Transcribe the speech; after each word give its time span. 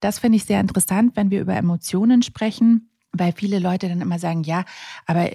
Das 0.00 0.18
finde 0.18 0.36
ich 0.36 0.44
sehr 0.44 0.60
interessant, 0.60 1.16
wenn 1.16 1.30
wir 1.30 1.40
über 1.40 1.56
Emotionen 1.56 2.22
sprechen 2.22 2.88
weil 3.12 3.32
viele 3.32 3.58
Leute 3.58 3.88
dann 3.88 4.00
immer 4.00 4.18
sagen, 4.18 4.42
ja, 4.42 4.64
aber 5.06 5.30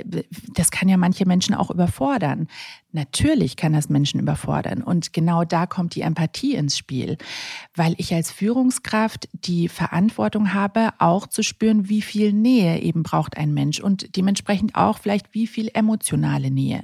das 0.53 0.71
kann 0.71 0.89
ja 0.89 0.97
manche 0.97 1.25
Menschen 1.25 1.55
auch 1.55 1.71
überfordern. 1.71 2.47
Natürlich 2.91 3.55
kann 3.55 3.73
das 3.73 3.89
Menschen 3.89 4.19
überfordern. 4.19 4.83
Und 4.83 5.13
genau 5.13 5.43
da 5.43 5.65
kommt 5.65 5.95
die 5.95 6.01
Empathie 6.01 6.55
ins 6.55 6.77
Spiel, 6.77 7.17
weil 7.75 7.95
ich 7.97 8.13
als 8.13 8.31
Führungskraft 8.31 9.27
die 9.33 9.69
Verantwortung 9.69 10.53
habe, 10.53 10.89
auch 10.99 11.27
zu 11.27 11.41
spüren, 11.41 11.89
wie 11.89 12.01
viel 12.01 12.33
Nähe 12.33 12.79
eben 12.81 13.03
braucht 13.03 13.37
ein 13.37 13.53
Mensch 13.53 13.79
und 13.79 14.15
dementsprechend 14.15 14.75
auch 14.75 14.99
vielleicht 14.99 15.33
wie 15.33 15.47
viel 15.47 15.69
emotionale 15.73 16.51
Nähe. 16.51 16.83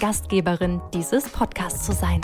Gastgeberin 0.00 0.80
dieses 0.94 1.28
Podcasts 1.28 1.84
zu 1.84 1.92
sein. 1.92 2.20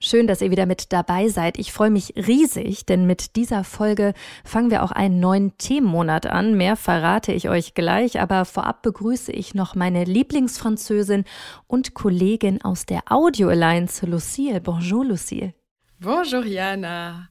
Schön, 0.00 0.28
dass 0.28 0.40
ihr 0.40 0.52
wieder 0.52 0.66
mit 0.66 0.92
dabei 0.92 1.28
seid. 1.28 1.58
Ich 1.58 1.72
freue 1.72 1.90
mich 1.90 2.14
riesig, 2.14 2.86
denn 2.86 3.06
mit 3.06 3.34
dieser 3.34 3.64
Folge 3.64 4.14
fangen 4.44 4.70
wir 4.70 4.84
auch 4.84 4.92
einen 4.92 5.18
neuen 5.18 5.58
Themenmonat 5.58 6.26
an. 6.26 6.56
Mehr 6.56 6.76
verrate 6.76 7.32
ich 7.32 7.48
euch 7.48 7.74
gleich, 7.74 8.20
aber 8.20 8.44
vorab 8.44 8.82
begrüße 8.82 9.32
ich 9.32 9.54
noch 9.54 9.74
meine 9.74 10.04
Lieblingsfranzösin 10.04 11.24
und 11.66 11.94
Kollegin 11.94 12.62
aus 12.62 12.86
der 12.86 13.10
Audio 13.10 13.48
Alliance, 13.48 14.06
Lucille. 14.06 14.60
Bonjour, 14.60 15.04
Lucille. 15.04 15.54
Bonjour, 15.98 16.44
Jana. 16.44 17.28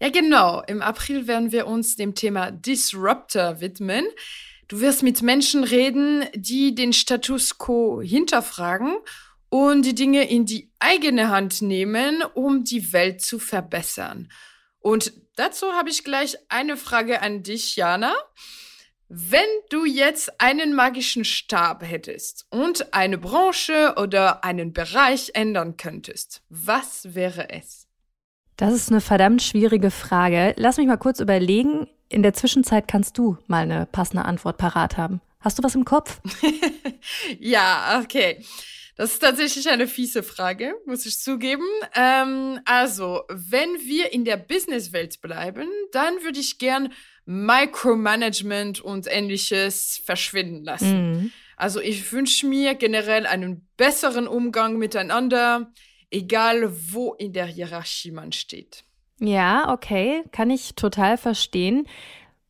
Ja, 0.00 0.08
genau. 0.08 0.62
Im 0.66 0.80
April 0.80 1.26
werden 1.26 1.52
wir 1.52 1.66
uns 1.66 1.96
dem 1.96 2.14
Thema 2.14 2.50
Disruptor 2.50 3.60
widmen. 3.60 4.06
Du 4.68 4.80
wirst 4.80 5.02
mit 5.02 5.22
Menschen 5.22 5.62
reden, 5.62 6.24
die 6.34 6.74
den 6.74 6.92
Status 6.92 7.58
quo 7.58 8.00
hinterfragen 8.00 8.96
und 9.48 9.82
die 9.82 9.94
Dinge 9.94 10.28
in 10.28 10.44
die 10.44 10.70
eigene 10.80 11.28
Hand 11.28 11.62
nehmen, 11.62 12.22
um 12.34 12.64
die 12.64 12.92
Welt 12.92 13.22
zu 13.22 13.38
verbessern. 13.38 14.28
Und 14.80 15.12
dazu 15.36 15.72
habe 15.72 15.90
ich 15.90 16.02
gleich 16.02 16.36
eine 16.48 16.76
Frage 16.76 17.22
an 17.22 17.42
dich, 17.42 17.76
Jana. 17.76 18.14
Wenn 19.08 19.46
du 19.70 19.84
jetzt 19.84 20.40
einen 20.40 20.74
magischen 20.74 21.24
Stab 21.24 21.84
hättest 21.84 22.46
und 22.50 22.92
eine 22.92 23.18
Branche 23.18 23.94
oder 23.96 24.42
einen 24.42 24.72
Bereich 24.72 25.30
ändern 25.34 25.76
könntest, 25.76 26.42
was 26.48 27.14
wäre 27.14 27.50
es? 27.50 27.86
Das 28.56 28.74
ist 28.74 28.90
eine 28.90 29.00
verdammt 29.00 29.42
schwierige 29.42 29.92
Frage. 29.92 30.54
Lass 30.56 30.76
mich 30.76 30.88
mal 30.88 30.96
kurz 30.96 31.20
überlegen. 31.20 31.86
In 32.08 32.22
der 32.22 32.34
Zwischenzeit 32.34 32.86
kannst 32.86 33.18
du 33.18 33.36
mal 33.46 33.62
eine 33.62 33.86
passende 33.86 34.24
Antwort 34.24 34.58
parat 34.58 34.96
haben. 34.96 35.20
Hast 35.40 35.58
du 35.58 35.62
was 35.62 35.74
im 35.74 35.84
Kopf? 35.84 36.20
ja, 37.40 38.00
okay. 38.02 38.44
Das 38.96 39.12
ist 39.12 39.18
tatsächlich 39.18 39.68
eine 39.68 39.86
fiese 39.86 40.22
Frage, 40.22 40.74
muss 40.86 41.04
ich 41.04 41.20
zugeben. 41.20 41.66
Ähm, 41.94 42.60
also, 42.64 43.24
wenn 43.28 43.68
wir 43.84 44.12
in 44.12 44.24
der 44.24 44.38
Businesswelt 44.38 45.20
bleiben, 45.20 45.68
dann 45.92 46.14
würde 46.22 46.40
ich 46.40 46.58
gern 46.58 46.92
Micromanagement 47.26 48.80
und 48.80 49.06
ähnliches 49.06 50.00
verschwinden 50.02 50.64
lassen. 50.64 51.12
Mhm. 51.12 51.32
Also, 51.56 51.80
ich 51.80 52.10
wünsche 52.10 52.46
mir 52.46 52.74
generell 52.74 53.26
einen 53.26 53.68
besseren 53.76 54.26
Umgang 54.26 54.78
miteinander, 54.78 55.70
egal 56.10 56.72
wo 56.92 57.12
in 57.14 57.34
der 57.34 57.46
Hierarchie 57.46 58.12
man 58.12 58.32
steht. 58.32 58.85
Ja, 59.18 59.72
okay, 59.72 60.22
kann 60.32 60.50
ich 60.50 60.74
total 60.74 61.16
verstehen. 61.16 61.86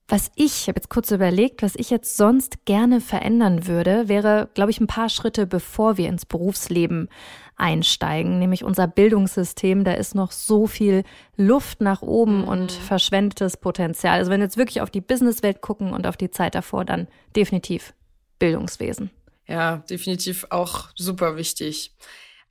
Was 0.08 0.30
ich, 0.36 0.60
ich 0.60 0.68
habe 0.68 0.78
jetzt 0.78 0.88
kurz 0.88 1.10
überlegt, 1.10 1.62
was 1.62 1.74
ich 1.74 1.90
jetzt 1.90 2.16
sonst 2.16 2.64
gerne 2.64 3.00
verändern 3.00 3.66
würde, 3.66 4.08
wäre, 4.08 4.48
glaube 4.54 4.70
ich, 4.70 4.80
ein 4.80 4.86
paar 4.86 5.08
Schritte, 5.08 5.46
bevor 5.46 5.96
wir 5.96 6.08
ins 6.08 6.24
Berufsleben 6.24 7.08
einsteigen, 7.56 8.38
nämlich 8.38 8.62
unser 8.62 8.86
Bildungssystem. 8.86 9.82
Da 9.82 9.94
ist 9.94 10.14
noch 10.14 10.30
so 10.30 10.66
viel 10.66 11.02
Luft 11.36 11.80
nach 11.80 12.02
oben 12.02 12.42
mhm. 12.42 12.48
und 12.48 12.72
verschwendetes 12.72 13.56
Potenzial. 13.56 14.18
Also 14.18 14.30
wenn 14.30 14.40
wir 14.40 14.46
jetzt 14.46 14.58
wirklich 14.58 14.80
auf 14.80 14.90
die 14.90 15.00
Businesswelt 15.00 15.60
gucken 15.60 15.92
und 15.92 16.06
auf 16.06 16.16
die 16.16 16.30
Zeit 16.30 16.54
davor, 16.54 16.84
dann 16.84 17.08
definitiv 17.34 17.92
Bildungswesen. 18.38 19.10
Ja, 19.48 19.78
definitiv 19.90 20.46
auch 20.50 20.90
super 20.94 21.36
wichtig. 21.36 21.92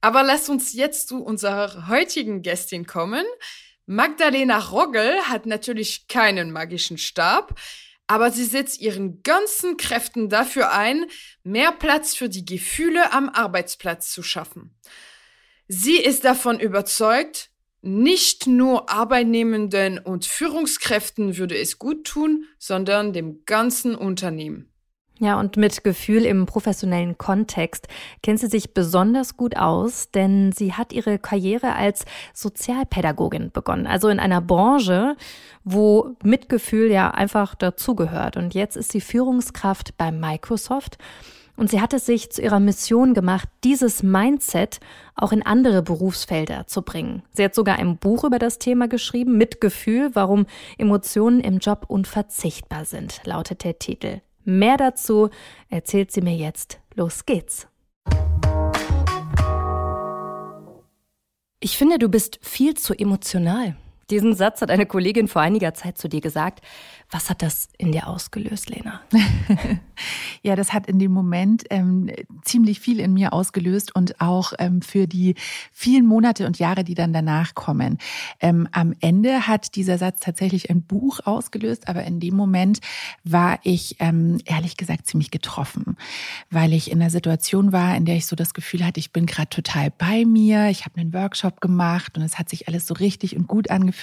Aber 0.02 0.24
lass 0.24 0.50
uns 0.50 0.74
jetzt 0.74 1.08
zu 1.08 1.24
unserer 1.24 1.88
heutigen 1.88 2.42
Gästin 2.42 2.86
kommen. 2.86 3.26
Magdalena 3.86 4.58
Rogel 4.58 5.14
hat 5.30 5.46
natürlich 5.46 6.08
keinen 6.08 6.52
magischen 6.52 6.98
Stab, 6.98 7.60
aber 8.08 8.32
sie 8.32 8.46
setzt 8.46 8.82
ihren 8.82 9.22
ganzen 9.24 9.78
Kräften 9.78 10.30
dafür 10.30 10.72
ein, 10.72 11.06
mehr 11.44 11.72
Platz 11.72 12.16
für 12.16 12.30
die 12.30 12.46
Gefühle 12.46 13.12
am 13.12 13.30
Arbeitsplatz 13.30 14.12
zu 14.12 14.24
schaffen. 14.24 14.76
Sie 15.68 15.98
ist 15.98 16.26
davon 16.26 16.60
überzeugt, 16.60 17.50
nicht 17.82 18.48
nur 18.48 18.90
Arbeitnehmenden 18.90 20.00
und 20.00 20.26
Führungskräften 20.26 21.38
würde 21.38 21.58
es 21.58 21.78
gut 21.78 22.06
tun, 22.06 22.46
sondern 22.58 23.14
dem 23.14 23.46
ganzen 23.46 23.96
Unternehmen. 23.96 24.72
Ja, 25.20 25.40
und 25.40 25.56
mit 25.56 25.86
Gefühl 25.86 26.26
im 26.26 26.46
professionellen 26.46 27.18
Kontext 27.18 27.88
kennt 28.22 28.42
sie 28.42 28.48
sich 28.48 28.74
besonders 28.74 29.38
gut 29.38 29.56
aus, 29.56 30.12
denn 30.12 30.52
sie 30.52 30.74
hat 30.74 30.92
ihre 30.92 31.20
Karriere 31.20 31.74
als 31.76 32.04
Sozialpädagogin 32.34 33.52
begonnen, 33.52 33.88
also 33.88 34.10
in 34.10 34.20
einer 34.20 34.42
Branche, 34.42 35.16
wo 35.64 36.16
Mitgefühl 36.22 36.92
ja 36.92 37.12
einfach 37.12 37.56
dazugehört. 37.56 38.36
Und 38.36 38.54
jetzt 38.54 38.76
ist 38.76 38.92
sie 38.92 39.00
Führungskraft 39.00 39.98
bei 39.98 40.12
Microsoft 40.12 40.98
und 41.56 41.70
sie 41.70 41.80
hat 41.80 41.94
es 41.94 42.06
sich 42.06 42.30
zu 42.32 42.42
ihrer 42.42 42.60
Mission 42.60 43.14
gemacht, 43.14 43.48
dieses 43.64 44.04
Mindset 44.04 44.82
auch 45.16 45.32
in 45.32 45.46
andere 45.46 45.82
Berufsfelder 45.82 46.68
zu 46.68 46.82
bringen. 46.82 47.24
Sie 47.32 47.44
hat 47.46 47.56
sogar 47.56 47.80
ein 47.80 47.98
Buch 47.98 48.26
über 48.26 48.40
das 48.40 48.60
Thema 48.60 48.90
geschrieben, 48.90 49.38
Mitgefühl, 49.38 50.12
warum 50.14 50.46
Emotionen 50.78 51.40
im 51.40 51.60
Job 51.60 51.86
unverzichtbar 51.88 52.84
sind, 52.84 53.22
lautet 53.24 53.64
der 53.64 53.80
Titel. 53.80 54.20
Mehr 54.46 54.78
dazu 54.78 55.30
erzählt 55.70 56.12
sie 56.12 56.22
mir 56.22 56.36
jetzt. 56.36 56.80
Los 56.94 57.26
geht's. 57.26 57.68
Ich 61.60 61.78
finde, 61.78 61.98
du 61.98 62.10
bist 62.10 62.40
viel 62.44 62.76
zu 62.76 62.94
emotional. 62.94 63.76
Diesen 64.10 64.36
Satz 64.36 64.62
hat 64.62 64.70
eine 64.70 64.86
Kollegin 64.86 65.28
vor 65.28 65.42
einiger 65.42 65.74
Zeit 65.74 65.98
zu 65.98 66.08
dir 66.08 66.22
gesagt. 66.22 66.62
Was 67.10 67.30
hat 67.30 67.42
das 67.42 67.70
in 67.78 67.92
dir 67.92 68.08
ausgelöst, 68.08 68.70
Lena? 68.70 69.02
ja, 70.44 70.56
das 70.56 70.74
hat 70.74 70.88
in 70.88 71.00
dem 71.00 71.12
Moment 71.12 71.64
ähm, 71.70 72.10
ziemlich 72.44 72.80
viel 72.80 73.00
in 73.00 73.14
mir 73.14 73.32
ausgelöst 73.32 73.96
und 73.96 74.22
auch 74.22 74.54
ähm, 74.60 74.82
für 74.82 75.08
die 75.08 75.36
vielen 75.72 76.06
Monate 76.06 76.46
und 76.46 76.60
Jahre, 76.60 76.84
die 76.84 76.94
dann 76.94 77.14
danach 77.14 77.56
kommen. 77.56 78.00
Ähm, 78.40 78.68
am 78.72 78.94
Ende 79.02 79.48
hat 79.48 79.76
dieser 79.76 79.98
Satz 79.98 80.20
tatsächlich 80.20 80.70
ein 80.70 80.82
Buch 80.82 81.20
ausgelöst, 81.26 81.88
aber 81.88 82.04
in 82.04 82.20
dem 82.20 82.36
Moment 82.36 82.80
war 83.24 83.60
ich 83.64 83.98
ähm, 84.00 84.40
ehrlich 84.46 84.78
gesagt 84.78 85.08
ziemlich 85.08 85.32
getroffen, 85.32 85.98
weil 86.50 86.74
ich 86.74 86.92
in 86.92 87.02
einer 87.02 87.12
Situation 87.12 87.72
war, 87.72 87.96
in 87.96 88.06
der 88.06 88.16
ich 88.16 88.26
so 88.26 88.36
das 88.36 88.54
Gefühl 88.54 88.86
hatte, 88.86 89.00
ich 89.00 89.12
bin 89.12 89.26
gerade 89.26 89.50
total 89.50 89.92
bei 89.92 90.26
mir. 90.26 90.70
Ich 90.70 90.86
habe 90.86 91.00
einen 91.00 91.14
Workshop 91.14 91.62
gemacht 91.62 92.18
und 92.18 92.24
es 92.24 92.40
hat 92.40 92.50
sich 92.50 92.68
alles 92.68 92.88
so 92.88 92.96
richtig 92.96 93.36
und 93.36 93.48
gut 93.48 93.70
angefühlt. 93.70 93.95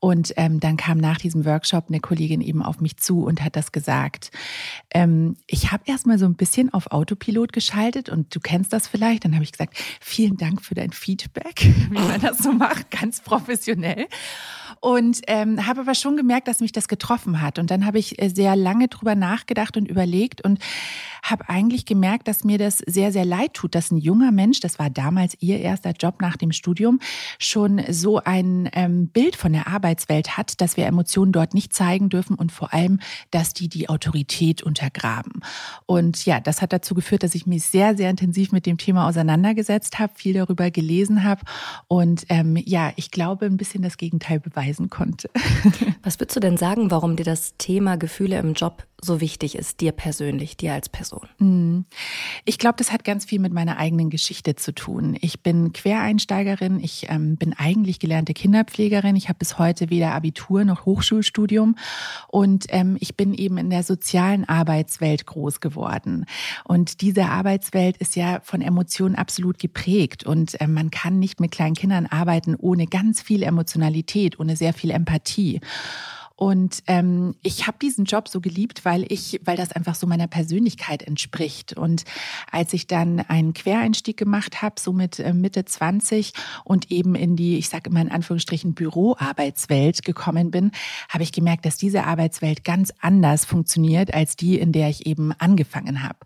Und 0.00 0.32
ähm, 0.36 0.58
dann 0.58 0.76
kam 0.76 0.98
nach 0.98 1.18
diesem 1.18 1.44
Workshop 1.44 1.84
eine 1.88 2.00
Kollegin 2.00 2.40
eben 2.40 2.60
auf 2.60 2.80
mich 2.80 2.96
zu 2.96 3.24
und 3.24 3.44
hat 3.44 3.54
das 3.54 3.70
gesagt. 3.70 4.32
Ähm, 4.90 5.36
ich 5.46 5.70
habe 5.70 5.84
erstmal 5.86 6.18
so 6.18 6.26
ein 6.26 6.34
bisschen 6.34 6.74
auf 6.74 6.90
Autopilot 6.90 7.52
geschaltet 7.52 8.08
und 8.08 8.34
du 8.34 8.40
kennst 8.40 8.72
das 8.72 8.88
vielleicht. 8.88 9.24
Dann 9.24 9.34
habe 9.34 9.44
ich 9.44 9.52
gesagt, 9.52 9.76
vielen 10.00 10.36
Dank 10.36 10.60
für 10.64 10.74
dein 10.74 10.90
Feedback, 10.90 11.60
wie 11.90 12.00
man 12.00 12.20
das 12.20 12.38
so 12.38 12.52
macht, 12.52 12.90
ganz 12.90 13.20
professionell. 13.20 14.08
Und 14.82 15.20
ähm, 15.28 15.64
habe 15.64 15.82
aber 15.82 15.94
schon 15.94 16.16
gemerkt, 16.16 16.48
dass 16.48 16.58
mich 16.58 16.72
das 16.72 16.88
getroffen 16.88 17.40
hat. 17.40 17.60
Und 17.60 17.70
dann 17.70 17.86
habe 17.86 18.00
ich 18.00 18.20
äh, 18.20 18.28
sehr 18.28 18.56
lange 18.56 18.88
drüber 18.88 19.14
nachgedacht 19.14 19.76
und 19.76 19.88
überlegt 19.88 20.42
und 20.42 20.58
habe 21.22 21.48
eigentlich 21.48 21.86
gemerkt, 21.86 22.26
dass 22.26 22.42
mir 22.42 22.58
das 22.58 22.78
sehr, 22.78 23.12
sehr 23.12 23.24
leid 23.24 23.54
tut, 23.54 23.76
dass 23.76 23.92
ein 23.92 23.98
junger 23.98 24.32
Mensch, 24.32 24.58
das 24.58 24.80
war 24.80 24.90
damals 24.90 25.36
ihr 25.38 25.60
erster 25.60 25.92
Job 25.92 26.20
nach 26.20 26.36
dem 26.36 26.50
Studium, 26.50 26.98
schon 27.38 27.80
so 27.90 28.18
ein 28.24 28.68
ähm, 28.72 29.06
Bild 29.06 29.36
von 29.36 29.52
der 29.52 29.68
Arbeitswelt 29.68 30.36
hat, 30.36 30.60
dass 30.60 30.76
wir 30.76 30.86
Emotionen 30.86 31.30
dort 31.30 31.54
nicht 31.54 31.72
zeigen 31.72 32.08
dürfen 32.08 32.34
und 32.34 32.50
vor 32.50 32.74
allem, 32.74 32.98
dass 33.30 33.54
die 33.54 33.68
die 33.68 33.88
Autorität 33.88 34.64
untergraben. 34.64 35.42
Und 35.86 36.26
ja, 36.26 36.40
das 36.40 36.60
hat 36.60 36.72
dazu 36.72 36.96
geführt, 36.96 37.22
dass 37.22 37.36
ich 37.36 37.46
mich 37.46 37.62
sehr, 37.62 37.96
sehr 37.96 38.10
intensiv 38.10 38.50
mit 38.50 38.66
dem 38.66 38.78
Thema 38.78 39.06
auseinandergesetzt 39.06 40.00
habe, 40.00 40.14
viel 40.16 40.34
darüber 40.34 40.72
gelesen 40.72 41.22
habe 41.22 41.42
und 41.86 42.26
ähm, 42.30 42.56
ja, 42.56 42.92
ich 42.96 43.12
glaube, 43.12 43.46
ein 43.46 43.56
bisschen 43.56 43.82
das 43.82 43.96
Gegenteil 43.96 44.40
beweisen 44.40 44.71
konnte. 44.90 45.30
Was 46.02 46.18
würdest 46.20 46.36
du 46.36 46.40
denn 46.40 46.56
sagen, 46.56 46.90
warum 46.90 47.16
dir 47.16 47.24
das 47.24 47.56
Thema 47.58 47.96
Gefühle 47.96 48.38
im 48.38 48.54
Job 48.54 48.86
so 49.00 49.20
wichtig 49.20 49.56
ist, 49.56 49.80
dir 49.80 49.92
persönlich, 49.92 50.56
dir 50.56 50.72
als 50.72 50.88
Person? 50.88 51.28
Mhm. 51.38 51.84
Ich 52.44 52.58
glaube, 52.58 52.76
das 52.78 52.92
hat 52.92 53.04
ganz 53.04 53.24
viel 53.24 53.40
mit 53.40 53.52
meiner 53.52 53.76
eigenen 53.76 54.10
Geschichte 54.10 54.54
zu 54.54 54.72
tun. 54.72 55.16
Ich 55.20 55.42
bin 55.42 55.72
Quereinsteigerin, 55.72 56.80
ich 56.80 57.06
ähm, 57.08 57.36
bin 57.36 57.52
eigentlich 57.52 57.98
gelernte 57.98 58.32
Kinderpflegerin, 58.32 59.16
ich 59.16 59.28
habe 59.28 59.38
bis 59.38 59.58
heute 59.58 59.90
weder 59.90 60.12
Abitur 60.12 60.64
noch 60.64 60.86
Hochschulstudium 60.86 61.76
und 62.28 62.66
ähm, 62.68 62.96
ich 63.00 63.16
bin 63.16 63.34
eben 63.34 63.58
in 63.58 63.70
der 63.70 63.82
sozialen 63.82 64.48
Arbeitswelt 64.48 65.26
groß 65.26 65.60
geworden. 65.60 66.26
Und 66.64 67.00
diese 67.00 67.26
Arbeitswelt 67.26 67.96
ist 67.96 68.16
ja 68.16 68.40
von 68.42 68.62
Emotionen 68.62 69.16
absolut 69.16 69.58
geprägt 69.58 70.24
und 70.24 70.60
äh, 70.60 70.66
man 70.66 70.90
kann 70.90 71.18
nicht 71.18 71.40
mit 71.40 71.50
kleinen 71.50 71.74
Kindern 71.74 72.06
arbeiten 72.06 72.54
ohne 72.56 72.86
ganz 72.86 73.20
viel 73.20 73.42
Emotionalität, 73.42 74.38
ohne 74.38 74.56
sehr 74.62 74.72
viel 74.72 74.92
Empathie. 74.92 75.60
Und 76.42 76.82
ähm, 76.88 77.36
ich 77.44 77.68
habe 77.68 77.78
diesen 77.80 78.04
Job 78.04 78.26
so 78.26 78.40
geliebt, 78.40 78.84
weil 78.84 79.04
ich, 79.08 79.40
weil 79.44 79.56
das 79.56 79.70
einfach 79.70 79.94
so 79.94 80.08
meiner 80.08 80.26
Persönlichkeit 80.26 81.04
entspricht. 81.04 81.72
Und 81.74 82.02
als 82.50 82.72
ich 82.72 82.88
dann 82.88 83.20
einen 83.20 83.54
Quereinstieg 83.54 84.16
gemacht 84.16 84.60
habe, 84.60 84.74
so 84.80 84.92
mit 84.92 85.20
äh, 85.20 85.34
Mitte 85.34 85.64
20 85.64 86.32
und 86.64 86.90
eben 86.90 87.14
in 87.14 87.36
die, 87.36 87.58
ich 87.58 87.68
sage 87.68 87.90
immer 87.90 88.00
in 88.00 88.10
Anführungsstrichen, 88.10 88.74
Büroarbeitswelt 88.74 90.04
gekommen 90.04 90.50
bin, 90.50 90.72
habe 91.08 91.22
ich 91.22 91.30
gemerkt, 91.30 91.64
dass 91.64 91.76
diese 91.76 92.06
Arbeitswelt 92.06 92.64
ganz 92.64 92.92
anders 92.98 93.44
funktioniert 93.44 94.12
als 94.12 94.34
die, 94.34 94.58
in 94.58 94.72
der 94.72 94.88
ich 94.88 95.06
eben 95.06 95.30
angefangen 95.38 96.02
habe. 96.02 96.18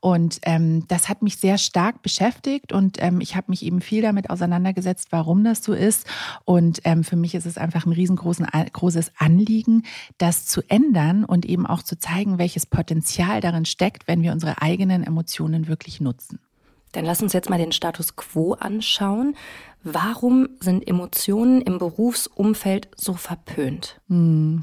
Und 0.00 0.40
ähm, 0.42 0.86
das 0.88 1.08
hat 1.08 1.22
mich 1.22 1.38
sehr 1.38 1.56
stark 1.56 2.02
beschäftigt 2.02 2.74
und 2.74 3.02
ähm, 3.02 3.22
ich 3.22 3.34
habe 3.34 3.46
mich 3.48 3.64
eben 3.64 3.80
viel 3.80 4.02
damit 4.02 4.28
auseinandergesetzt, 4.28 5.06
warum 5.08 5.42
das 5.42 5.64
so 5.64 5.72
ist. 5.72 6.06
Und 6.44 6.82
ähm, 6.84 7.02
für 7.02 7.16
mich 7.16 7.34
ist 7.34 7.46
es 7.46 7.56
einfach 7.56 7.86
ein 7.86 7.92
riesengroßes 7.92 9.12
Anliegen 9.16 9.53
Anliegen, 9.54 9.84
das 10.18 10.46
zu 10.46 10.62
ändern 10.68 11.24
und 11.24 11.46
eben 11.46 11.66
auch 11.66 11.82
zu 11.82 11.96
zeigen, 11.98 12.38
welches 12.38 12.66
Potenzial 12.66 13.40
darin 13.40 13.64
steckt, 13.64 14.08
wenn 14.08 14.22
wir 14.22 14.32
unsere 14.32 14.60
eigenen 14.60 15.04
Emotionen 15.04 15.68
wirklich 15.68 16.00
nutzen. 16.00 16.40
Dann 16.92 17.04
lass 17.04 17.22
uns 17.22 17.32
jetzt 17.32 17.50
mal 17.50 17.58
den 17.58 17.72
Status 17.72 18.16
quo 18.16 18.54
anschauen. 18.54 19.36
Warum 19.86 20.48
sind 20.60 20.88
Emotionen 20.88 21.60
im 21.60 21.76
Berufsumfeld 21.76 22.88
so 22.96 23.12
verpönt? 23.12 24.00
Hm. 24.08 24.62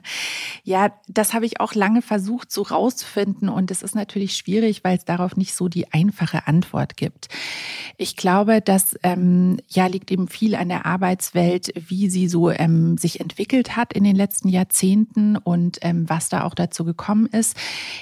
ja, 0.64 0.92
das 1.06 1.32
habe 1.32 1.46
ich 1.46 1.60
auch 1.60 1.74
lange 1.74 2.02
versucht 2.02 2.50
so 2.50 2.62
rauszufinden 2.62 3.48
und 3.48 3.70
es 3.70 3.82
ist 3.82 3.94
natürlich 3.94 4.34
schwierig, 4.34 4.82
weil 4.82 4.98
es 4.98 5.04
darauf 5.04 5.36
nicht 5.36 5.54
so 5.54 5.68
die 5.68 5.92
einfache 5.92 6.48
Antwort 6.48 6.96
gibt. 6.96 7.28
Ich 7.98 8.16
glaube, 8.16 8.60
dass 8.60 8.98
ähm, 9.04 9.58
ja 9.68 9.86
liegt 9.86 10.10
eben 10.10 10.26
viel 10.26 10.56
an 10.56 10.68
der 10.68 10.86
Arbeitswelt, 10.86 11.72
wie 11.76 12.10
sie 12.10 12.26
so 12.26 12.50
ähm, 12.50 12.98
sich 12.98 13.20
entwickelt 13.20 13.76
hat 13.76 13.92
in 13.92 14.02
den 14.02 14.16
letzten 14.16 14.48
Jahrzehnten 14.48 15.36
und 15.36 15.78
ähm, 15.82 16.08
was 16.08 16.28
da 16.30 16.42
auch 16.42 16.54
dazu 16.54 16.84
gekommen 16.84 17.26
ist. 17.26 17.56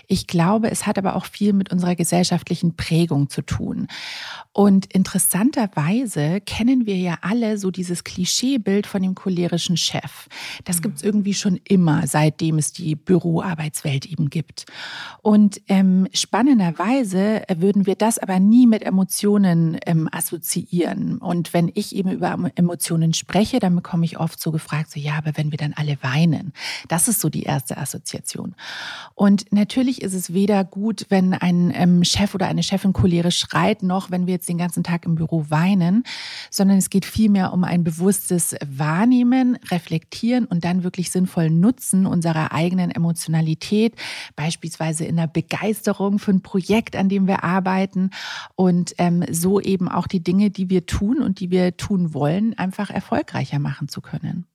Ich 0.06 0.26
glaube, 0.26 0.70
es 0.70 0.87
hat 0.87 0.97
aber 0.97 1.17
auch 1.17 1.26
viel 1.26 1.52
mit 1.52 1.70
unserer 1.70 1.97
gesellschaftlichen 1.97 2.76
Prägung 2.76 3.29
zu 3.29 3.43
tun. 3.43 3.88
Und 4.52 4.87
interessanterweise 4.87 6.41
kennen 6.46 6.87
wir 6.87 6.96
ja 6.96 7.19
alle 7.20 7.58
so 7.58 7.70
dieses 7.70 8.04
Klischeebild 8.04 8.87
von 8.87 9.02
dem 9.02 9.14
cholerischen 9.14 9.76
Chef. 9.76 10.28
Das 10.64 10.81
gibt's 10.81 11.02
mhm. 11.02 11.08
irgendwie 11.08 11.34
schon 11.34 11.60
immer, 11.64 12.06
seitdem 12.06 12.58
es 12.58 12.72
die 12.72 12.94
Büroarbeitswelt 12.94 14.06
eben 14.06 14.31
gibt. 14.31 14.66
Und 15.22 15.60
ähm, 15.69 16.08
spannenderweise 16.12 17.43
würden 17.56 17.87
wir 17.87 17.96
das 17.96 18.19
aber 18.19 18.38
nie 18.40 18.66
mit 18.66 18.82
Emotionen 18.82 19.78
ähm, 19.84 20.08
assoziieren. 20.12 21.19
Und 21.19 21.52
wenn 21.52 21.70
ich 21.75 21.94
eben 21.94 22.10
über 22.10 22.38
Emotionen 22.54 23.12
spreche, 23.12 23.58
dann 23.58 23.75
bekomme 23.75 24.04
ich 24.04 24.19
oft 24.19 24.40
so 24.40 24.52
gefragt, 24.52 24.90
so 24.90 25.00
ja, 25.00 25.14
aber 25.19 25.37
wenn 25.37 25.50
wir 25.50 25.58
dann 25.58 25.75
alle 25.75 25.99
weinen. 26.02 26.52
Das 26.88 27.08
ist 27.08 27.20
so 27.20 27.28
die 27.28 27.42
erste 27.42 27.76
Assoziation. 27.76 28.54
Und 29.14 29.52
natürlich 29.52 30.02
ist 30.02 30.14
es 30.14 30.32
weder 30.32 30.64
gut, 30.64 31.06
wenn 31.08 31.34
ein 31.34 31.72
ähm, 31.75 32.04
Chef 32.04 32.34
oder 32.34 32.46
eine 32.46 32.62
Chefin 32.62 32.92
cholerisch 32.92 33.38
schreit, 33.38 33.82
noch 33.82 34.10
wenn 34.10 34.26
wir 34.26 34.34
jetzt 34.34 34.49
den 34.49 34.58
ganzen 34.58 34.84
Tag 34.84 35.04
im 35.06 35.16
Büro 35.16 35.46
weinen, 35.49 36.04
sondern 36.50 36.79
es 36.79 36.91
geht 36.91 37.05
vielmehr 37.05 37.53
um 37.53 37.65
ein 37.65 37.85
bewusstes 37.85 38.55
Wahrnehmen, 38.67 39.59
Reflektieren 39.71 40.44
und 40.44 40.65
dann 40.65 40.85
wirklich 40.85 41.11
sinnvoll 41.11 41.50
Nutzen 41.50 42.06
unserer 42.06 42.53
eigenen 42.53 42.91
Emotionalität, 42.91 43.94
beispielsweise 44.35 45.05
in 45.05 45.17
der 45.17 45.27
Begeisterung 45.27 46.19
für 46.19 46.33
ein 46.33 46.43
Projekt, 46.43 46.97
an 46.97 47.09
dem 47.09 47.27
wir 47.27 47.44
arbeiten 47.44 48.11
und 48.55 48.94
ähm, 48.99 49.25
so 49.31 49.61
eben 49.61 49.88
auch 49.88 50.06
die 50.06 50.23
Dinge, 50.23 50.50
die 50.50 50.71
wir 50.71 50.87
tun 50.87 51.23
und 51.23 51.41
die 51.41 51.50
wir 51.50 51.77
tun 51.77 52.15
wollen, 52.15 52.56
einfach 52.59 52.91
erfolgreicher 52.91 53.59
machen 53.59 53.88
zu 53.88 54.00
können. 54.00 54.47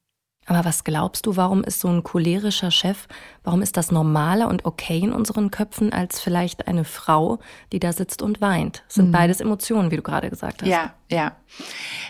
Aber 0.47 0.65
was 0.65 0.83
glaubst 0.83 1.27
du, 1.27 1.35
warum 1.35 1.63
ist 1.63 1.79
so 1.79 1.87
ein 1.87 2.03
cholerischer 2.03 2.71
Chef, 2.71 3.07
warum 3.43 3.61
ist 3.61 3.77
das 3.77 3.91
normaler 3.91 4.47
und 4.47 4.65
okay 4.65 4.99
in 4.99 5.13
unseren 5.13 5.51
Köpfen 5.51 5.93
als 5.93 6.19
vielleicht 6.19 6.67
eine 6.67 6.83
Frau, 6.83 7.39
die 7.71 7.79
da 7.79 7.93
sitzt 7.93 8.23
und 8.23 8.41
weint? 8.41 8.83
Das 8.87 8.95
sind 8.95 9.09
mhm. 9.09 9.11
beides 9.13 9.39
Emotionen, 9.39 9.91
wie 9.91 9.97
du 9.97 10.01
gerade 10.01 10.31
gesagt 10.31 10.63
hast. 10.63 10.67
Ja, 10.67 10.93
ja. 11.11 11.33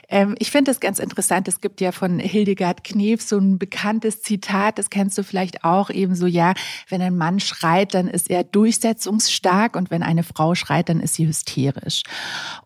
Ähm, 0.08 0.36
ich 0.40 0.50
finde 0.50 0.72
das 0.72 0.80
ganz 0.80 1.00
interessant. 1.00 1.48
Es 1.48 1.60
gibt 1.60 1.82
ja 1.82 1.92
von 1.92 2.20
Hildegard 2.20 2.84
Knef 2.84 3.22
so 3.22 3.38
ein 3.38 3.60
bekanntes 3.60 4.22
Zitat, 4.22 4.78
das 4.78 4.90
kennst 4.90 5.18
du 5.18 5.24
vielleicht 5.24 5.64
auch 5.66 5.90
eben 5.90 6.16
so, 6.16 6.26
ja, 6.26 6.54
wenn 6.88 7.02
ein 7.02 7.18
Mann 7.18 7.40
schreit, 7.40 7.94
dann 7.94 8.08
ist 8.08 8.30
er 8.30 8.44
durchsetzungsstark 8.44 9.76
und 9.76 9.92
wenn 9.92 10.04
eine 10.04 10.24
Frau 10.24 10.56
schreit, 10.56 10.90
dann 10.90 11.02
ist 11.02 11.16
sie 11.16 11.28
hysterisch. 11.28 12.04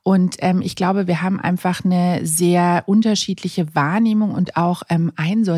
Und 0.04 0.36
ähm, 0.40 0.62
ich 0.62 0.76
glaube, 0.76 1.08
wir 1.08 1.22
haben 1.22 1.40
einfach 1.40 1.84
eine 1.84 2.26
sehr 2.26 2.84
unterschiedliche 2.86 3.74
Wahrnehmung 3.74 4.32
und 4.32 4.58
auch 4.58 4.84
ähm, 4.90 5.12
Einsortierung, 5.16 5.55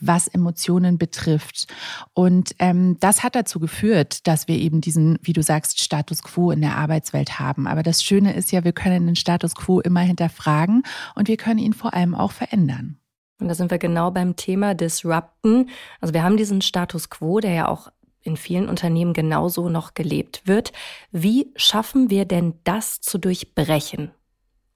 was 0.00 0.28
Emotionen 0.28 0.98
betrifft. 0.98 1.66
Und 2.14 2.54
ähm, 2.58 2.96
das 3.00 3.22
hat 3.22 3.34
dazu 3.34 3.60
geführt, 3.60 4.26
dass 4.26 4.48
wir 4.48 4.56
eben 4.56 4.80
diesen, 4.80 5.18
wie 5.22 5.32
du 5.32 5.42
sagst, 5.42 5.82
Status 5.82 6.22
quo 6.22 6.50
in 6.50 6.60
der 6.60 6.76
Arbeitswelt 6.76 7.38
haben. 7.38 7.66
Aber 7.66 7.82
das 7.82 8.02
Schöne 8.02 8.34
ist 8.34 8.52
ja, 8.52 8.64
wir 8.64 8.72
können 8.72 9.06
den 9.06 9.16
Status 9.16 9.54
quo 9.54 9.80
immer 9.80 10.00
hinterfragen 10.00 10.82
und 11.14 11.28
wir 11.28 11.36
können 11.36 11.58
ihn 11.58 11.72
vor 11.72 11.94
allem 11.94 12.14
auch 12.14 12.32
verändern. 12.32 12.98
Und 13.38 13.48
da 13.48 13.54
sind 13.54 13.70
wir 13.70 13.78
genau 13.78 14.10
beim 14.10 14.36
Thema 14.36 14.74
Disrupten. 14.74 15.68
Also 16.00 16.14
wir 16.14 16.22
haben 16.22 16.36
diesen 16.36 16.62
Status 16.62 17.10
quo, 17.10 17.40
der 17.40 17.52
ja 17.52 17.68
auch 17.68 17.90
in 18.22 18.36
vielen 18.36 18.68
Unternehmen 18.68 19.14
genauso 19.14 19.68
noch 19.68 19.94
gelebt 19.94 20.42
wird. 20.44 20.72
Wie 21.10 21.52
schaffen 21.56 22.08
wir 22.08 22.24
denn 22.24 22.54
das 22.64 23.00
zu 23.00 23.18
durchbrechen? 23.18 24.12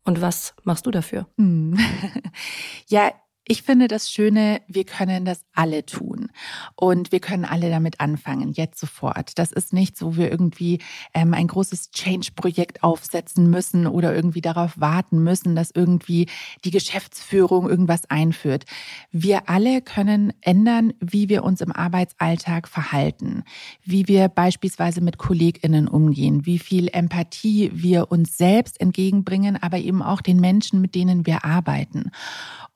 Und 0.04 0.20
was 0.20 0.54
machst 0.64 0.86
du 0.86 0.90
dafür? 0.90 1.26
Hm. 1.36 1.78
Ja, 2.88 3.12
ich 3.48 3.62
finde 3.62 3.86
das 3.86 4.10
Schöne, 4.10 4.60
wir 4.66 4.84
können 4.84 5.24
das 5.24 5.44
alle 5.52 5.86
tun 5.86 6.30
und 6.74 7.12
wir 7.12 7.20
können 7.20 7.44
alle 7.44 7.70
damit 7.70 8.00
anfangen, 8.00 8.52
jetzt 8.52 8.80
sofort. 8.80 9.38
Das 9.38 9.52
ist 9.52 9.72
nicht 9.72 9.96
so, 9.96 10.16
wir 10.16 10.32
irgendwie 10.32 10.80
ähm, 11.14 11.32
ein 11.32 11.46
großes 11.46 11.92
Change-Projekt 11.92 12.82
aufsetzen 12.82 13.48
müssen 13.48 13.86
oder 13.86 14.14
irgendwie 14.14 14.40
darauf 14.40 14.80
warten 14.80 15.22
müssen, 15.22 15.54
dass 15.54 15.70
irgendwie 15.72 16.26
die 16.64 16.72
Geschäftsführung 16.72 17.70
irgendwas 17.70 18.10
einführt. 18.10 18.64
Wir 19.12 19.48
alle 19.48 19.80
können 19.80 20.32
ändern, 20.40 20.92
wie 20.98 21.28
wir 21.28 21.44
uns 21.44 21.60
im 21.60 21.70
Arbeitsalltag 21.70 22.66
verhalten, 22.66 23.44
wie 23.84 24.08
wir 24.08 24.26
beispielsweise 24.26 25.00
mit 25.00 25.18
KollegInnen 25.18 25.86
umgehen, 25.86 26.46
wie 26.46 26.58
viel 26.58 26.88
Empathie 26.92 27.70
wir 27.72 28.10
uns 28.10 28.36
selbst 28.36 28.80
entgegenbringen, 28.80 29.56
aber 29.62 29.78
eben 29.78 30.02
auch 30.02 30.20
den 30.20 30.40
Menschen, 30.40 30.80
mit 30.80 30.96
denen 30.96 31.26
wir 31.26 31.44
arbeiten. 31.44 32.10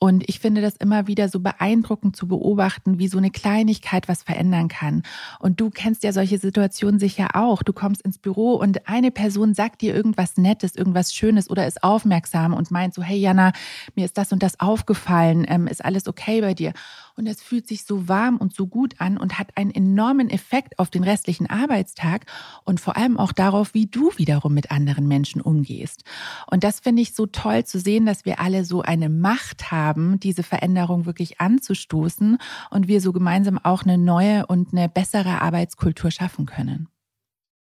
Und 0.02 0.26
ich 0.28 0.38
finde 0.38 0.59
das 0.60 0.76
immer 0.76 1.06
wieder 1.06 1.28
so 1.28 1.40
beeindruckend 1.40 2.16
zu 2.16 2.28
beobachten, 2.28 2.98
wie 2.98 3.08
so 3.08 3.18
eine 3.18 3.30
Kleinigkeit 3.30 4.08
was 4.08 4.22
verändern 4.22 4.68
kann. 4.68 5.02
Und 5.38 5.60
du 5.60 5.70
kennst 5.70 6.02
ja 6.04 6.12
solche 6.12 6.38
Situationen 6.38 7.00
sicher 7.00 7.30
auch. 7.34 7.62
Du 7.62 7.72
kommst 7.72 8.02
ins 8.02 8.18
Büro 8.18 8.54
und 8.54 8.88
eine 8.88 9.10
Person 9.10 9.54
sagt 9.54 9.82
dir 9.82 9.94
irgendwas 9.94 10.36
Nettes, 10.36 10.76
irgendwas 10.76 11.14
Schönes 11.14 11.50
oder 11.50 11.66
ist 11.66 11.82
aufmerksam 11.82 12.54
und 12.54 12.70
meint 12.70 12.94
so, 12.94 13.02
hey 13.02 13.18
Jana, 13.18 13.52
mir 13.94 14.04
ist 14.04 14.18
das 14.18 14.32
und 14.32 14.42
das 14.42 14.60
aufgefallen, 14.60 15.46
ähm, 15.48 15.66
ist 15.66 15.84
alles 15.84 16.06
okay 16.06 16.40
bei 16.40 16.54
dir? 16.54 16.72
Und 17.16 17.26
es 17.26 17.42
fühlt 17.42 17.66
sich 17.68 17.84
so 17.84 18.08
warm 18.08 18.36
und 18.36 18.54
so 18.54 18.66
gut 18.66 18.94
an 18.98 19.16
und 19.16 19.38
hat 19.38 19.56
einen 19.56 19.70
enormen 19.70 20.30
Effekt 20.30 20.78
auf 20.78 20.90
den 20.90 21.04
restlichen 21.04 21.48
Arbeitstag 21.48 22.26
und 22.64 22.80
vor 22.80 22.96
allem 22.96 23.18
auch 23.18 23.32
darauf, 23.32 23.74
wie 23.74 23.86
du 23.86 24.10
wiederum 24.16 24.54
mit 24.54 24.70
anderen 24.70 25.08
Menschen 25.08 25.40
umgehst. 25.40 26.04
Und 26.50 26.64
das 26.64 26.80
finde 26.80 27.02
ich 27.02 27.14
so 27.14 27.26
toll 27.26 27.64
zu 27.64 27.78
sehen, 27.78 28.06
dass 28.06 28.24
wir 28.24 28.40
alle 28.40 28.64
so 28.64 28.82
eine 28.82 29.08
Macht 29.08 29.70
haben, 29.70 30.20
diese 30.20 30.42
Veränderung 30.42 31.06
wirklich 31.06 31.40
anzustoßen 31.40 32.38
und 32.70 32.88
wir 32.88 33.00
so 33.00 33.12
gemeinsam 33.12 33.58
auch 33.58 33.82
eine 33.82 33.98
neue 33.98 34.46
und 34.46 34.72
eine 34.72 34.88
bessere 34.88 35.40
Arbeitskultur 35.40 36.10
schaffen 36.10 36.46
können. 36.46 36.88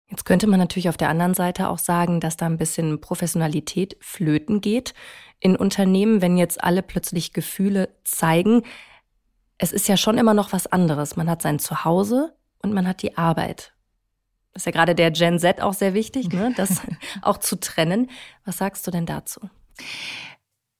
Jetzt 0.09 0.25
könnte 0.25 0.47
man 0.47 0.59
natürlich 0.59 0.89
auf 0.89 0.97
der 0.97 1.09
anderen 1.09 1.35
Seite 1.35 1.69
auch 1.69 1.77
sagen, 1.77 2.19
dass 2.19 2.35
da 2.35 2.47
ein 2.47 2.57
bisschen 2.57 2.99
Professionalität 2.99 3.95
flöten 3.99 4.59
geht 4.59 4.95
in 5.39 5.55
Unternehmen, 5.55 6.21
wenn 6.21 6.35
jetzt 6.35 6.63
alle 6.63 6.81
plötzlich 6.81 7.31
Gefühle 7.31 7.89
zeigen. 8.03 8.63
Es 9.59 9.71
ist 9.71 9.87
ja 9.87 9.97
schon 9.97 10.17
immer 10.17 10.33
noch 10.33 10.53
was 10.53 10.67
anderes. 10.67 11.15
Man 11.15 11.29
hat 11.29 11.43
sein 11.43 11.59
Zuhause 11.59 12.33
und 12.63 12.73
man 12.73 12.87
hat 12.87 13.01
die 13.03 13.17
Arbeit. 13.17 13.73
Das 14.53 14.61
ist 14.61 14.65
ja 14.65 14.71
gerade 14.71 14.95
der 14.95 15.11
Gen 15.11 15.37
Z 15.37 15.61
auch 15.61 15.73
sehr 15.73 15.93
wichtig, 15.93 16.29
ne? 16.29 16.53
das 16.57 16.81
auch 17.21 17.37
zu 17.37 17.59
trennen. 17.59 18.09
Was 18.45 18.57
sagst 18.57 18.87
du 18.87 18.91
denn 18.91 19.05
dazu? 19.05 19.41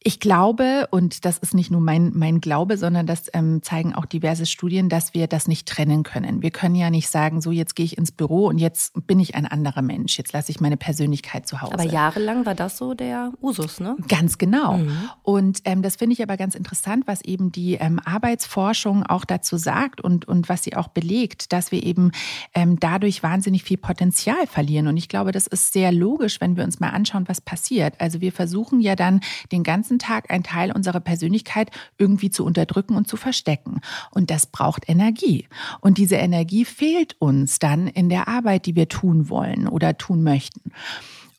Ich 0.02 0.22
glaube, 0.22 0.88
und 0.92 1.26
das 1.26 1.40
ist 1.40 1.54
nicht 1.54 1.72
nur 1.72 1.82
mein, 1.82 2.14
mein 2.16 2.40
Glaube, 2.40 2.78
sondern 2.78 3.06
das 3.06 3.30
ähm, 3.34 3.62
zeigen 3.62 3.94
auch 3.94 4.06
diverse 4.06 4.46
Studien, 4.46 4.88
dass 4.88 5.14
wir 5.14 5.28
das 5.28 5.50
nicht 5.50 5.68
trennen 5.68 6.04
können. 6.04 6.42
Wir 6.42 6.52
können 6.52 6.76
ja 6.76 6.90
nicht 6.90 7.10
sagen, 7.10 7.42
so 7.42 7.52
jetzt 7.52 7.76
gehe 7.76 7.86
ich 7.86 7.98
ins 7.98 8.14
Büro 8.14 8.48
und 8.48 8.60
jetzt 8.60 8.94
bin 9.08 9.20
ich 9.20 9.36
ein 9.36 9.46
anderer 9.46 9.82
Mensch. 9.82 10.18
Jetzt 10.18 10.32
lasse 10.32 10.52
ich 10.52 10.62
meine 10.62 10.78
Persönlichkeit 10.78 11.48
zu 11.48 11.62
Hause. 11.62 11.74
Aber 11.74 11.84
jahrelang 11.84 12.46
war 12.46 12.56
das 12.56 12.78
so 12.78 12.94
der 12.94 13.34
Usus, 13.42 13.82
ne? 13.82 13.98
Ganz 14.08 14.38
genau. 14.38 14.78
Mhm. 14.78 15.10
Und 15.22 15.60
ähm, 15.66 15.82
das 15.82 15.98
finde 15.98 16.14
ich 16.14 16.24
aber 16.24 16.38
ganz 16.38 16.56
interessant, 16.56 17.04
was 17.06 17.22
eben 17.22 17.52
die 17.52 17.74
ähm, 17.74 18.00
Arbeitsforschung 18.00 19.04
auch 19.04 19.26
dazu 19.26 19.58
sagt 19.58 20.00
und, 20.00 20.26
und 20.26 20.48
was 20.48 20.64
sie 20.64 20.78
auch 20.78 20.88
belegt, 20.88 21.52
dass 21.52 21.74
wir 21.74 21.84
eben 21.84 22.12
ähm, 22.56 22.80
dadurch 22.80 23.22
wahnsinnig 23.22 23.66
viel 23.66 23.78
Potenzial 23.78 24.48
verlieren. 24.48 24.88
Und 24.88 24.96
ich 24.96 25.10
glaube, 25.10 25.34
das 25.34 25.46
ist 25.46 25.74
sehr 25.74 25.92
logisch, 25.92 26.40
wenn 26.40 26.56
wir 26.56 26.64
uns 26.64 26.80
mal 26.80 26.92
anschauen, 26.92 27.28
was 27.28 27.42
passiert. 27.42 27.96
Also 28.00 28.22
wir 28.22 28.32
versuchen 28.32 28.80
ja 28.80 28.96
dann 28.96 29.20
den 29.52 29.64
ganzen 29.64 29.89
ganzen 29.90 30.00
Tag 30.00 30.30
einen 30.30 30.44
Teil 30.44 30.72
unserer 30.72 31.00
Persönlichkeit 31.00 31.72
irgendwie 31.98 32.30
zu 32.30 32.46
unterdrücken 32.46 32.96
und 32.96 33.08
zu 33.08 33.18
verstecken. 33.18 33.82
Und 34.12 34.30
das 34.30 34.46
braucht 34.46 34.88
Energie. 34.88 35.48
Und 35.82 35.98
diese 35.98 36.16
Energie 36.16 36.64
fehlt 36.64 37.16
uns 37.18 37.58
dann 37.58 37.88
in 37.88 38.10
der 38.10 38.28
Arbeit, 38.28 38.68
die 38.68 38.76
wir 38.76 38.88
tun 38.88 39.30
wollen 39.30 39.68
oder 39.68 39.98
tun 39.98 40.22
möchten. 40.22 40.72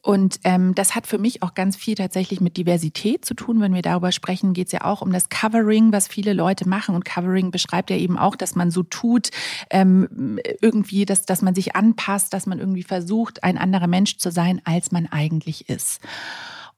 Und 0.03 0.41
ähm, 0.45 0.75
das 0.75 0.95
hat 0.95 1.07
für 1.07 1.19
mich 1.19 1.43
auch 1.43 1.55
ganz 1.55 1.77
viel 1.77 1.95
tatsächlich 1.95 2.41
mit 2.41 2.57
Diversität 2.57 3.25
zu 3.25 3.35
tun. 3.35 3.61
Wenn 3.61 3.75
wir 3.75 3.83
darüber 3.83 4.13
sprechen, 4.13 4.55
geht 4.55 4.67
es 4.67 4.73
ja 4.73 4.85
auch 4.85 5.03
um 5.03 5.13
das 5.13 5.29
Covering, 5.29 5.93
was 5.93 6.09
viele 6.09 6.33
Leute 6.33 6.67
machen. 6.67 6.95
Und 6.95 7.05
Covering 7.05 7.51
beschreibt 7.51 7.91
ja 7.91 7.97
eben 7.97 8.19
auch, 8.19 8.35
dass 8.35 8.57
man 8.57 8.71
so 8.71 8.83
tut, 8.83 9.31
ähm, 9.69 10.41
irgendwie, 10.63 11.05
dass, 11.05 11.27
dass 11.27 11.43
man 11.43 11.55
sich 11.55 11.77
anpasst, 11.77 12.33
dass 12.33 12.47
man 12.47 12.59
irgendwie 12.59 12.83
versucht, 12.83 13.45
ein 13.45 13.59
anderer 13.59 13.89
Mensch 13.89 14.17
zu 14.17 14.33
sein, 14.33 14.61
als 14.65 14.91
man 14.91 15.07
eigentlich 15.07 15.69
ist. 15.69 16.01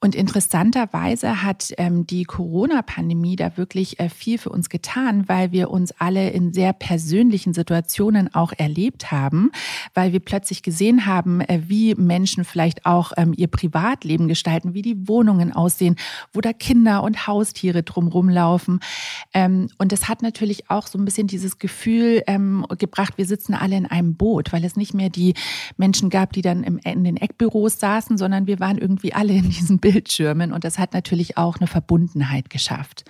Und 0.05 0.17
interessanterweise 0.17 1.45
hat 1.45 1.73
ähm, 1.79 2.09
die 2.09 2.25
Corona-Pandemie 2.25 3.37
da 3.37 3.57
wirklich 3.57 4.01
äh, 4.01 4.09
viel 4.09 4.37
für 4.37 4.51
uns 4.51 4.69
getan, 4.69 5.29
weil 5.29 5.53
wir 5.53 5.71
uns 5.71 5.93
alle 5.97 6.31
in 6.31 6.53
sehr 6.53 6.73
persönlichen 6.73 7.55
Situationen 7.55 8.35
auch 8.35 8.53
erlebt 8.57 9.13
haben, 9.13 9.53
weil 9.95 10.13
wir 10.13 10.19
plötzlich 10.19 10.65
gesehen 10.65 11.07
haben, 11.07 11.41
äh, 11.43 11.61
wie 11.69 11.95
Menschen 11.95 12.43
vielleicht 12.43 12.85
auch 12.85 13.13
ähm, 13.17 13.33
ihr 13.37 13.47
Privatleben 13.47 14.27
gestalten, 14.27 14.75
wie 14.75 14.83
die 14.83 15.07
Wohnungen 15.07 15.53
aussehen, 15.53 15.95
wo 16.33 16.41
da 16.41 16.53
Kinder 16.53 17.05
und 17.05 17.29
Haustiere 17.29 17.85
drumherum 17.85 18.29
laufen. 18.29 18.81
Ähm, 19.33 19.69
und 19.79 19.93
das 19.93 20.09
hat 20.09 20.21
natürlich 20.21 20.69
auch 20.69 20.89
so 20.89 20.99
ein 20.99 21.05
bisschen 21.05 21.29
dieses 21.29 21.61
Gefühl 21.61 22.25
ähm, 22.27 22.67
gebracht, 22.77 23.19
wir 23.19 23.27
sitzen 23.27 23.55
alle 23.55 23.77
in 23.77 23.87
einem 23.87 24.17
Boot, 24.17 24.53
weil 24.53 24.65
es 24.65 24.75
nicht 24.75 24.95
mehr 24.95 25.11
die 25.11 25.35
Menschen 25.77 26.11
gab, 26.11 26.33
die 26.33 26.43
dann 26.43 26.65
im, 26.65 26.79
in 26.79 27.05
den 27.05 27.19
Eckbüros 27.19 27.79
saßen, 27.79 28.19
sondern 28.19 28.49
wir 28.49 28.59
waren 28.59 28.79
irgendwie 28.79 29.13
alle 29.13 29.35
in 29.35 29.49
diesem 29.49 29.79
Bild 29.79 29.92
Bildschirmen 29.93 30.53
und 30.53 30.65
das 30.65 30.79
hat 30.79 30.95
natürlich 30.95 31.37
auch 31.37 31.59
eine 31.59 31.67
Verbundenheit 31.67 32.49
geschafft. 32.49 33.05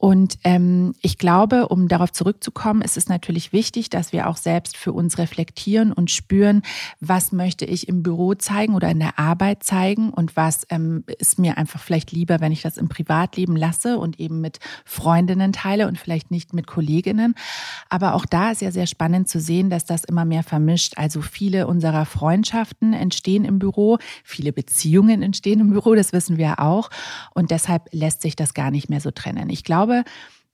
Und 0.00 0.38
ähm, 0.44 0.94
ich 1.02 1.18
glaube, 1.18 1.66
um 1.66 1.88
darauf 1.88 2.12
zurückzukommen, 2.12 2.82
ist 2.82 2.96
es 2.96 3.08
natürlich 3.08 3.52
wichtig, 3.52 3.90
dass 3.90 4.12
wir 4.12 4.28
auch 4.28 4.36
selbst 4.36 4.76
für 4.76 4.92
uns 4.92 5.18
reflektieren 5.18 5.92
und 5.92 6.12
spüren, 6.12 6.62
was 7.00 7.32
möchte 7.32 7.64
ich 7.64 7.88
im 7.88 8.04
Büro 8.04 8.34
zeigen 8.34 8.76
oder 8.76 8.88
in 8.90 9.00
der 9.00 9.18
Arbeit 9.18 9.64
zeigen 9.64 10.10
und 10.10 10.36
was 10.36 10.68
ähm, 10.70 11.02
ist 11.18 11.40
mir 11.40 11.58
einfach 11.58 11.80
vielleicht 11.80 12.12
lieber, 12.12 12.38
wenn 12.38 12.52
ich 12.52 12.62
das 12.62 12.76
im 12.76 12.88
Privatleben 12.88 13.56
lasse 13.56 13.98
und 13.98 14.20
eben 14.20 14.40
mit 14.40 14.60
Freundinnen 14.84 15.52
teile 15.52 15.88
und 15.88 15.98
vielleicht 15.98 16.30
nicht 16.30 16.54
mit 16.54 16.68
Kolleginnen. 16.68 17.34
Aber 17.88 18.14
auch 18.14 18.24
da 18.24 18.52
ist 18.52 18.62
ja 18.62 18.70
sehr 18.70 18.86
spannend 18.86 19.28
zu 19.28 19.40
sehen, 19.40 19.68
dass 19.68 19.84
das 19.84 20.04
immer 20.04 20.24
mehr 20.24 20.44
vermischt. 20.44 20.92
Also 20.96 21.22
viele 21.22 21.66
unserer 21.66 22.06
Freundschaften 22.06 22.92
entstehen 22.92 23.44
im 23.44 23.58
Büro, 23.58 23.98
viele 24.22 24.52
Beziehungen 24.52 25.22
entstehen 25.22 25.58
im 25.58 25.70
Büro, 25.70 25.96
das 25.96 26.12
wissen 26.12 26.36
wir 26.36 26.60
auch. 26.60 26.88
Und 27.34 27.50
deshalb 27.50 27.88
lässt 27.90 28.22
sich 28.22 28.36
das 28.36 28.54
gar 28.54 28.70
nicht 28.70 28.88
mehr 28.88 29.00
so 29.00 29.10
trennen. 29.10 29.50
Ich 29.50 29.64
glaube, 29.64 29.87
glaube, 29.88 30.04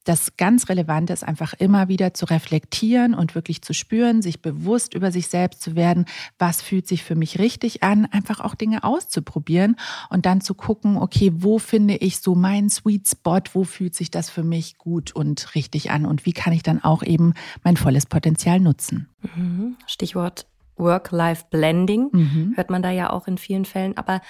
das 0.05 0.37
ganz 0.37 0.69
Relevante 0.69 1.15
ist 1.15 1.25
einfach 1.25 1.55
immer 1.55 1.89
wieder 1.89 2.13
zu 2.13 2.27
reflektieren 2.27 3.15
und 3.15 3.35
wirklich 3.35 3.63
zu 3.63 3.73
spüren, 3.73 4.21
sich 4.21 4.43
bewusst 4.43 4.93
über 4.93 5.11
sich 5.11 5.29
selbst 5.29 5.63
zu 5.63 5.77
werden, 5.77 6.05
was 6.39 6.61
fühlt 6.61 6.87
sich 6.87 7.03
für 7.03 7.15
mich 7.15 7.39
richtig 7.39 7.83
an, 7.83 8.05
einfach 8.11 8.41
auch 8.41 8.55
Dinge 8.55 8.85
auszuprobieren 8.85 9.77
und 10.11 10.27
dann 10.27 10.43
zu 10.43 10.53
gucken, 10.55 10.99
okay, 10.99 11.33
wo 11.37 11.59
finde 11.59 11.97
ich 11.97 12.19
so 12.19 12.35
meinen 12.35 12.69
Sweet 12.69 13.09
Spot, 13.09 13.41
wo 13.55 13.65
fühlt 13.65 13.95
sich 13.95 14.11
das 14.11 14.29
für 14.29 14.43
mich 14.43 14.77
gut 14.77 15.13
und 15.13 15.55
richtig 15.55 15.91
an 15.91 16.05
und 16.05 16.27
wie 16.27 16.35
kann 16.35 16.53
ich 16.53 16.63
dann 16.63 16.85
auch 16.85 17.03
eben 17.03 17.33
mein 17.63 17.79
volles 17.79 18.05
Potenzial 18.05 18.61
nutzen. 18.61 19.09
Mhm. 19.35 19.77
Stichwort 19.87 20.47
Work-Life-Blending 20.77 22.11
mhm. 22.13 22.53
hört 22.57 22.69
man 22.69 22.83
da 22.83 22.91
ja 22.91 23.09
auch 23.09 23.27
in 23.27 23.39
vielen 23.39 23.65
Fällen, 23.65 23.97
aber 23.97 24.21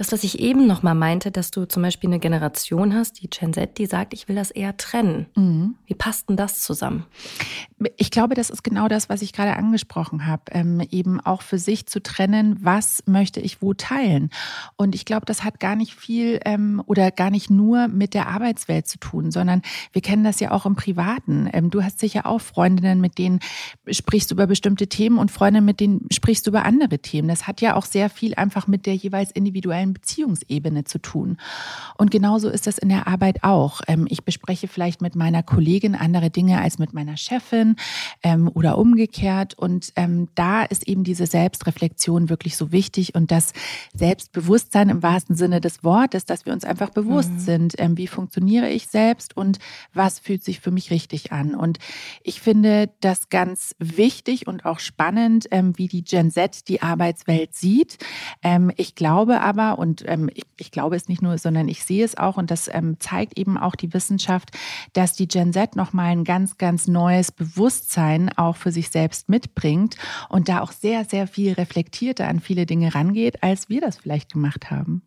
das, 0.00 0.12
was 0.12 0.24
ich 0.24 0.38
eben 0.38 0.66
noch 0.66 0.82
mal 0.82 0.94
meinte, 0.94 1.30
dass 1.30 1.50
du 1.50 1.66
zum 1.66 1.82
Beispiel 1.82 2.08
eine 2.08 2.20
Generation 2.20 2.94
hast, 2.94 3.20
die 3.20 3.28
Gen 3.28 3.52
Z, 3.52 3.76
die 3.76 3.84
sagt, 3.84 4.14
ich 4.14 4.28
will 4.28 4.34
das 4.36 4.50
eher 4.50 4.78
trennen. 4.78 5.26
Mhm. 5.36 5.74
Wie 5.84 5.92
passt 5.92 6.30
denn 6.30 6.38
das 6.38 6.62
zusammen? 6.62 7.04
Ich 7.98 8.10
glaube, 8.10 8.34
das 8.34 8.48
ist 8.48 8.64
genau 8.64 8.88
das, 8.88 9.10
was 9.10 9.20
ich 9.20 9.34
gerade 9.34 9.54
angesprochen 9.56 10.24
habe. 10.26 10.44
Ähm, 10.52 10.80
eben 10.90 11.20
auch 11.20 11.42
für 11.42 11.58
sich 11.58 11.84
zu 11.84 12.02
trennen, 12.02 12.56
was 12.62 13.02
möchte 13.04 13.40
ich 13.40 13.60
wo 13.60 13.74
teilen. 13.74 14.30
Und 14.76 14.94
ich 14.94 15.04
glaube, 15.04 15.26
das 15.26 15.44
hat 15.44 15.60
gar 15.60 15.76
nicht 15.76 15.94
viel 15.94 16.40
ähm, 16.46 16.82
oder 16.86 17.10
gar 17.10 17.28
nicht 17.28 17.50
nur 17.50 17.86
mit 17.88 18.14
der 18.14 18.28
Arbeitswelt 18.28 18.88
zu 18.88 18.98
tun, 18.98 19.30
sondern 19.30 19.60
wir 19.92 20.00
kennen 20.00 20.24
das 20.24 20.40
ja 20.40 20.50
auch 20.52 20.64
im 20.64 20.76
Privaten. 20.76 21.46
Ähm, 21.52 21.68
du 21.68 21.84
hast 21.84 21.98
sicher 21.98 22.24
auch 22.24 22.40
Freundinnen, 22.40 23.02
mit 23.02 23.18
denen 23.18 23.40
sprichst 23.86 24.30
du 24.30 24.34
über 24.34 24.46
bestimmte 24.46 24.86
Themen 24.86 25.18
und 25.18 25.30
Freundinnen, 25.30 25.66
mit 25.66 25.78
denen 25.78 26.06
sprichst 26.10 26.46
du 26.46 26.52
über 26.52 26.64
andere 26.64 27.00
Themen. 27.00 27.28
Das 27.28 27.46
hat 27.46 27.60
ja 27.60 27.76
auch 27.76 27.84
sehr 27.84 28.08
viel 28.08 28.34
einfach 28.36 28.66
mit 28.66 28.86
der 28.86 28.94
jeweils 28.94 29.30
individuellen 29.30 29.89
individuellen 29.90 29.94
Beziehungsebene 30.00 30.84
zu 30.84 30.98
tun. 30.98 31.36
Und 31.96 32.10
genauso 32.10 32.48
ist 32.48 32.66
das 32.66 32.78
in 32.78 32.88
der 32.88 33.06
Arbeit 33.06 33.42
auch. 33.42 33.80
Ähm, 33.86 34.06
ich 34.08 34.24
bespreche 34.24 34.68
vielleicht 34.68 35.02
mit 35.02 35.14
meiner 35.14 35.42
Kollegin 35.42 35.94
andere 35.94 36.30
Dinge 36.30 36.60
als 36.60 36.78
mit 36.78 36.92
meiner 36.92 37.16
Chefin 37.16 37.76
ähm, 38.22 38.50
oder 38.52 38.78
umgekehrt. 38.78 39.54
Und 39.54 39.92
ähm, 39.96 40.28
da 40.34 40.62
ist 40.62 40.88
eben 40.88 41.04
diese 41.04 41.26
Selbstreflexion 41.26 42.28
wirklich 42.28 42.56
so 42.56 42.72
wichtig 42.72 43.14
und 43.14 43.30
das 43.30 43.52
Selbstbewusstsein 43.94 44.88
im 44.88 45.02
wahrsten 45.02 45.36
Sinne 45.36 45.60
des 45.60 45.84
Wortes, 45.84 46.24
dass 46.24 46.46
wir 46.46 46.52
uns 46.52 46.64
einfach 46.64 46.90
bewusst 46.90 47.32
mhm. 47.32 47.38
sind, 47.38 47.74
wie 47.80 48.06
funktioniere 48.06 48.68
ich 48.68 48.88
selbst 48.88 49.36
und 49.36 49.58
was 49.92 50.18
fühlt 50.18 50.44
sich 50.44 50.60
für 50.60 50.70
mich 50.70 50.90
richtig 50.90 51.32
an. 51.32 51.54
Und 51.54 51.78
ich 52.22 52.40
finde 52.40 52.90
das 53.00 53.28
ganz 53.28 53.74
wichtig 53.78 54.46
und 54.46 54.64
auch 54.64 54.78
spannend, 54.78 55.48
wie 55.50 55.88
die 55.88 56.02
Gen 56.02 56.30
Z 56.30 56.68
die 56.68 56.82
Arbeitswelt 56.82 57.54
sieht. 57.54 57.98
Ich 58.76 58.94
glaube 58.94 59.40
aber, 59.40 59.69
und 59.78 60.04
ähm, 60.06 60.30
ich, 60.32 60.44
ich, 60.56 60.70
glaube 60.70 60.96
es 60.96 61.08
nicht 61.08 61.22
nur, 61.22 61.36
sondern 61.38 61.68
ich 61.68 61.84
sehe 61.84 62.04
es 62.04 62.16
auch 62.16 62.36
und 62.36 62.50
das 62.50 62.68
ähm, 62.72 62.98
zeigt 63.00 63.38
eben 63.38 63.58
auch 63.58 63.74
die 63.74 63.92
Wissenschaft, 63.92 64.50
dass 64.92 65.12
die 65.12 65.28
Gen 65.28 65.52
Z 65.52 65.76
nochmal 65.76 66.10
ein 66.10 66.24
ganz, 66.24 66.58
ganz 66.58 66.88
neues 66.88 67.32
Bewusstsein 67.32 68.30
auch 68.36 68.56
für 68.56 68.72
sich 68.72 68.90
selbst 68.90 69.28
mitbringt 69.28 69.96
und 70.28 70.48
da 70.48 70.60
auch 70.60 70.72
sehr, 70.72 71.04
sehr 71.04 71.26
viel 71.26 71.52
reflektierter 71.52 72.28
an 72.28 72.40
viele 72.40 72.66
Dinge 72.66 72.94
rangeht, 72.94 73.42
als 73.42 73.68
wir 73.68 73.80
das 73.80 73.96
vielleicht 73.96 74.32
gemacht 74.32 74.70
haben. 74.70 75.02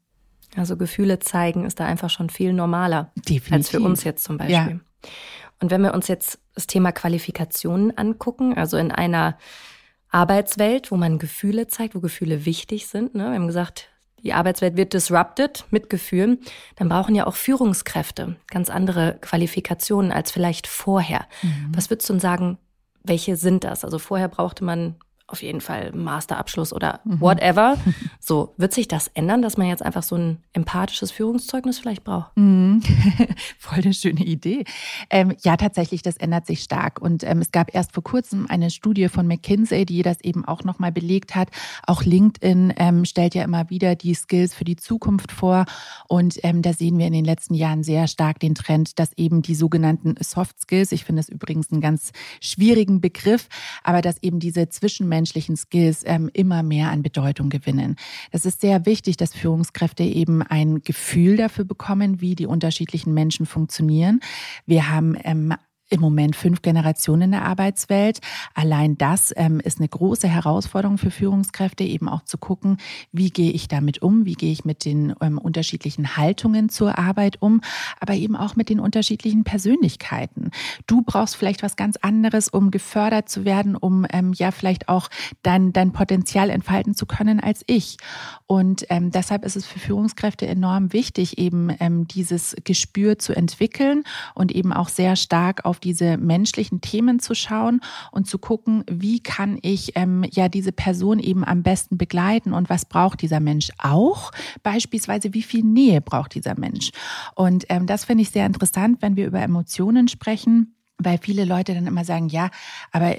Also 0.56 0.78
Gefühle 0.78 1.20
zeigen 1.20 1.66
ist 1.66 1.80
da 1.80 1.86
einfach 1.86 2.10
schon 2.10 2.30
viel 2.30 2.54
normaler 2.54 3.12
Definitiv. 3.16 3.54
als 3.54 3.70
für 3.70 3.80
uns 3.80 4.04
jetzt 4.04 4.24
zum 4.24 4.38
Beispiel. 4.38 4.56
Ja. 4.56 5.10
Und 5.60 5.72
wenn 5.72 5.82
wir 5.82 5.94
uns 5.94 6.08
jetzt 6.08 6.40
das 6.56 6.68
Thema 6.68 6.92
Qualifikationen 6.92 7.98
angucken, 7.98 8.56
also 8.58 8.78
in 8.78 8.92
einer 8.92 9.38
Arbeitswelt, 10.14 10.92
wo 10.92 10.98
man 10.98 11.18
Gefühle 11.18 11.68
zeigt, 11.68 11.96
wo 11.96 12.00
Gefühle 12.00 12.46
wichtig 12.46 12.88
sind. 12.88 13.16
Ne? 13.16 13.26
Wir 13.26 13.34
haben 13.34 13.48
gesagt, 13.48 13.90
die 14.24 14.34
Arbeitswelt 14.34 14.78
wird 14.78 14.94
disrupted 14.94 15.66
mit 15.70 15.90
Gefühlen, 15.90 16.40
dann 16.76 16.90
brauchen 16.90 17.16
ja 17.16 17.28
auch 17.28 17.36
Führungskräfte 17.36 18.38
ganz 18.48 18.70
andere 18.70 19.18
Qualifikationen 19.22 20.12
als 20.12 20.32
vielleicht 20.32 20.68
vorher. 20.68 21.26
Mhm. 21.42 21.72
Was 21.76 21.90
würdest 21.90 22.10
du 22.10 22.14
denn 22.14 22.20
sagen, 22.20 22.58
welche 23.04 23.36
sind 23.36 23.64
das? 23.64 23.84
Also 23.84 24.00
vorher 24.00 24.30
brauchte 24.30 24.64
man 24.64 24.96
auf 25.34 25.42
jeden 25.42 25.62
Fall 25.62 25.92
Masterabschluss 25.94 26.72
oder 26.72 27.02
mhm. 27.04 27.20
whatever. 27.20 27.76
So, 28.20 28.54
wird 28.56 28.72
sich 28.72 28.88
das 28.88 29.10
ändern, 29.10 29.42
dass 29.42 29.58
man 29.58 29.68
jetzt 29.68 29.84
einfach 29.84 30.04
so 30.04 30.16
ein 30.16 30.38
empathisches 30.54 31.12
Führungszeugnis 31.12 31.80
vielleicht 31.80 32.04
braucht? 32.04 32.38
Mhm. 32.38 32.82
Voll 33.60 33.80
eine 33.80 33.94
schöne 33.94 34.24
Idee. 34.24 34.64
Ähm, 35.10 35.36
ja, 35.44 35.58
tatsächlich, 35.58 36.04
das 36.04 36.18
ändert 36.18 36.46
sich 36.46 36.62
stark. 36.62 37.02
Und 37.02 37.24
ähm, 37.24 37.40
es 37.40 37.52
gab 37.52 37.74
erst 37.74 37.92
vor 37.92 38.04
kurzem 38.04 38.46
eine 38.48 38.70
Studie 38.70 39.10
von 39.10 39.28
McKinsey, 39.28 39.86
die 39.86 40.04
das 40.04 40.22
eben 40.22 40.46
auch 40.46 40.64
nochmal 40.64 40.92
belegt 40.92 41.36
hat. 41.36 41.50
Auch 41.86 42.04
LinkedIn 42.04 42.76
ähm, 42.78 43.04
stellt 43.04 43.36
ja 43.36 43.44
immer 43.44 43.70
wieder 43.70 43.96
die 43.96 44.14
Skills 44.14 44.54
für 44.54 44.64
die 44.64 44.76
Zukunft 44.76 45.32
vor. 45.32 45.66
Und 46.08 46.38
ähm, 46.44 46.62
da 46.62 46.74
sehen 46.74 46.98
wir 47.00 47.08
in 47.08 47.14
den 47.14 47.26
letzten 47.26 47.56
Jahren 47.56 47.84
sehr 47.84 48.08
stark 48.08 48.40
den 48.40 48.56
Trend, 48.56 49.00
dass 49.00 49.12
eben 49.18 49.42
die 49.42 49.56
sogenannten 49.56 50.16
Soft 50.22 50.62
Skills, 50.62 50.92
ich 50.92 51.04
finde 51.04 51.22
es 51.22 51.30
übrigens 51.30 51.72
einen 51.72 51.82
ganz 51.82 52.12
schwierigen 52.40 53.02
Begriff, 53.02 53.50
aber 53.84 54.02
dass 54.02 54.22
eben 54.22 54.40
diese 54.40 54.70
zwischenmenschlichen 55.26 55.58
Skills 55.58 56.04
ähm, 56.06 56.30
immer 56.34 56.64
mehr 56.64 56.92
an 56.92 57.04
Bedeutung 57.04 57.50
gewinnen. 57.50 57.96
Das 58.32 58.46
ist 58.46 58.62
sehr 58.62 58.86
wichtig, 58.86 59.18
dass 59.18 59.34
Führungskräfte 59.34 60.04
eben 60.04 60.42
ein 60.42 60.82
Gefühl 60.82 61.38
dafür 61.38 61.66
bekommen, 61.66 62.22
wie 62.22 62.36
die 62.36 62.46
unterschiedlichen 62.46 63.14
Menschen 63.14 63.46
funktionieren. 63.46 64.20
Wir 64.66 64.90
haben 64.90 65.16
ähm, 65.24 65.54
im 65.94 66.02
Moment 66.02 66.36
fünf 66.36 66.64
Generationen 66.64 67.22
in 67.22 67.32
der 67.32 67.46
Arbeitswelt. 67.46 68.20
Allein 68.56 68.98
das 68.98 69.32
ähm, 69.38 69.60
ist 69.60 69.80
eine 69.80 69.88
große 69.88 70.28
Herausforderung 70.28 70.98
für 70.98 71.12
Führungskräfte, 71.12 71.84
eben 71.84 72.10
auch 72.10 72.24
zu 72.24 72.40
gucken, 72.40 72.78
wie 73.12 73.30
gehe 73.30 73.52
ich 73.52 73.68
damit 73.68 74.02
um, 74.02 74.26
wie 74.26 74.34
gehe 74.34 74.52
ich 74.52 74.66
mit 74.66 74.86
den 74.86 75.14
ähm, 75.22 75.38
unterschiedlichen 75.38 76.18
Haltungen 76.18 76.70
zur 76.70 76.98
Arbeit 76.98 77.42
um, 77.42 77.62
aber 78.00 78.16
eben 78.16 78.36
auch 78.36 78.56
mit 78.56 78.70
den 78.70 78.80
unterschiedlichen 78.80 79.44
Persönlichkeiten. 79.44 80.50
Du 80.88 81.04
brauchst 81.04 81.36
vielleicht 81.36 81.62
was 81.62 81.76
ganz 81.76 81.98
anderes, 81.98 82.50
um 82.50 82.72
gefördert 82.72 83.30
zu 83.30 83.46
werden, 83.46 83.76
um 83.76 84.08
ähm, 84.12 84.34
ja 84.34 84.50
vielleicht 84.50 84.90
auch 84.90 85.10
dein, 85.44 85.74
dein 85.74 85.92
Potenzial 85.92 86.50
entfalten 86.50 86.96
zu 86.96 87.06
können 87.06 87.40
als 87.40 87.64
ich. 87.68 87.98
Und 88.48 88.88
ähm, 88.90 89.12
deshalb 89.12 89.46
ist 89.46 89.56
es 89.56 89.68
für 89.68 89.78
Führungskräfte 89.78 90.48
enorm 90.48 90.92
wichtig, 90.92 91.38
eben 91.38 91.70
ähm, 91.80 92.08
dieses 92.08 92.56
Gespür 92.64 93.20
zu 93.20 93.36
entwickeln 93.36 94.04
und 94.34 94.52
eben 94.52 94.74
auch 94.74 94.90
sehr 94.90 95.16
stark 95.16 95.66
auf 95.66 95.83
diese 95.84 96.18
menschlichen 96.18 96.82
Themen 96.82 97.20
zu 97.20 97.36
schauen 97.36 97.82
und 98.12 98.28
zu 98.28 98.38
gucken, 98.38 98.84
wie 98.90 99.22
kann 99.22 99.58
ich 99.62 99.94
ähm, 99.96 100.26
ja 100.32 100.50
diese 100.50 100.72
Person 100.72 101.20
eben 101.20 101.44
am 101.44 101.64
besten 101.64 101.98
begleiten 101.98 102.54
und 102.54 102.70
was 102.70 102.86
braucht 102.86 103.22
dieser 103.22 103.40
Mensch 103.40 103.72
auch? 103.78 104.32
Beispielsweise, 104.64 105.34
wie 105.34 105.44
viel 105.44 105.64
Nähe 105.64 106.02
braucht 106.02 106.36
dieser 106.36 106.58
Mensch? 106.58 106.92
Und 107.36 107.66
ähm, 107.70 107.86
das 107.86 108.06
finde 108.06 108.24
ich 108.24 108.30
sehr 108.30 108.46
interessant, 108.46 109.02
wenn 109.02 109.16
wir 109.16 109.28
über 109.28 109.42
Emotionen 109.42 110.08
sprechen 110.08 110.76
weil 111.00 111.18
viele 111.18 111.46
Leute 111.46 111.74
dann 111.74 111.88
immer 111.88 112.06
sagen, 112.06 112.30
ja, 112.30 112.50
aber 112.92 113.16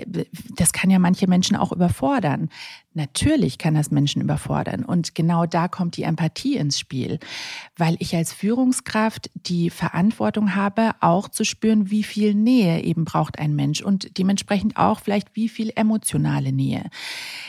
das 0.57 0.73
kann 0.73 0.91
ja 0.91 0.99
manche 0.99 1.27
Menschen 1.27 1.57
auch 1.57 1.73
überfordern. 1.73 2.49
Natürlich 2.97 3.59
kann 3.59 3.75
das 3.75 3.91
Menschen 3.91 4.23
überfordern. 4.23 4.85
Und 4.85 5.17
genau 5.17 5.47
da 5.47 5.67
kommt 5.67 5.97
die 5.97 6.05
Empathie 6.05 6.57
ins 6.57 6.79
Spiel, 6.79 7.19
weil 7.77 7.97
ich 7.99 8.15
als 8.15 8.33
Führungskraft 8.33 9.31
die 9.35 9.69
Verantwortung 9.71 10.55
habe, 10.55 10.93
auch 11.01 11.29
zu 11.29 11.45
spüren, 11.45 11.91
wie 11.91 12.05
viel 12.05 12.35
Nähe 12.35 12.85
eben 12.85 13.05
braucht 13.05 13.41
ein 13.41 13.57
Mensch 13.57 13.83
und 13.83 14.17
dementsprechend 14.17 14.77
auch 14.77 15.01
vielleicht 15.01 15.35
wie 15.35 15.49
viel 15.49 15.73
emotionale 15.75 16.53
Nähe. 16.53 16.85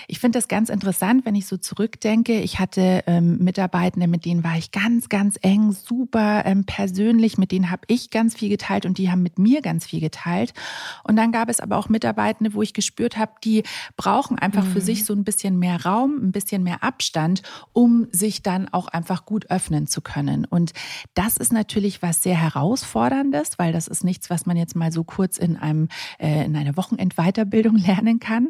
Ich 0.07 0.19
finde 0.19 0.39
das 0.39 0.47
ganz 0.47 0.69
interessant, 0.69 1.25
wenn 1.25 1.35
ich 1.35 1.45
so 1.45 1.57
zurückdenke. 1.57 2.39
Ich 2.41 2.57
hatte 2.57 3.03
ähm, 3.05 3.37
Mitarbeitende, 3.37 4.07
mit 4.07 4.25
denen 4.25 4.43
war 4.43 4.57
ich 4.57 4.71
ganz, 4.71 5.09
ganz 5.09 5.37
eng, 5.43 5.73
super 5.73 6.43
ähm, 6.45 6.65
persönlich, 6.65 7.37
mit 7.37 7.51
denen 7.51 7.69
habe 7.69 7.83
ich 7.87 8.09
ganz 8.09 8.33
viel 8.33 8.49
geteilt 8.49 8.87
und 8.87 8.97
die 8.97 9.11
haben 9.11 9.21
mit 9.21 9.37
mir 9.37 9.61
ganz 9.61 9.85
viel 9.85 9.99
geteilt. 9.99 10.55
Und 11.03 11.17
dann 11.17 11.31
gab 11.31 11.49
es 11.49 11.59
aber 11.59 11.77
auch 11.77 11.87
Mitarbeitende, 11.87 12.55
wo 12.55 12.63
ich 12.63 12.73
gespürt 12.73 13.17
habe, 13.17 13.33
die 13.43 13.61
brauchen 13.95 14.39
einfach 14.39 14.65
mhm. 14.65 14.71
für 14.71 14.81
sich 14.81 15.05
so 15.05 15.13
ein 15.13 15.23
bisschen 15.23 15.34
bisschen 15.35 15.59
mehr 15.59 15.83
Raum, 15.83 16.17
ein 16.21 16.31
bisschen 16.31 16.63
mehr 16.63 16.81
Abstand, 16.81 17.41
um 17.73 18.07
sich 18.11 18.41
dann 18.41 18.69
auch 18.69 18.87
einfach 18.87 19.25
gut 19.25 19.51
öffnen 19.51 19.85
zu 19.85 20.01
können. 20.01 20.45
Und 20.45 20.71
das 21.13 21.35
ist 21.35 21.51
natürlich 21.51 22.01
was 22.01 22.23
sehr 22.23 22.37
herausforderndes, 22.37 23.59
weil 23.59 23.73
das 23.73 23.87
ist 23.87 24.05
nichts, 24.05 24.29
was 24.29 24.45
man 24.45 24.55
jetzt 24.55 24.75
mal 24.75 24.93
so 24.93 25.03
kurz 25.03 25.37
in 25.37 25.57
einem 25.57 25.89
äh, 26.19 26.45
in 26.45 26.55
einer 26.55 26.77
Wochenendweiterbildung 26.77 27.75
lernen 27.85 28.19
kann. 28.19 28.49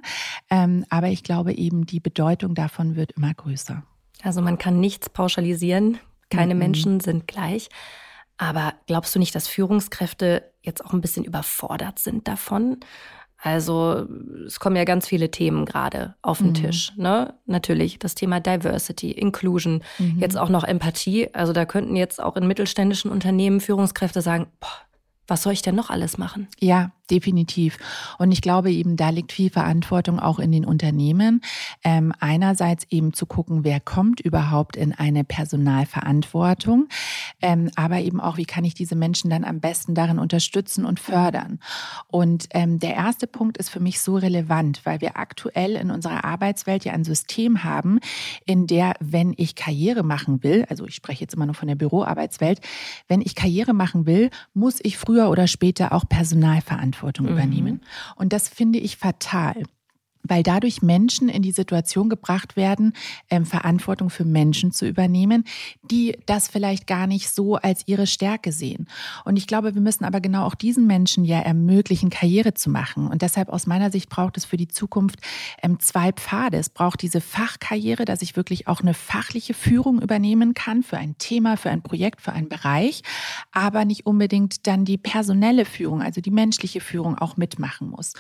Ähm, 0.52 0.86
aber 0.90 1.08
ich 1.08 1.24
glaube 1.24 1.54
eben, 1.54 1.88
die 1.88 2.00
Bedeutung 2.00 2.54
davon 2.54 2.96
wird 2.96 3.14
immer 3.14 3.34
größer. 3.34 3.84
Also 4.22 4.42
man 4.42 4.60
kann 4.60 4.80
nichts 4.80 5.10
pauschalisieren. 5.10 5.98
Keine 6.30 6.54
mhm. 6.54 6.60
Menschen 6.60 7.00
sind 7.00 7.28
gleich. 7.28 7.70
Aber 8.38 8.74
glaubst 8.86 9.16
du 9.16 9.20
nicht, 9.20 9.34
dass 9.34 9.48
Führungskräfte 9.48 10.52
jetzt 10.62 10.86
auch 10.86 10.94
ein 10.94 11.02
bisschen 11.02 11.26
überfordert 11.26 12.00
sind 12.00 12.28
davon? 12.28 12.78
Also 13.46 14.08
es 14.48 14.60
kommen 14.60 14.76
ja 14.76 14.86
ganz 14.86 15.08
viele 15.08 15.30
Themen 15.30 15.66
gerade 15.66 16.16
auf 16.24 16.40
den 16.40 16.48
mhm. 16.48 16.54
Tisch. 16.56 16.94
Ne? 16.98 17.36
Natürlich 17.46 18.00
das 18.00 18.16
Thema 18.16 18.40
Diversity, 18.40 19.12
Inclusion, 19.12 19.84
mhm. 20.00 20.18
jetzt 20.20 20.36
auch 20.36 20.50
noch 20.50 20.64
Empathie. 20.64 21.30
Also 21.32 21.54
da 21.54 21.66
könnten 21.66 21.96
jetzt 21.96 22.20
auch 22.20 22.38
in 22.38 22.48
mittelständischen 22.48 23.12
Unternehmen 23.12 23.62
Führungskräfte 23.62 24.24
sagen, 24.24 24.48
boah, 24.60 24.70
was 25.28 25.44
soll 25.44 25.54
ich 25.54 25.62
denn 25.62 25.76
noch 25.76 25.90
alles 25.90 26.18
machen? 26.18 26.48
Ja, 26.60 26.92
definitiv. 27.10 27.78
Und 28.18 28.32
ich 28.32 28.42
glaube 28.42 28.72
eben, 28.72 28.96
da 28.96 29.10
liegt 29.10 29.32
viel 29.32 29.50
Verantwortung 29.50 30.20
auch 30.20 30.40
in 30.40 30.52
den 30.52 30.66
Unternehmen. 30.66 31.42
Ähm, 31.84 32.14
einerseits 32.20 32.86
eben 32.90 33.14
zu 33.14 33.26
gucken, 33.26 33.64
wer 33.64 33.80
kommt 33.80 34.20
überhaupt 34.20 34.76
in 34.76 34.94
eine 34.94 35.24
Personalverantwortung, 35.24 36.88
ähm, 37.42 37.70
aber 37.76 38.00
eben 38.00 38.20
auch, 38.20 38.38
wie 38.38 38.46
kann 38.46 38.66
ich 38.66 38.74
diese 38.74 38.96
Menschen 38.96 39.30
dann 39.30 39.44
am 39.44 39.60
besten 39.60 39.94
darin 39.96 40.20
unterstützen 40.20 40.86
und 40.86 41.00
fördern. 41.00 41.60
Und 42.08 42.48
ähm, 42.52 42.80
der 42.80 42.96
erste 42.96 43.28
Punkt 43.28 43.58
ist 43.58 43.70
für 43.70 43.80
mich 43.80 44.02
so 44.02 44.16
relevant, 44.18 44.82
weil 44.86 45.02
wir 45.02 45.18
aktuell 45.18 45.76
in 45.76 45.92
unserer 45.92 46.26
Arbeitswelt 46.26 46.86
ja 46.86 46.94
ein 46.94 47.04
System 47.04 47.64
haben, 47.64 48.00
in 48.46 48.68
der, 48.68 48.94
wenn 49.00 49.34
ich 49.38 49.56
Karriere 49.56 50.04
machen 50.04 50.44
will, 50.44 50.66
also 50.70 50.86
ich 50.86 50.96
spreche 50.96 51.22
jetzt 51.22 51.36
immer 51.36 51.46
nur 51.46 51.56
von 51.56 51.68
der 51.68 51.76
Büroarbeitswelt, 51.76 52.62
wenn 53.08 53.22
ich 53.22 53.36
Karriere 53.36 53.74
machen 53.74 54.06
will, 54.06 54.30
muss 54.54 54.80
ich 54.82 54.98
früher 55.16 55.30
oder 55.30 55.48
später 55.48 55.94
auch 55.94 56.08
Personalverantwortung 56.08 56.76
Verantwortung 56.86 57.26
mhm. 57.28 57.32
übernehmen. 57.32 57.82
Und 58.16 58.34
das 58.34 58.50
finde 58.50 58.80
ich 58.80 58.98
fatal 58.98 59.64
weil 60.28 60.44
dadurch 60.44 60.82
Menschen 60.82 61.30
in 61.30 61.42
die 61.42 61.52
Situation 61.52 62.10
gebracht 62.10 62.56
werden, 62.56 62.94
ähm, 63.30 63.46
Verantwortung 63.46 64.10
für 64.10 64.26
Menschen 64.26 64.72
zu 64.72 64.88
übernehmen, 64.88 65.44
die 65.84 66.18
das 66.26 66.48
vielleicht 66.48 66.88
gar 66.88 67.08
nicht 67.08 67.30
so 67.30 67.56
als 67.56 67.84
ihre 67.88 68.08
Stärke 68.08 68.52
sehen. 68.52 68.88
Und 69.24 69.38
ich 69.38 69.48
glaube, 69.48 69.76
wir 69.76 69.82
müssen 69.82 70.06
aber 70.06 70.20
genau 70.20 70.46
auch 70.46 70.56
diesen 70.56 70.88
Menschen 70.88 71.26
ja 71.26 71.40
ermöglichen, 71.40 72.10
Karriere 72.10 72.54
zu 72.54 72.70
machen. 72.70 73.08
Und 73.08 73.22
deshalb 73.22 73.50
aus 73.50 73.68
meiner 73.68 73.92
Sicht 73.92 74.10
braucht 74.10 74.38
es 74.38 74.46
für 74.46 74.58
die 74.58 74.68
Zukunft 74.68 75.20
ähm, 75.62 75.80
zwei 75.80 76.12
Pfade. 76.12 76.58
Es 76.58 76.70
braucht 76.70 77.02
diese 77.02 77.22
Fachkarriere, 77.22 78.06
dass 78.06 78.22
ich 78.22 78.36
wirklich 78.36 78.68
auch 78.68 78.82
eine 78.82 78.94
fachliche 78.94 79.54
Führung 79.54 80.02
übernehmen 80.02 80.54
kann 80.54 80.84
für 80.84 80.98
ein 80.98 81.18
Thema, 81.18 81.58
für 81.58 81.70
ein 81.70 81.82
Projekt, 81.82 82.22
für 82.22 82.34
einen 82.34 82.50
Bereich, 82.50 83.04
aber 83.52 83.86
nicht 83.86 84.06
unbedingt 84.06 84.68
dann 84.68 84.86
die 84.86 84.98
personelle 84.98 85.66
Führung, 85.66 86.02
also 86.02 86.22
die 86.22 86.32
menschliche 86.32 86.82
Führung 86.82 87.18
auch 87.18 87.38
mitmachen 87.38 87.90
muss. 87.90 88.14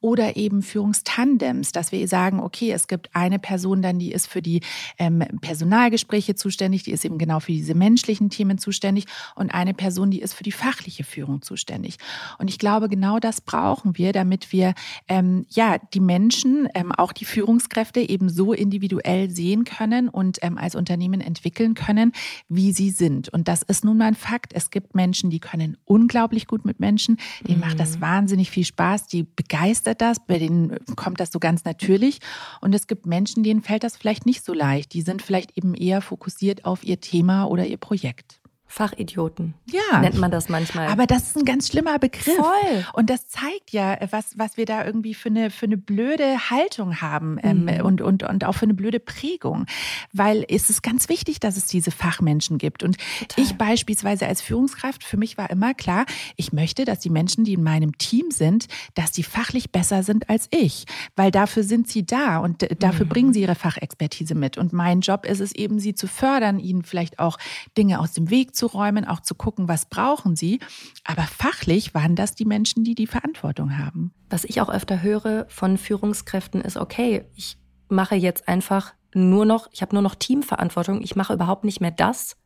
Oder 0.00 0.36
eben 0.36 0.62
Führungstandem 0.62 1.47
Tandems, 1.48 1.72
dass 1.72 1.92
wir 1.92 2.06
sagen, 2.08 2.40
okay, 2.40 2.72
es 2.72 2.86
gibt 2.88 3.10
eine 3.14 3.38
Person 3.38 3.82
dann, 3.82 3.98
die 3.98 4.12
ist 4.12 4.26
für 4.26 4.42
die 4.42 4.60
ähm, 4.98 5.24
Personalgespräche 5.40 6.34
zuständig, 6.34 6.82
die 6.82 6.92
ist 6.92 7.04
eben 7.04 7.18
genau 7.18 7.40
für 7.40 7.52
diese 7.52 7.74
menschlichen 7.74 8.30
Themen 8.30 8.58
zuständig 8.58 9.06
und 9.34 9.50
eine 9.50 9.74
Person, 9.74 10.10
die 10.10 10.20
ist 10.20 10.34
für 10.34 10.44
die 10.44 10.52
fachliche 10.52 11.04
Führung 11.04 11.42
zuständig. 11.42 11.96
Und 12.38 12.48
ich 12.48 12.58
glaube, 12.58 12.88
genau 12.88 13.18
das 13.18 13.40
brauchen 13.40 13.96
wir, 13.96 14.12
damit 14.12 14.52
wir 14.52 14.74
ähm, 15.08 15.46
ja 15.48 15.78
die 15.94 16.00
Menschen, 16.00 16.68
ähm, 16.74 16.92
auch 16.92 17.12
die 17.12 17.24
Führungskräfte 17.24 18.00
eben 18.00 18.28
so 18.28 18.52
individuell 18.52 19.30
sehen 19.30 19.64
können 19.64 20.08
und 20.08 20.38
ähm, 20.42 20.58
als 20.58 20.74
Unternehmen 20.74 21.20
entwickeln 21.20 21.74
können, 21.74 22.12
wie 22.48 22.72
sie 22.72 22.90
sind. 22.90 23.28
Und 23.30 23.48
das 23.48 23.62
ist 23.62 23.84
nun 23.84 23.98
mal 23.98 24.06
ein 24.06 24.14
Fakt. 24.14 24.52
Es 24.52 24.70
gibt 24.70 24.94
Menschen, 24.94 25.30
die 25.30 25.40
können 25.40 25.76
unglaublich 25.84 26.46
gut 26.46 26.64
mit 26.64 26.80
Menschen, 26.80 27.16
denen 27.46 27.58
mhm. 27.58 27.66
macht 27.66 27.80
das 27.80 27.96
mhm. 27.96 28.00
wahnsinnig 28.02 28.50
viel 28.50 28.64
Spaß, 28.64 29.06
die 29.06 29.22
begeistert 29.22 30.00
das, 30.00 30.18
bei 30.20 30.38
denen 30.38 30.76
kommt 30.96 31.20
das 31.20 31.30
so 31.30 31.37
ganz 31.38 31.64
natürlich. 31.64 32.20
Und 32.60 32.74
es 32.74 32.86
gibt 32.86 33.06
Menschen, 33.06 33.42
denen 33.42 33.62
fällt 33.62 33.84
das 33.84 33.96
vielleicht 33.96 34.26
nicht 34.26 34.44
so 34.44 34.52
leicht. 34.52 34.92
Die 34.94 35.02
sind 35.02 35.22
vielleicht 35.22 35.56
eben 35.56 35.74
eher 35.74 36.00
fokussiert 36.00 36.64
auf 36.64 36.84
ihr 36.84 37.00
Thema 37.00 37.44
oder 37.44 37.66
ihr 37.66 37.78
Projekt. 37.78 38.37
Fachidioten. 38.68 39.54
Ja. 39.66 40.00
Nennt 40.00 40.18
man 40.18 40.30
das 40.30 40.50
manchmal. 40.50 40.88
Aber 40.88 41.06
das 41.06 41.28
ist 41.28 41.36
ein 41.38 41.46
ganz 41.46 41.68
schlimmer 41.68 41.98
Begriff. 41.98 42.36
Voll. 42.36 42.84
Und 42.92 43.08
das 43.08 43.26
zeigt 43.26 43.72
ja, 43.72 43.98
was, 44.10 44.38
was 44.38 44.58
wir 44.58 44.66
da 44.66 44.84
irgendwie 44.84 45.14
für 45.14 45.30
eine, 45.30 45.50
für 45.50 45.64
eine 45.64 45.78
blöde 45.78 46.50
Haltung 46.50 47.00
haben 47.00 47.38
ähm, 47.42 47.64
mhm. 47.64 47.84
und, 47.84 48.00
und, 48.02 48.22
und 48.22 48.44
auch 48.44 48.52
für 48.52 48.64
eine 48.66 48.74
blöde 48.74 49.00
Prägung. 49.00 49.64
Weil 50.12 50.44
es 50.48 50.68
ist 50.68 50.82
ganz 50.82 51.08
wichtig, 51.08 51.40
dass 51.40 51.56
es 51.56 51.66
diese 51.66 51.90
Fachmenschen 51.90 52.58
gibt. 52.58 52.82
Und 52.82 52.98
Total. 53.20 53.44
ich 53.44 53.54
beispielsweise 53.54 54.26
als 54.26 54.42
Führungskraft, 54.42 55.02
für 55.02 55.16
mich 55.16 55.38
war 55.38 55.48
immer 55.48 55.72
klar, 55.72 56.04
ich 56.36 56.52
möchte, 56.52 56.84
dass 56.84 57.00
die 57.00 57.10
Menschen, 57.10 57.44
die 57.44 57.54
in 57.54 57.62
meinem 57.62 57.96
Team 57.96 58.30
sind, 58.30 58.68
dass 58.94 59.12
die 59.12 59.22
fachlich 59.22 59.72
besser 59.72 60.02
sind 60.02 60.28
als 60.28 60.46
ich. 60.50 60.84
Weil 61.16 61.30
dafür 61.30 61.62
sind 61.62 61.88
sie 61.88 62.04
da 62.04 62.38
und 62.38 62.68
dafür 62.82 63.06
mhm. 63.06 63.10
bringen 63.10 63.32
sie 63.32 63.40
ihre 63.40 63.54
Fachexpertise 63.54 64.34
mit. 64.34 64.58
Und 64.58 64.74
mein 64.74 65.00
Job 65.00 65.24
ist 65.24 65.40
es 65.40 65.52
eben, 65.52 65.80
sie 65.80 65.94
zu 65.94 66.06
fördern, 66.06 66.58
ihnen 66.58 66.82
vielleicht 66.84 67.18
auch 67.18 67.38
Dinge 67.78 67.98
aus 67.98 68.12
dem 68.12 68.28
Weg 68.28 68.54
zu 68.54 68.57
einzuräumen, 68.58 69.04
auch 69.04 69.20
zu 69.20 69.34
gucken, 69.34 69.68
was 69.68 69.86
brauchen 69.86 70.36
sie. 70.36 70.60
Aber 71.04 71.22
fachlich 71.22 71.94
waren 71.94 72.16
das 72.16 72.34
die 72.34 72.44
Menschen, 72.44 72.84
die 72.84 72.94
die 72.94 73.06
Verantwortung 73.06 73.78
haben. 73.78 74.12
Was 74.30 74.44
ich 74.44 74.60
auch 74.60 74.68
öfter 74.68 75.02
höre 75.02 75.46
von 75.48 75.78
Führungskräften 75.78 76.60
ist, 76.60 76.76
okay, 76.76 77.24
ich 77.34 77.58
mache 77.88 78.16
jetzt 78.16 78.48
einfach 78.48 78.94
nur 79.14 79.46
noch, 79.46 79.68
ich 79.72 79.82
habe 79.82 79.94
nur 79.94 80.02
noch 80.02 80.14
Teamverantwortung, 80.14 81.00
ich 81.02 81.16
mache 81.16 81.32
überhaupt 81.32 81.64
nicht 81.64 81.80
mehr 81.80 81.90
das, 81.90 82.36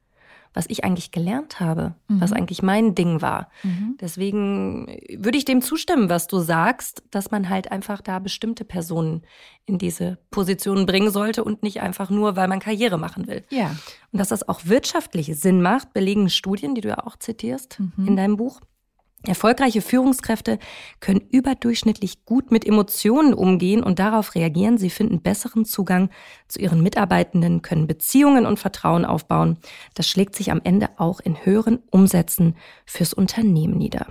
was 0.54 0.66
ich 0.68 0.84
eigentlich 0.84 1.10
gelernt 1.10 1.60
habe, 1.60 1.94
mhm. 2.08 2.20
was 2.20 2.32
eigentlich 2.32 2.62
mein 2.62 2.94
Ding 2.94 3.22
war. 3.22 3.48
Mhm. 3.62 3.96
Deswegen 4.00 4.86
würde 5.16 5.38
ich 5.38 5.44
dem 5.44 5.62
zustimmen, 5.62 6.08
was 6.08 6.26
du 6.26 6.38
sagst, 6.38 7.02
dass 7.10 7.30
man 7.30 7.48
halt 7.48 7.72
einfach 7.72 8.00
da 8.00 8.18
bestimmte 8.18 8.64
Personen 8.64 9.22
in 9.64 9.78
diese 9.78 10.18
Position 10.30 10.86
bringen 10.86 11.10
sollte 11.10 11.44
und 11.44 11.62
nicht 11.62 11.80
einfach 11.80 12.10
nur, 12.10 12.36
weil 12.36 12.48
man 12.48 12.60
Karriere 12.60 12.98
machen 12.98 13.26
will. 13.26 13.44
Ja. 13.50 13.74
Und 14.10 14.18
dass 14.18 14.28
das 14.28 14.48
auch 14.48 14.62
wirtschaftlich 14.64 15.34
Sinn 15.36 15.62
macht, 15.62 15.92
belegen 15.92 16.28
Studien, 16.28 16.74
die 16.74 16.80
du 16.80 16.88
ja 16.88 17.06
auch 17.06 17.16
zitierst 17.16 17.80
mhm. 17.80 18.08
in 18.08 18.16
deinem 18.16 18.36
Buch. 18.36 18.60
Erfolgreiche 19.26 19.82
Führungskräfte 19.82 20.58
können 21.00 21.20
überdurchschnittlich 21.30 22.24
gut 22.24 22.50
mit 22.50 22.66
Emotionen 22.66 23.34
umgehen 23.34 23.82
und 23.82 23.98
darauf 23.98 24.34
reagieren. 24.34 24.78
Sie 24.78 24.90
finden 24.90 25.22
besseren 25.22 25.64
Zugang 25.64 26.10
zu 26.48 26.58
ihren 26.58 26.82
Mitarbeitenden, 26.82 27.62
können 27.62 27.86
Beziehungen 27.86 28.46
und 28.46 28.58
Vertrauen 28.58 29.04
aufbauen. 29.04 29.58
Das 29.94 30.08
schlägt 30.08 30.34
sich 30.34 30.50
am 30.50 30.60
Ende 30.64 30.88
auch 30.96 31.20
in 31.20 31.44
höheren 31.44 31.78
Umsätzen 31.90 32.56
fürs 32.84 33.12
Unternehmen 33.12 33.78
nieder. 33.78 34.06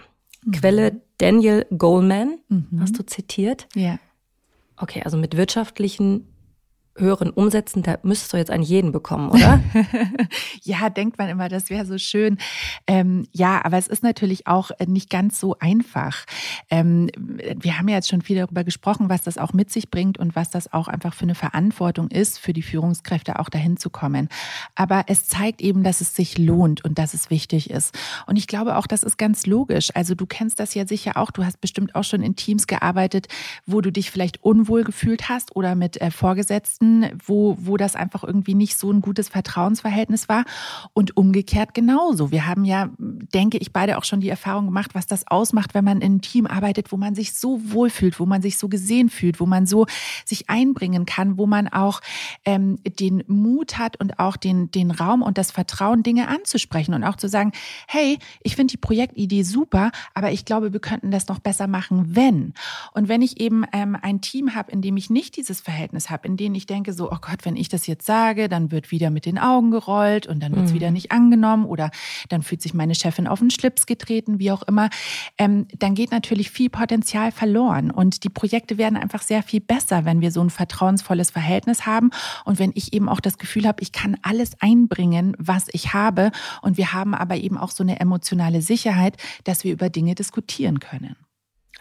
Mhm. 0.45 0.51
Quelle 0.51 1.01
Daniel 1.17 1.65
Goleman, 1.77 2.39
mhm. 2.47 2.79
hast 2.79 2.97
du 2.97 3.05
zitiert? 3.05 3.67
Ja. 3.75 3.99
Okay, 4.77 5.01
also 5.03 5.17
mit 5.17 5.37
wirtschaftlichen 5.37 6.30
höheren 6.97 7.29
Umsätzen, 7.29 7.83
da 7.83 7.97
müsstest 8.03 8.33
du 8.33 8.37
jetzt 8.37 8.51
einen 8.51 8.63
jeden 8.63 8.91
bekommen, 8.91 9.29
oder? 9.29 9.61
ja, 10.61 10.89
denkt 10.89 11.17
man 11.17 11.29
immer, 11.29 11.47
das 11.47 11.69
wäre 11.69 11.85
so 11.85 11.97
schön. 11.97 12.37
Ähm, 12.85 13.27
ja, 13.31 13.63
aber 13.63 13.77
es 13.77 13.87
ist 13.87 14.03
natürlich 14.03 14.47
auch 14.47 14.71
nicht 14.85 15.09
ganz 15.09 15.39
so 15.39 15.55
einfach. 15.59 16.25
Ähm, 16.69 17.09
wir 17.15 17.77
haben 17.77 17.87
ja 17.87 17.95
jetzt 17.95 18.09
schon 18.09 18.21
viel 18.21 18.37
darüber 18.37 18.63
gesprochen, 18.63 19.09
was 19.09 19.21
das 19.21 19.37
auch 19.37 19.53
mit 19.53 19.71
sich 19.71 19.89
bringt 19.89 20.17
und 20.17 20.35
was 20.35 20.49
das 20.49 20.73
auch 20.73 20.89
einfach 20.89 21.13
für 21.13 21.23
eine 21.23 21.35
Verantwortung 21.35 22.09
ist, 22.09 22.39
für 22.39 22.51
die 22.51 22.61
Führungskräfte 22.61 23.39
auch 23.39 23.49
dahin 23.49 23.77
zu 23.77 23.89
kommen. 23.89 24.27
Aber 24.75 25.05
es 25.07 25.25
zeigt 25.25 25.61
eben, 25.61 25.83
dass 25.83 26.01
es 26.01 26.13
sich 26.13 26.37
lohnt 26.37 26.83
und 26.83 26.99
dass 26.99 27.13
es 27.13 27.29
wichtig 27.29 27.69
ist. 27.69 27.97
Und 28.27 28.35
ich 28.37 28.47
glaube 28.47 28.75
auch, 28.75 28.85
das 28.85 29.03
ist 29.03 29.17
ganz 29.17 29.45
logisch. 29.45 29.89
Also 29.95 30.13
du 30.13 30.25
kennst 30.25 30.59
das 30.59 30.73
ja 30.73 30.85
sicher 30.85 31.15
auch. 31.15 31.31
Du 31.31 31.45
hast 31.45 31.61
bestimmt 31.61 31.95
auch 31.95 32.03
schon 32.03 32.21
in 32.21 32.35
Teams 32.35 32.67
gearbeitet, 32.67 33.27
wo 33.65 33.79
du 33.79 33.91
dich 33.91 34.11
vielleicht 34.11 34.43
unwohl 34.43 34.83
gefühlt 34.83 35.29
hast 35.29 35.55
oder 35.55 35.75
mit 35.75 36.01
äh, 36.01 36.11
Vorgesetzten 36.11 36.80
Konflikten, 36.81 37.19
wo, 37.25 37.57
wo 37.59 37.77
das 37.77 37.95
einfach 37.95 38.23
irgendwie 38.23 38.55
nicht 38.55 38.77
so 38.77 38.91
ein 38.91 39.01
gutes 39.01 39.29
Vertrauensverhältnis 39.29 40.27
war. 40.27 40.45
Und 40.93 41.15
umgekehrt 41.17 41.73
genauso. 41.73 42.31
Wir 42.31 42.47
haben 42.47 42.65
ja, 42.65 42.89
denke 42.97 43.57
ich, 43.57 43.71
beide 43.71 43.97
auch 43.97 44.03
schon 44.03 44.19
die 44.19 44.29
Erfahrung 44.29 44.65
gemacht, 44.65 44.91
was 44.93 45.05
das 45.05 45.27
ausmacht, 45.27 45.73
wenn 45.73 45.85
man 45.85 45.97
in 45.97 46.03
einem 46.03 46.21
Team 46.21 46.47
arbeitet, 46.47 46.91
wo 46.91 46.97
man 46.97 47.15
sich 47.15 47.33
so 47.33 47.59
wohlfühlt, 47.71 48.19
wo 48.19 48.25
man 48.25 48.41
sich 48.41 48.57
so 48.57 48.67
gesehen 48.67 49.09
fühlt, 49.09 49.39
wo 49.39 49.45
man 49.45 49.65
so 49.65 49.85
sich 50.25 50.49
einbringen 50.49 51.05
kann, 51.05 51.37
wo 51.37 51.45
man 51.45 51.67
auch 51.67 52.01
ähm, 52.45 52.79
den 52.83 53.23
Mut 53.27 53.77
hat 53.77 53.99
und 53.99 54.19
auch 54.19 54.35
den, 54.35 54.71
den 54.71 54.91
Raum 54.91 55.21
und 55.21 55.37
das 55.37 55.51
Vertrauen, 55.51 56.03
Dinge 56.03 56.27
anzusprechen 56.27 56.93
und 56.93 57.03
auch 57.03 57.15
zu 57.15 57.29
sagen, 57.29 57.51
hey, 57.87 58.17
ich 58.41 58.55
finde 58.55 58.71
die 58.71 58.77
Projektidee 58.77 59.43
super, 59.43 59.91
aber 60.13 60.31
ich 60.31 60.45
glaube, 60.45 60.73
wir 60.73 60.79
könnten 60.79 61.11
das 61.11 61.27
noch 61.27 61.39
besser 61.39 61.67
machen, 61.67 62.15
wenn. 62.15 62.53
Und 62.93 63.07
wenn 63.07 63.21
ich 63.21 63.39
eben 63.39 63.65
ähm, 63.71 63.97
ein 64.01 64.21
Team 64.21 64.55
habe, 64.55 64.71
in 64.71 64.81
dem 64.81 64.97
ich 64.97 65.09
nicht 65.09 65.37
dieses 65.37 65.61
Verhältnis 65.61 66.09
habe, 66.09 66.27
in 66.27 66.37
dem 66.37 66.55
ich 66.55 66.65
denke 66.71 66.93
so, 66.93 67.11
oh 67.11 67.17
Gott, 67.19 67.43
wenn 67.43 67.55
ich 67.55 67.69
das 67.69 67.85
jetzt 67.85 68.05
sage, 68.05 68.47
dann 68.47 68.71
wird 68.71 68.91
wieder 68.91 69.09
mit 69.09 69.25
den 69.25 69.37
Augen 69.37 69.71
gerollt 69.71 70.25
und 70.25 70.41
dann 70.41 70.55
wird 70.55 70.65
es 70.65 70.71
mhm. 70.71 70.75
wieder 70.75 70.91
nicht 70.91 71.11
angenommen 71.11 71.65
oder 71.65 71.91
dann 72.29 72.43
fühlt 72.43 72.61
sich 72.61 72.73
meine 72.73 72.95
Chefin 72.95 73.27
auf 73.27 73.39
den 73.39 73.51
Schlips 73.51 73.85
getreten, 73.85 74.39
wie 74.39 74.51
auch 74.51 74.63
immer. 74.63 74.89
Ähm, 75.37 75.67
dann 75.77 75.95
geht 75.95 76.11
natürlich 76.11 76.49
viel 76.49 76.69
Potenzial 76.69 77.31
verloren 77.31 77.91
und 77.91 78.23
die 78.23 78.29
Projekte 78.29 78.77
werden 78.77 78.97
einfach 78.97 79.21
sehr 79.21 79.43
viel 79.43 79.59
besser, 79.59 80.05
wenn 80.05 80.21
wir 80.21 80.31
so 80.31 80.41
ein 80.41 80.49
vertrauensvolles 80.49 81.31
Verhältnis 81.31 81.85
haben 81.85 82.11
und 82.45 82.57
wenn 82.57 82.71
ich 82.73 82.93
eben 82.93 83.09
auch 83.09 83.19
das 83.19 83.37
Gefühl 83.37 83.67
habe, 83.67 83.83
ich 83.83 83.91
kann 83.91 84.17
alles 84.21 84.51
einbringen, 84.61 85.35
was 85.37 85.67
ich 85.73 85.93
habe 85.93 86.31
und 86.61 86.77
wir 86.77 86.93
haben 86.93 87.13
aber 87.13 87.35
eben 87.35 87.57
auch 87.57 87.71
so 87.71 87.83
eine 87.83 87.99
emotionale 87.99 88.61
Sicherheit, 88.61 89.17
dass 89.43 89.63
wir 89.63 89.73
über 89.73 89.89
Dinge 89.89 90.15
diskutieren 90.15 90.79
können. 90.79 91.15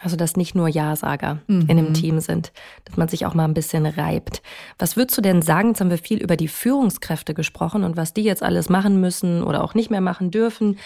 Also, 0.01 0.15
dass 0.15 0.35
nicht 0.35 0.55
nur 0.55 0.67
Ja-Sager 0.67 1.39
mhm. 1.47 1.61
in 1.61 1.77
einem. 1.77 1.91
Team 1.93 2.19
sind, 2.19 2.51
dass 2.85 2.97
man 2.97 3.07
sich 3.07 3.25
auch 3.25 3.33
mal 3.33 3.45
ein 3.45 3.53
bisschen 3.53 3.85
reibt. 3.85 4.41
Was 4.79 4.97
würdest 4.97 5.17
du 5.17 5.21
denn 5.21 5.41
sagen? 5.41 5.69
Jetzt 5.69 5.81
haben 5.81 5.89
wir 5.89 5.97
viel 5.97 6.19
über 6.19 6.37
die 6.37 6.47
Führungskräfte 6.47 7.33
gesprochen 7.33 7.83
und 7.83 7.97
was 7.97 8.13
die 8.13 8.23
jetzt 8.23 8.43
alles 8.43 8.69
machen 8.69 8.99
müssen 8.99 9.43
oder 9.43 9.63
auch 9.63 9.75
nicht 9.75 9.91
mehr 9.91 10.01
machen 10.01 10.31
dürfen. 10.31 10.79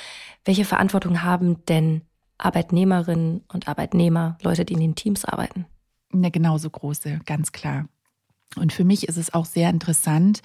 Welche 0.43 0.65
Verantwortung 0.65 1.23
haben 1.23 1.63
denn 1.65 2.01
Arbeitnehmerinnen 2.37 3.43
und 3.51 3.67
Arbeitnehmer, 3.67 4.37
Leute, 4.41 4.65
die 4.65 4.73
in 4.73 4.81
den 4.81 4.95
Teams 4.95 5.25
arbeiten? 5.25 5.65
Eine 6.13 6.31
genauso 6.31 6.69
große, 6.69 7.19
ganz 7.25 7.51
klar. 7.51 7.87
Und 8.55 8.71
für 8.71 8.85
mich 8.85 9.07
ist 9.07 9.17
es 9.17 9.33
auch 9.33 9.45
sehr 9.45 9.69
interessant, 9.69 10.41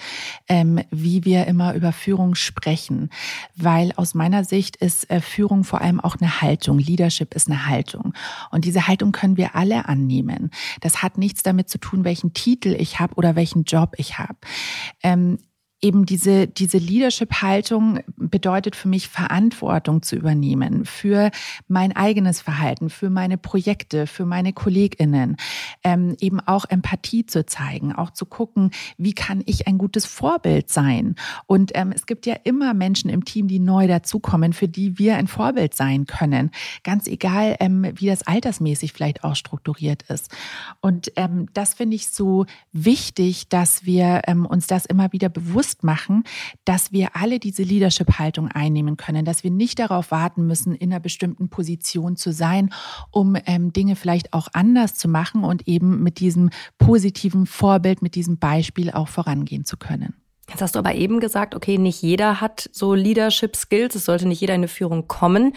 ähm, 0.49 0.81
wie 0.91 1.25
wir 1.25 1.47
immer 1.47 1.75
über 1.75 1.93
Führung 1.93 2.35
sprechen, 2.35 3.11
weil 3.55 3.93
aus 3.97 4.15
meiner 4.15 4.45
Sicht 4.45 4.77
ist 4.77 5.09
äh, 5.11 5.21
Führung 5.21 5.63
vor 5.65 5.81
allem 5.81 6.01
auch 6.01 6.17
eine 6.21 6.41
Haltung. 6.41 6.79
Leadership 6.79 7.35
ist 7.35 7.49
eine 7.49 7.67
Haltung. 7.67 8.13
Und 8.51 8.65
diese 8.65 8.89
Haltung 8.89 9.13
können 9.13 9.37
wir 9.37 9.55
alle 9.55 9.87
annehmen. 9.87 10.51
Das 10.81 11.03
hat 11.03 11.19
nichts 11.19 11.43
damit 11.43 11.69
zu 11.69 11.79
tun, 11.79 12.05
welchen 12.05 12.33
Titel 12.33 12.75
ich 12.77 12.99
habe 12.99 13.15
oder 13.15 13.37
welchen 13.37 13.65
Job 13.65 13.95
ich 13.97 14.19
habe. 14.19 14.39
Ähm, 15.03 15.39
eben 15.83 16.05
diese, 16.05 16.47
diese 16.47 16.79
Leadership-Haltung 16.79 18.01
bedeutet 18.17 18.77
für 18.77 18.89
mich, 18.89 19.09
Verantwortung 19.09 20.03
zu 20.03 20.17
übernehmen 20.17 20.85
für 20.85 21.31
mein 21.69 21.97
eigenes 21.97 22.41
Verhalten, 22.41 22.91
für 22.91 23.09
meine 23.09 23.39
Projekte, 23.39 24.07
für 24.07 24.27
meine 24.27 24.53
KollegInnen, 24.53 25.37
ähm, 25.83 26.17
eben 26.21 26.41
auch 26.41 26.67
Empathie 26.69 27.25
zu 27.25 27.47
zeigen, 27.47 27.95
auch 27.95 28.11
zu 28.11 28.27
gucken, 28.27 28.71
wie 28.99 29.15
kann 29.15 29.43
ich 29.47 29.67
ein 29.67 29.79
gutes 29.79 30.05
Vorbild 30.05 30.69
sein. 30.69 31.15
Und 31.47 31.73
ähm, 31.75 31.93
es 31.95 32.07
gibt 32.07 32.27
ja 32.27 32.37
immer 32.45 32.75
Menschen 32.75 33.09
im 33.09 33.25
Team, 33.25 33.49
die 33.49 33.59
neu 33.59 33.87
dazukommen, 33.87 34.53
für 34.53 34.69
die 34.69 34.99
wir 34.99 35.17
ein 35.17 35.29
Vorbild 35.29 35.75
sein 35.75 36.05
können. 36.07 36.51
Ganz 36.85 37.07
egal, 37.07 37.57
ähm, 37.61 37.87
wie 37.95 38.07
das 38.07 38.27
altersmäßig 38.27 38.93
vielleicht 38.93 39.25
auch 39.25 39.37
strukturiert 39.37 40.03
ist. 40.05 40.31
Und 40.81 41.13
ähm, 41.17 41.47
das 41.55 41.75
finde 41.75 41.97
ich 41.97 42.09
so 42.09 42.45
wichtig, 42.73 43.49
dass 43.49 43.87
wir 43.87 44.23
ähm, 44.27 44.45
uns 44.45 44.67
das 44.67 44.85
immer 44.85 45.13
wieder 45.13 45.29
bewusst 45.29 45.70
bewusst 45.71 45.85
machen, 45.85 46.25
dass 46.65 46.93
wir 46.93 47.17
alle 47.17 47.39
diese 47.39 47.63
Leadership-Haltung 47.63 48.49
einnehmen 48.49 48.97
können, 48.97 49.25
dass 49.25 49.45
wir 49.45 49.51
nicht 49.51 49.79
darauf 49.79 50.11
warten 50.11 50.47
müssen, 50.47 50.75
in 50.75 50.93
einer 50.93 51.01
bestimmten 51.01 51.49
Position 51.49 52.17
zu 52.17 52.33
sein, 52.33 52.71
um 53.11 53.37
ähm, 53.47 53.73
Dinge 53.73 53.97
vielleicht 53.97 54.33
auch 54.33 54.49
anders 54.53 54.95
zu 54.95 55.09
machen 55.09 55.45
und 55.45 55.69
eben 55.69 56.03
mit 56.03 56.21
diesem 56.21 56.51
positiven 56.79 57.47
Vorbild, 57.47 58.03
mit 58.03 58.15
diesem 58.15 58.39
Beispiel 58.39 58.91
auch 58.91 59.09
vorangehen 59.09 59.65
zu 59.65 59.77
können. 59.77 60.15
Jetzt 60.49 60.63
hast 60.63 60.75
du 60.75 60.81
aber 60.81 60.95
eben 60.95 61.21
gesagt, 61.21 61.55
okay, 61.55 61.79
nicht 61.79 62.03
jeder 62.03 62.41
hat 62.41 62.69
so 62.73 62.95
Leadership 62.95 63.55
Skills, 63.55 63.95
es 63.95 64.05
sollte 64.05 64.27
nicht 64.27 64.41
jeder 64.41 64.55
in 64.55 64.61
eine 64.61 64.69
Führung 64.69 65.07
kommen. 65.07 65.53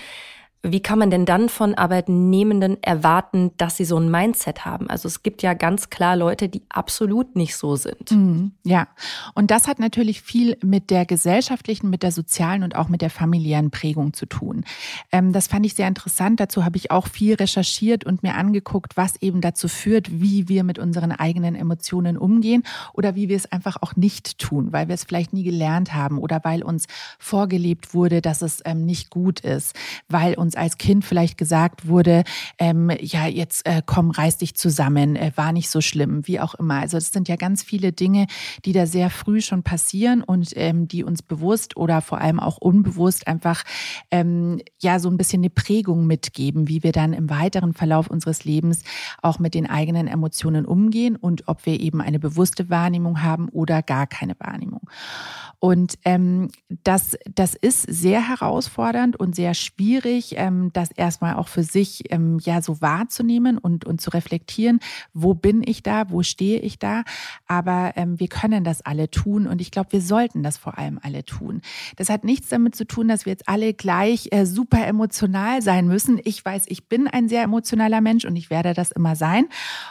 Wie 0.66 0.80
kann 0.80 0.98
man 0.98 1.10
denn 1.10 1.26
dann 1.26 1.50
von 1.50 1.76
Arbeitnehmenden 1.76 2.82
erwarten, 2.82 3.52
dass 3.58 3.76
sie 3.76 3.84
so 3.84 3.98
ein 3.98 4.10
Mindset 4.10 4.64
haben? 4.64 4.90
Also 4.90 5.10
es 5.10 5.22
gibt 5.22 5.42
ja 5.42 5.54
ganz 5.56 5.90
klar 5.90 6.16
Leute, 6.16 6.48
die 6.48 6.62
absolut 6.70 7.36
nicht 7.36 7.58
so 7.58 7.76
sind. 7.76 8.12
Mhm, 8.12 8.54
ja, 8.64 8.88
und 9.34 9.52
das 9.52 9.68
hat 9.68 9.80
natürlich 9.80 10.22
viel 10.22 10.58
mit 10.64 10.90
der 10.90 11.06
gesellschaftlichen, 11.06 11.90
mit 11.90 12.02
der 12.02 12.14
sozialen 12.14 12.64
und 12.64 12.78
auch 12.78 12.88
mit 12.88 13.02
der 13.02 13.10
familiären 13.10 13.72
Prägung 13.72 14.14
zu 14.14 14.26
tun. 14.26 14.64
Ähm, 15.12 15.34
das 15.34 15.48
fand 15.48 15.66
ich 15.66 15.74
sehr 15.74 15.90
interessant. 15.90 16.40
Dazu 16.40 16.64
habe 16.64 16.78
ich 16.78 16.92
auch 16.92 17.08
viel 17.08 17.36
recherchiert 17.36 18.06
und 18.06 18.24
mir 18.24 18.36
angeguckt, 18.36 18.96
was 18.96 19.22
eben 19.22 19.42
dazu 19.42 19.68
führt, 19.68 20.22
wie 20.22 20.48
wir 20.48 20.64
mit 20.64 20.80
unseren 20.80 21.12
eigenen 21.12 21.56
Emotionen 21.56 22.18
umgehen 22.18 22.64
oder 22.94 23.16
wie 23.16 23.28
wir 23.28 23.36
es 23.36 23.52
einfach 23.52 23.82
auch 23.82 23.98
nicht 23.98 24.40
tun, 24.40 24.72
weil 24.72 24.88
wir 24.88 24.96
es 24.96 25.04
vielleicht 25.04 25.34
nie 25.34 25.44
gelernt 25.44 25.94
haben 25.94 26.20
oder 26.20 26.40
weil 26.46 26.64
uns 26.64 26.88
vorgelebt 27.20 27.94
wurde, 27.94 28.22
dass 28.22 28.42
es 28.42 28.62
ähm, 28.64 28.86
nicht 28.86 29.10
gut 29.10 29.42
ist, 29.42 29.76
weil 30.08 30.36
uns 30.36 30.53
uns 30.54 30.56
als 30.56 30.78
Kind 30.78 31.06
vielleicht 31.06 31.38
gesagt 31.38 31.88
wurde, 31.88 32.24
ähm, 32.58 32.92
ja, 33.00 33.28
jetzt 33.28 33.66
äh, 33.66 33.82
komm, 33.86 34.12
reiß 34.12 34.38
dich 34.38 34.56
zusammen, 34.56 35.16
äh, 35.16 35.32
war 35.36 35.52
nicht 35.52 35.70
so 35.70 35.82
schlimm, 35.82 36.28
wie 36.28 36.40
auch 36.40 36.54
immer. 36.56 36.80
Also 36.80 36.98
es 36.98 37.12
sind 37.12 37.28
ja 37.28 37.36
ganz 37.36 37.64
viele 37.64 37.92
Dinge, 37.92 38.28
die 38.66 38.74
da 38.74 38.86
sehr 38.86 39.10
früh 39.10 39.42
schon 39.42 39.64
passieren 39.64 40.24
und 40.24 40.52
ähm, 40.56 40.88
die 40.88 41.04
uns 41.04 41.22
bewusst 41.22 41.78
oder 41.78 42.02
vor 42.02 42.20
allem 42.20 42.40
auch 42.40 42.58
unbewusst 42.58 43.28
einfach 43.28 43.64
ähm, 44.12 44.62
ja 44.82 45.00
so 45.00 45.10
ein 45.10 45.18
bisschen 45.18 45.42
eine 45.42 45.50
Prägung 45.50 46.08
mitgeben, 46.08 46.68
wie 46.68 46.84
wir 46.84 46.92
dann 46.92 47.14
im 47.14 47.30
weiteren 47.30 47.74
Verlauf 47.74 48.08
unseres 48.08 48.46
Lebens 48.46 48.84
auch 49.22 49.40
mit 49.40 49.54
den 49.54 49.70
eigenen 49.70 50.08
Emotionen 50.08 50.66
umgehen 50.66 51.16
und 51.16 51.48
ob 51.48 51.66
wir 51.66 51.80
eben 51.80 52.02
eine 52.02 52.20
bewusste 52.20 52.70
Wahrnehmung 52.70 53.24
haben 53.24 53.50
oder 53.50 53.82
gar 53.82 54.08
keine 54.08 54.36
Wahrnehmung. 54.40 54.82
Und 55.60 55.98
ähm, 56.04 56.50
das, 56.84 57.18
das 57.34 57.56
ist 57.56 57.84
sehr 57.84 58.28
herausfordernd 58.28 59.16
und 59.18 59.34
sehr 59.34 59.54
schwierig 59.54 60.36
ähm, 60.44 60.72
das 60.74 60.92
erstmal 60.92 61.36
auch 61.36 61.48
für 61.48 61.64
sich 61.64 62.12
ähm, 62.12 62.38
ja 62.44 62.62
so 62.62 62.82
wahrzunehmen 62.82 63.58
und, 63.58 63.86
und 63.86 64.02
zu 64.02 64.10
reflektieren, 64.10 64.80
wo 65.14 65.34
bin 65.34 65.64
ich 65.66 65.84
da, 65.84 66.10
wo 66.10 66.22
stehe 66.22 66.60
ich 66.60 66.78
da. 66.80 67.04
Aber 67.48 67.94
ähm, 67.96 68.20
wir 68.20 68.28
können 68.28 68.66
das 68.66 68.86
alle 68.86 69.10
tun 69.10 69.48
und 69.48 69.62
ich 69.62 69.72
glaube, 69.72 69.94
wir 69.94 70.02
sollten 70.02 70.44
das 70.44 70.58
vor 70.58 70.78
allem 70.78 71.00
alle 71.02 71.24
tun. 71.24 71.62
Das 71.96 72.10
hat 72.10 72.26
nichts 72.26 72.50
damit 72.50 72.76
zu 72.76 72.86
tun, 72.86 73.08
dass 73.08 73.26
wir 73.26 73.32
jetzt 73.32 73.48
alle 73.48 73.74
gleich 73.74 74.28
äh, 74.32 74.46
super 74.46 74.86
emotional 74.86 75.62
sein 75.62 75.88
müssen. 75.88 76.20
Ich 76.24 76.44
weiß, 76.44 76.66
ich 76.68 76.90
bin 76.90 77.08
ein 77.08 77.30
sehr 77.30 77.44
emotionaler 77.44 78.02
Mensch 78.02 78.26
und 78.26 78.36
ich 78.36 78.50
werde 78.50 78.74
das 78.74 78.92
immer 78.92 79.16
sein. 79.16 79.46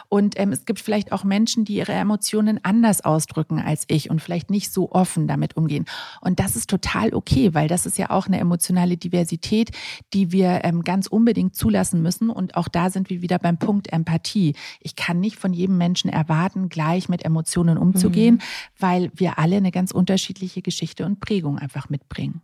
Und 0.07 0.39
ähm, 0.39 0.51
es 0.51 0.65
gibt 0.65 0.79
vielleicht 0.79 1.11
auch 1.11 1.23
Menschen, 1.23 1.65
die 1.65 1.77
ihre 1.77 1.93
Emotionen 1.93 2.59
anders 2.63 3.03
ausdrücken 3.03 3.59
als 3.59 3.85
ich 3.87 4.11
und 4.11 4.21
vielleicht 4.21 4.51
nicht 4.51 4.71
so 4.71 4.91
offen 4.91 5.27
damit 5.27 5.57
umgehen. 5.57 5.85
Und 6.21 6.39
das 6.39 6.55
ist 6.55 6.69
total 6.69 7.13
okay, 7.15 7.55
weil 7.55 7.67
das 7.67 7.87
ist 7.87 7.97
ja 7.97 8.11
auch 8.11 8.27
eine 8.27 8.39
emotionale 8.39 8.97
Diversität, 8.97 9.71
die 10.13 10.31
wir 10.31 10.42
ähm, 10.43 10.83
ganz 10.83 11.07
unbedingt 11.07 11.55
zulassen 11.55 12.01
müssen. 12.01 12.29
Und 12.29 12.55
auch 12.55 12.67
da 12.67 12.89
sind 12.89 13.09
wir 13.09 13.21
wieder 13.21 13.39
beim 13.39 13.57
Punkt 13.57 13.91
Empathie. 13.91 14.55
Ich 14.79 14.95
kann 14.95 15.19
nicht 15.19 15.37
von 15.37 15.53
jedem 15.53 15.77
Menschen 15.77 16.09
erwarten, 16.09 16.69
gleich 16.69 17.09
mit 17.09 17.25
Emotionen 17.25 17.77
umzugehen, 17.77 18.35
mhm. 18.35 18.39
weil 18.79 19.11
wir 19.15 19.39
alle 19.39 19.57
eine 19.57 19.71
ganz 19.71 19.91
unterschiedliche 19.91 20.61
Geschichte 20.61 21.05
und 21.05 21.19
Prägung 21.19 21.57
einfach 21.57 21.89
mitbringen. 21.89 22.41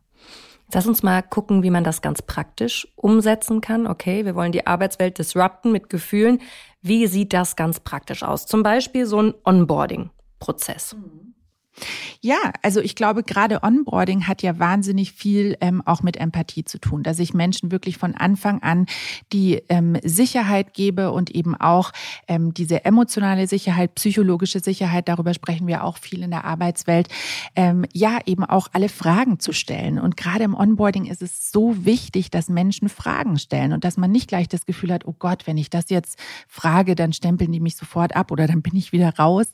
Lass 0.71 0.85
uns 0.85 1.01
mal 1.01 1.23
gucken, 1.23 1.63
wie 1.63 1.71
man 1.71 1.83
das 1.83 2.01
ganz 2.01 2.21
praktisch 2.21 2.87
umsetzen 2.95 3.59
kann. 3.59 3.87
Okay, 3.87 4.25
wir 4.25 4.35
wollen 4.35 4.51
die 4.51 4.67
Arbeitswelt 4.67 5.17
disrupten 5.17 5.71
mit 5.71 5.89
Gefühlen. 5.89 6.41
Wie 6.81 7.07
sieht 7.07 7.33
das 7.33 7.55
ganz 7.55 7.79
praktisch 7.79 8.21
aus? 8.21 8.45
Zum 8.45 8.61
Beispiel 8.61 9.07
so 9.07 9.21
ein 9.21 9.33
Onboarding-Prozess. 9.43 10.95
Mhm. 10.95 11.33
Ja, 12.21 12.51
also 12.61 12.81
ich 12.81 12.95
glaube, 12.95 13.23
gerade 13.23 13.63
Onboarding 13.63 14.27
hat 14.27 14.41
ja 14.41 14.59
wahnsinnig 14.59 15.13
viel 15.13 15.55
ähm, 15.61 15.81
auch 15.85 16.03
mit 16.03 16.17
Empathie 16.17 16.65
zu 16.65 16.77
tun, 16.77 17.03
dass 17.03 17.19
ich 17.19 17.33
Menschen 17.33 17.71
wirklich 17.71 17.97
von 17.97 18.15
Anfang 18.15 18.61
an 18.61 18.87
die 19.31 19.61
ähm, 19.69 19.97
Sicherheit 20.03 20.73
gebe 20.73 21.11
und 21.11 21.29
eben 21.31 21.55
auch 21.55 21.91
ähm, 22.27 22.53
diese 22.53 22.83
emotionale 22.83 23.47
Sicherheit, 23.47 23.95
psychologische 23.95 24.59
Sicherheit, 24.59 25.07
darüber 25.07 25.33
sprechen 25.33 25.67
wir 25.67 25.83
auch 25.83 25.97
viel 25.97 26.21
in 26.21 26.31
der 26.31 26.43
Arbeitswelt, 26.43 27.07
ähm, 27.55 27.85
ja, 27.93 28.19
eben 28.25 28.43
auch 28.43 28.67
alle 28.73 28.89
Fragen 28.89 29.39
zu 29.39 29.53
stellen. 29.53 29.99
Und 29.99 30.17
gerade 30.17 30.43
im 30.43 30.55
Onboarding 30.55 31.05
ist 31.05 31.21
es 31.21 31.51
so 31.51 31.85
wichtig, 31.85 32.31
dass 32.31 32.49
Menschen 32.49 32.89
Fragen 32.89 33.37
stellen 33.39 33.71
und 33.71 33.85
dass 33.85 33.95
man 33.95 34.11
nicht 34.11 34.27
gleich 34.27 34.49
das 34.49 34.65
Gefühl 34.65 34.91
hat, 34.91 35.05
oh 35.05 35.15
Gott, 35.17 35.47
wenn 35.47 35.57
ich 35.57 35.69
das 35.69 35.89
jetzt 35.89 36.19
frage, 36.49 36.95
dann 36.95 37.13
stempeln 37.13 37.53
die 37.53 37.61
mich 37.61 37.77
sofort 37.77 38.15
ab 38.15 38.31
oder 38.31 38.47
dann 38.47 38.61
bin 38.61 38.75
ich 38.75 38.91
wieder 38.91 39.15
raus. 39.15 39.47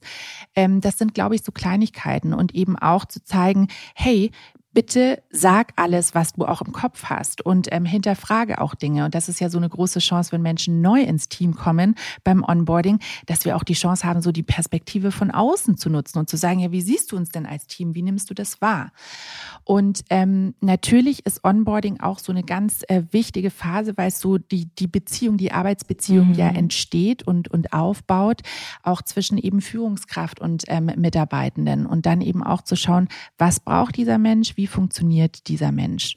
Ähm, 0.56 0.82
das 0.82 0.98
sind, 0.98 1.14
glaube 1.14 1.36
ich, 1.36 1.44
so 1.44 1.52
Kleinigkeiten 1.52 2.05
Möglichkeiten 2.06 2.34
und 2.34 2.54
eben 2.56 2.78
auch 2.78 3.06
zu 3.06 3.24
zeigen, 3.24 3.68
hey, 3.96 4.32
bitte 4.76 5.24
sag 5.32 5.72
alles, 5.78 6.14
was 6.14 6.34
du 6.34 6.46
auch 6.46 6.62
im 6.62 6.74
Kopf 6.74 7.06
hast 7.06 7.44
und 7.44 7.70
ähm, 7.72 7.86
hinterfrage 7.86 8.62
auch 8.62 8.76
Dinge. 8.76 9.06
Und 9.06 9.16
das 9.16 9.30
ist 9.30 9.40
ja 9.40 9.50
so 9.50 9.58
eine 9.58 9.70
große 9.70 10.00
Chance, 10.00 10.34
wenn 10.34 10.42
Menschen 10.42 10.82
neu 10.82 11.02
ins 11.02 11.30
Team 11.30 11.56
kommen 11.56 11.96
beim 12.24 12.44
Onboarding, 12.44 13.00
dass 13.26 13.46
wir 13.46 13.56
auch 13.56 13.64
die 13.64 13.74
Chance 13.74 14.06
haben, 14.06 14.22
so 14.22 14.34
die 14.34 14.44
Perspektive 14.44 15.12
von 15.12 15.32
außen 15.32 15.78
zu 15.78 15.90
nutzen 15.90 16.20
und 16.20 16.30
zu 16.30 16.36
sagen, 16.38 16.60
ja, 16.60 16.72
wie 16.72 16.82
siehst 16.82 17.12
du 17.12 17.16
uns 17.16 17.30
denn 17.30 17.46
als 17.46 17.68
Team? 17.68 17.96
Wie 17.96 18.02
nimmst 18.02 18.30
du 18.30 18.34
das 18.34 18.62
wahr? 18.62 18.92
Und 19.64 20.04
ähm, 20.10 20.54
natürlich 20.60 21.26
ist 21.26 21.46
Onboarding 21.46 22.02
auch 22.02 22.20
so 22.20 22.34
eine 22.34 22.44
ganz 22.44 22.84
äh, 22.90 23.04
wichtige 23.12 23.52
Phase, 23.52 23.94
weil 23.96 24.10
es 24.10 24.20
so 24.20 24.38
die, 24.38 24.68
die 24.76 24.88
Beziehung, 24.88 25.38
die 25.38 25.54
Arbeitsbeziehung 25.54 26.30
mhm. 26.30 26.34
ja 26.34 26.50
entsteht 26.50 27.24
und, 27.24 27.50
und 27.50 27.72
aufbaut, 27.72 28.42
auch 28.84 29.02
zwischen 29.02 29.38
eben 29.38 29.62
Führungskraft 29.62 30.42
und 30.42 30.64
ähm, 30.68 30.92
Mitarbeitenden. 30.98 31.86
Und 31.86 32.06
dann 32.06 32.20
eben 32.20 32.44
auch 32.44 32.62
zu 32.62 32.76
schauen, 32.76 33.08
was 33.38 33.62
braucht 33.62 33.96
dieser 33.96 34.18
Mensch, 34.18 34.58
wie 34.58 34.65
wie 34.66 34.68
funktioniert 34.68 35.48
dieser 35.48 35.72
Mensch. 35.72 36.16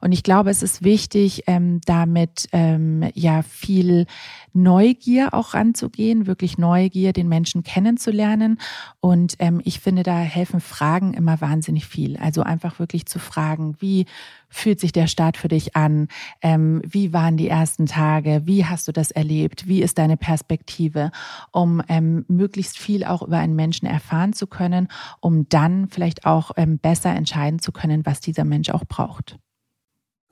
Und 0.00 0.12
ich 0.12 0.22
glaube, 0.22 0.48
es 0.48 0.62
ist 0.62 0.82
wichtig, 0.82 1.44
ähm, 1.46 1.82
damit 1.84 2.48
ähm, 2.52 3.10
ja 3.14 3.42
viel 3.42 4.06
Neugier 4.52 5.34
auch 5.34 5.54
ranzugehen, 5.54 6.26
wirklich 6.26 6.58
Neugier, 6.58 7.12
den 7.12 7.28
Menschen 7.28 7.62
kennenzulernen. 7.62 8.58
Und 9.00 9.34
ähm, 9.38 9.60
ich 9.64 9.80
finde, 9.80 10.02
da 10.02 10.18
helfen 10.18 10.60
Fragen 10.60 11.14
immer 11.14 11.40
wahnsinnig 11.40 11.86
viel. 11.86 12.16
Also 12.16 12.42
einfach 12.42 12.78
wirklich 12.78 13.06
zu 13.06 13.18
fragen, 13.18 13.76
wie 13.78 14.06
fühlt 14.48 14.80
sich 14.80 14.92
der 14.92 15.06
Start 15.06 15.36
für 15.36 15.48
dich 15.48 15.76
an? 15.76 16.08
Ähm, 16.42 16.82
wie 16.84 17.12
waren 17.12 17.36
die 17.36 17.48
ersten 17.48 17.86
Tage? 17.86 18.42
Wie 18.44 18.64
hast 18.64 18.88
du 18.88 18.92
das 18.92 19.10
erlebt? 19.10 19.68
Wie 19.68 19.82
ist 19.82 19.98
deine 19.98 20.16
Perspektive? 20.16 21.12
Um 21.52 21.82
ähm, 21.88 22.24
möglichst 22.28 22.78
viel 22.78 23.04
auch 23.04 23.22
über 23.22 23.38
einen 23.38 23.56
Menschen 23.56 23.86
erfahren 23.86 24.32
zu 24.32 24.46
können, 24.46 24.88
um 25.20 25.48
dann 25.48 25.88
vielleicht 25.88 26.26
auch 26.26 26.52
ähm, 26.56 26.78
besser 26.78 27.14
entscheiden 27.14 27.60
zu 27.60 27.72
können, 27.72 28.04
was 28.04 28.20
dieser 28.20 28.44
Mensch 28.44 28.70
auch 28.70 28.84
braucht. 28.84 29.38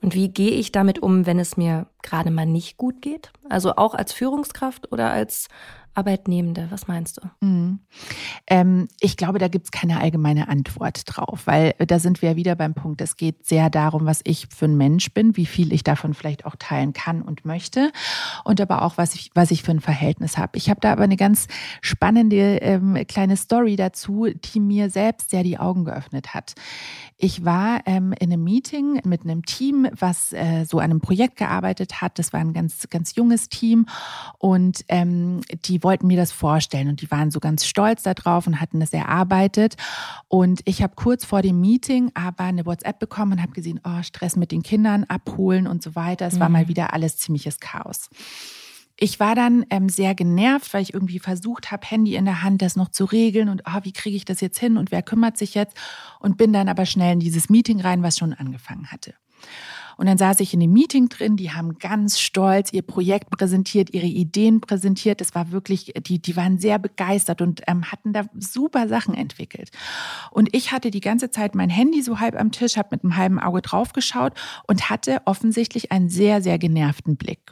Und 0.01 0.13
wie 0.13 0.29
gehe 0.29 0.51
ich 0.51 0.71
damit 0.71 0.99
um, 0.99 1.25
wenn 1.25 1.39
es 1.39 1.57
mir 1.57 1.87
gerade 2.03 2.31
mal 2.31 2.45
nicht 2.45 2.77
gut 2.77 3.01
geht? 3.01 3.31
Also 3.49 3.75
auch 3.75 3.95
als 3.95 4.13
Führungskraft 4.13 4.91
oder 4.91 5.11
als 5.11 5.49
Arbeitnehmende? 5.93 6.67
Was 6.69 6.87
meinst 6.87 7.17
du? 7.17 7.45
Mhm. 7.45 7.79
Ähm, 8.47 8.87
ich 8.99 9.17
glaube, 9.17 9.39
da 9.39 9.47
gibt 9.47 9.65
es 9.65 9.71
keine 9.71 9.99
allgemeine 9.99 10.47
Antwort 10.47 11.03
drauf, 11.05 11.45
weil 11.45 11.73
da 11.77 11.99
sind 11.99 12.21
wir 12.21 12.35
wieder 12.35 12.55
beim 12.55 12.73
Punkt, 12.73 13.01
es 13.01 13.17
geht 13.17 13.45
sehr 13.45 13.69
darum, 13.69 14.05
was 14.05 14.21
ich 14.23 14.47
für 14.47 14.65
ein 14.65 14.77
Mensch 14.77 15.13
bin, 15.13 15.35
wie 15.35 15.45
viel 15.45 15.73
ich 15.73 15.83
davon 15.83 16.13
vielleicht 16.13 16.45
auch 16.45 16.55
teilen 16.57 16.93
kann 16.93 17.21
und 17.21 17.45
möchte 17.45 17.91
und 18.45 18.61
aber 18.61 18.81
auch, 18.83 18.97
was 18.97 19.13
ich, 19.15 19.31
was 19.35 19.51
ich 19.51 19.63
für 19.63 19.71
ein 19.71 19.81
Verhältnis 19.81 20.37
habe. 20.37 20.57
Ich 20.57 20.69
habe 20.69 20.79
da 20.79 20.91
aber 20.91 21.03
eine 21.03 21.17
ganz 21.17 21.47
spannende 21.81 22.57
ähm, 22.61 22.97
kleine 23.07 23.37
Story 23.37 23.75
dazu, 23.75 24.27
die 24.33 24.59
mir 24.59 24.89
selbst 24.89 25.31
sehr 25.31 25.43
die 25.43 25.57
Augen 25.57 25.85
geöffnet 25.85 26.33
hat. 26.33 26.55
Ich 27.17 27.43
war 27.43 27.81
ähm, 27.85 28.13
in 28.17 28.31
einem 28.31 28.43
Meeting 28.43 29.01
mit 29.03 29.23
einem 29.23 29.45
Team, 29.45 29.87
was 29.97 30.31
äh, 30.31 30.63
so 30.65 30.79
an 30.79 30.85
einem 30.85 31.01
Projekt 31.01 31.35
gearbeitet 31.35 32.01
hat. 32.01 32.17
Das 32.17 32.31
war 32.31 32.39
ein 32.39 32.53
ganz, 32.53 32.89
ganz 32.89 33.15
junges 33.15 33.49
Team 33.49 33.85
und 34.37 34.85
ähm, 34.87 35.41
die 35.65 35.83
wollten 35.83 35.88
mir 36.03 36.17
das 36.17 36.31
vorstellen 36.31 36.89
und 36.89 37.01
die 37.01 37.11
waren 37.11 37.31
so 37.31 37.39
ganz 37.39 37.65
stolz 37.65 38.03
darauf 38.03 38.47
und 38.47 38.61
hatten 38.61 38.79
das 38.79 38.93
erarbeitet. 38.93 39.75
Und 40.27 40.61
ich 40.65 40.81
habe 40.81 40.93
kurz 40.95 41.25
vor 41.25 41.41
dem 41.41 41.59
Meeting 41.59 42.11
aber 42.13 42.45
eine 42.45 42.65
WhatsApp 42.65 42.99
bekommen 42.99 43.33
und 43.33 43.41
habe 43.41 43.51
gesehen, 43.51 43.79
oh, 43.83 44.01
Stress 44.03 44.35
mit 44.35 44.51
den 44.51 44.63
Kindern 44.63 45.03
abholen 45.05 45.67
und 45.67 45.83
so 45.83 45.95
weiter. 45.95 46.27
Es 46.27 46.35
mhm. 46.35 46.39
war 46.39 46.49
mal 46.49 46.63
mhm. 46.65 46.69
wieder 46.69 46.93
alles 46.93 47.17
ziemliches 47.17 47.59
Chaos. 47.59 48.09
Ich 49.01 49.19
war 49.19 49.33
dann 49.33 49.65
ähm, 49.69 49.87
sehr 49.87 50.13
genervt, 50.13 50.73
weil 50.73 50.81
ich 50.81 50.93
irgendwie 50.93 51.19
versucht 51.19 51.71
habe, 51.71 51.87
Handy 51.87 52.15
in 52.15 52.25
der 52.25 52.43
Hand, 52.43 52.61
das 52.61 52.75
noch 52.75 52.89
zu 52.89 53.05
regeln 53.05 53.47
und 53.47 53.63
oh, 53.65 53.79
wie 53.83 53.93
kriege 53.93 54.17
ich 54.17 54.25
das 54.25 54.41
jetzt 54.41 54.59
hin 54.59 54.77
und 54.77 54.91
wer 54.91 55.01
kümmert 55.01 55.37
sich 55.37 55.55
jetzt? 55.55 55.77
Und 56.19 56.35
bin 56.35 56.51
dann 56.51 56.67
aber 56.67 56.85
schnell 56.85 57.13
in 57.13 57.19
dieses 57.21 57.49
Meeting 57.49 57.79
rein, 57.79 58.03
was 58.03 58.17
schon 58.17 58.33
angefangen 58.33 58.91
hatte. 58.91 59.13
Und 59.99 60.05
dann 60.05 60.17
saß 60.17 60.39
ich 60.39 60.53
in 60.53 60.61
dem 60.61 60.71
Meeting 60.71 61.09
drin, 61.09 61.35
die 61.35 61.51
haben 61.51 61.77
ganz 61.77 62.21
stolz 62.21 62.71
ihr 62.71 62.83
Projekt 62.83 63.31
präsentiert, 63.31 63.93
ihre 63.93 64.05
Ideen 64.05 64.61
präsentiert. 64.61 65.19
Das 65.19 65.35
war 65.35 65.51
wirklich, 65.51 65.91
die, 66.07 66.21
die 66.21 66.37
waren 66.37 66.57
sehr 66.57 66.79
begeistert 66.79 67.41
und 67.41 67.63
ähm, 67.67 67.83
hatten 67.91 68.13
da 68.13 68.23
super 68.33 68.87
Sachen 68.87 69.13
entwickelt. 69.13 69.71
Und 70.31 70.55
ich 70.55 70.71
hatte 70.71 70.89
die 70.89 71.01
ganze 71.01 71.31
Zeit 71.31 71.53
mein 71.53 71.69
Handy 71.69 72.01
so 72.01 72.21
halb 72.21 72.39
am 72.39 72.53
Tisch, 72.53 72.77
habe 72.77 72.87
mit 72.91 73.03
einem 73.03 73.17
halben 73.17 73.39
Auge 73.39 73.61
draufgeschaut 73.61 74.31
und 74.67 74.89
hatte 74.89 75.21
offensichtlich 75.25 75.91
einen 75.91 76.07
sehr, 76.07 76.41
sehr 76.41 76.57
genervten 76.57 77.17
Blick 77.17 77.51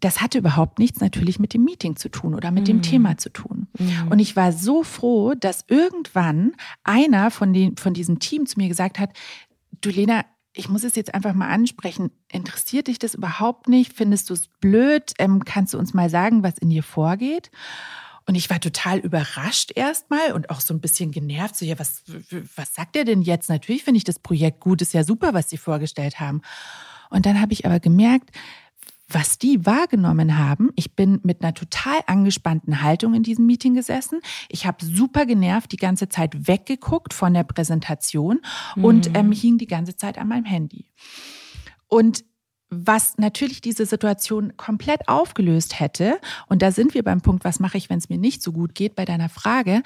das 0.00 0.20
hatte 0.20 0.36
überhaupt 0.36 0.80
nichts 0.80 1.00
natürlich 1.00 1.38
mit 1.38 1.54
dem 1.54 1.64
Meeting 1.64 1.96
zu 1.96 2.10
tun 2.10 2.34
oder 2.34 2.50
mit 2.50 2.64
mhm. 2.64 2.66
dem 2.66 2.82
Thema 2.82 3.16
zu 3.16 3.30
tun. 3.30 3.68
Mhm. 3.78 4.08
Und 4.10 4.18
ich 4.18 4.36
war 4.36 4.52
so 4.52 4.82
froh, 4.82 5.32
dass 5.32 5.64
irgendwann 5.66 6.52
einer 6.82 7.30
von, 7.30 7.54
den, 7.54 7.78
von 7.78 7.94
diesem 7.94 8.18
Team 8.18 8.44
zu 8.44 8.58
mir 8.58 8.68
gesagt 8.68 8.98
hat, 8.98 9.14
du 9.80 9.88
Lena, 9.88 10.26
ich 10.54 10.68
muss 10.68 10.84
es 10.84 10.94
jetzt 10.94 11.12
einfach 11.14 11.34
mal 11.34 11.48
ansprechen. 11.48 12.10
Interessiert 12.30 12.86
dich 12.86 12.98
das 12.98 13.14
überhaupt 13.14 13.68
nicht? 13.68 13.92
Findest 13.92 14.30
du 14.30 14.34
es 14.34 14.46
blöd? 14.46 15.12
Ähm, 15.18 15.44
kannst 15.44 15.74
du 15.74 15.78
uns 15.78 15.92
mal 15.94 16.08
sagen, 16.08 16.42
was 16.44 16.58
in 16.58 16.70
dir 16.70 16.84
vorgeht? 16.84 17.50
Und 18.26 18.36
ich 18.36 18.48
war 18.48 18.60
total 18.60 18.98
überrascht 18.98 19.72
erstmal 19.74 20.32
und 20.32 20.48
auch 20.48 20.60
so 20.60 20.72
ein 20.72 20.80
bisschen 20.80 21.10
genervt. 21.10 21.56
So, 21.56 21.66
ja, 21.66 21.78
was, 21.78 22.04
was 22.56 22.74
sagt 22.74 22.96
er 22.96 23.04
denn 23.04 23.20
jetzt? 23.20 23.50
Natürlich 23.50 23.84
finde 23.84 23.98
ich 23.98 24.04
das 24.04 24.18
Projekt 24.18 24.60
gut, 24.60 24.80
ist 24.80 24.94
ja 24.94 25.04
super, 25.04 25.34
was 25.34 25.50
Sie 25.50 25.58
vorgestellt 25.58 26.20
haben. 26.20 26.40
Und 27.10 27.26
dann 27.26 27.40
habe 27.40 27.52
ich 27.52 27.66
aber 27.66 27.80
gemerkt, 27.80 28.30
was 29.14 29.38
die 29.38 29.64
wahrgenommen 29.64 30.38
haben, 30.38 30.70
ich 30.74 30.96
bin 30.96 31.20
mit 31.22 31.42
einer 31.42 31.54
total 31.54 32.00
angespannten 32.06 32.82
Haltung 32.82 33.14
in 33.14 33.22
diesem 33.22 33.46
Meeting 33.46 33.74
gesessen. 33.74 34.20
Ich 34.48 34.66
habe 34.66 34.84
super 34.84 35.24
genervt 35.24 35.72
die 35.72 35.76
ganze 35.76 36.08
Zeit 36.08 36.48
weggeguckt 36.48 37.14
von 37.14 37.32
der 37.32 37.44
Präsentation 37.44 38.40
mhm. 38.76 38.84
und 38.84 39.16
ähm, 39.16 39.32
hing 39.32 39.58
die 39.58 39.66
ganze 39.66 39.96
Zeit 39.96 40.18
an 40.18 40.28
meinem 40.28 40.44
Handy. 40.44 40.90
Und 41.88 42.24
was 42.86 43.18
natürlich 43.18 43.60
diese 43.60 43.86
Situation 43.86 44.56
komplett 44.56 45.08
aufgelöst 45.08 45.80
hätte, 45.80 46.18
und 46.48 46.62
da 46.62 46.72
sind 46.72 46.94
wir 46.94 47.02
beim 47.02 47.20
Punkt, 47.20 47.44
was 47.44 47.60
mache 47.60 47.78
ich, 47.78 47.90
wenn 47.90 47.98
es 47.98 48.08
mir 48.08 48.18
nicht 48.18 48.42
so 48.42 48.52
gut 48.52 48.74
geht, 48.74 48.94
bei 48.94 49.04
deiner 49.04 49.28
Frage, 49.28 49.82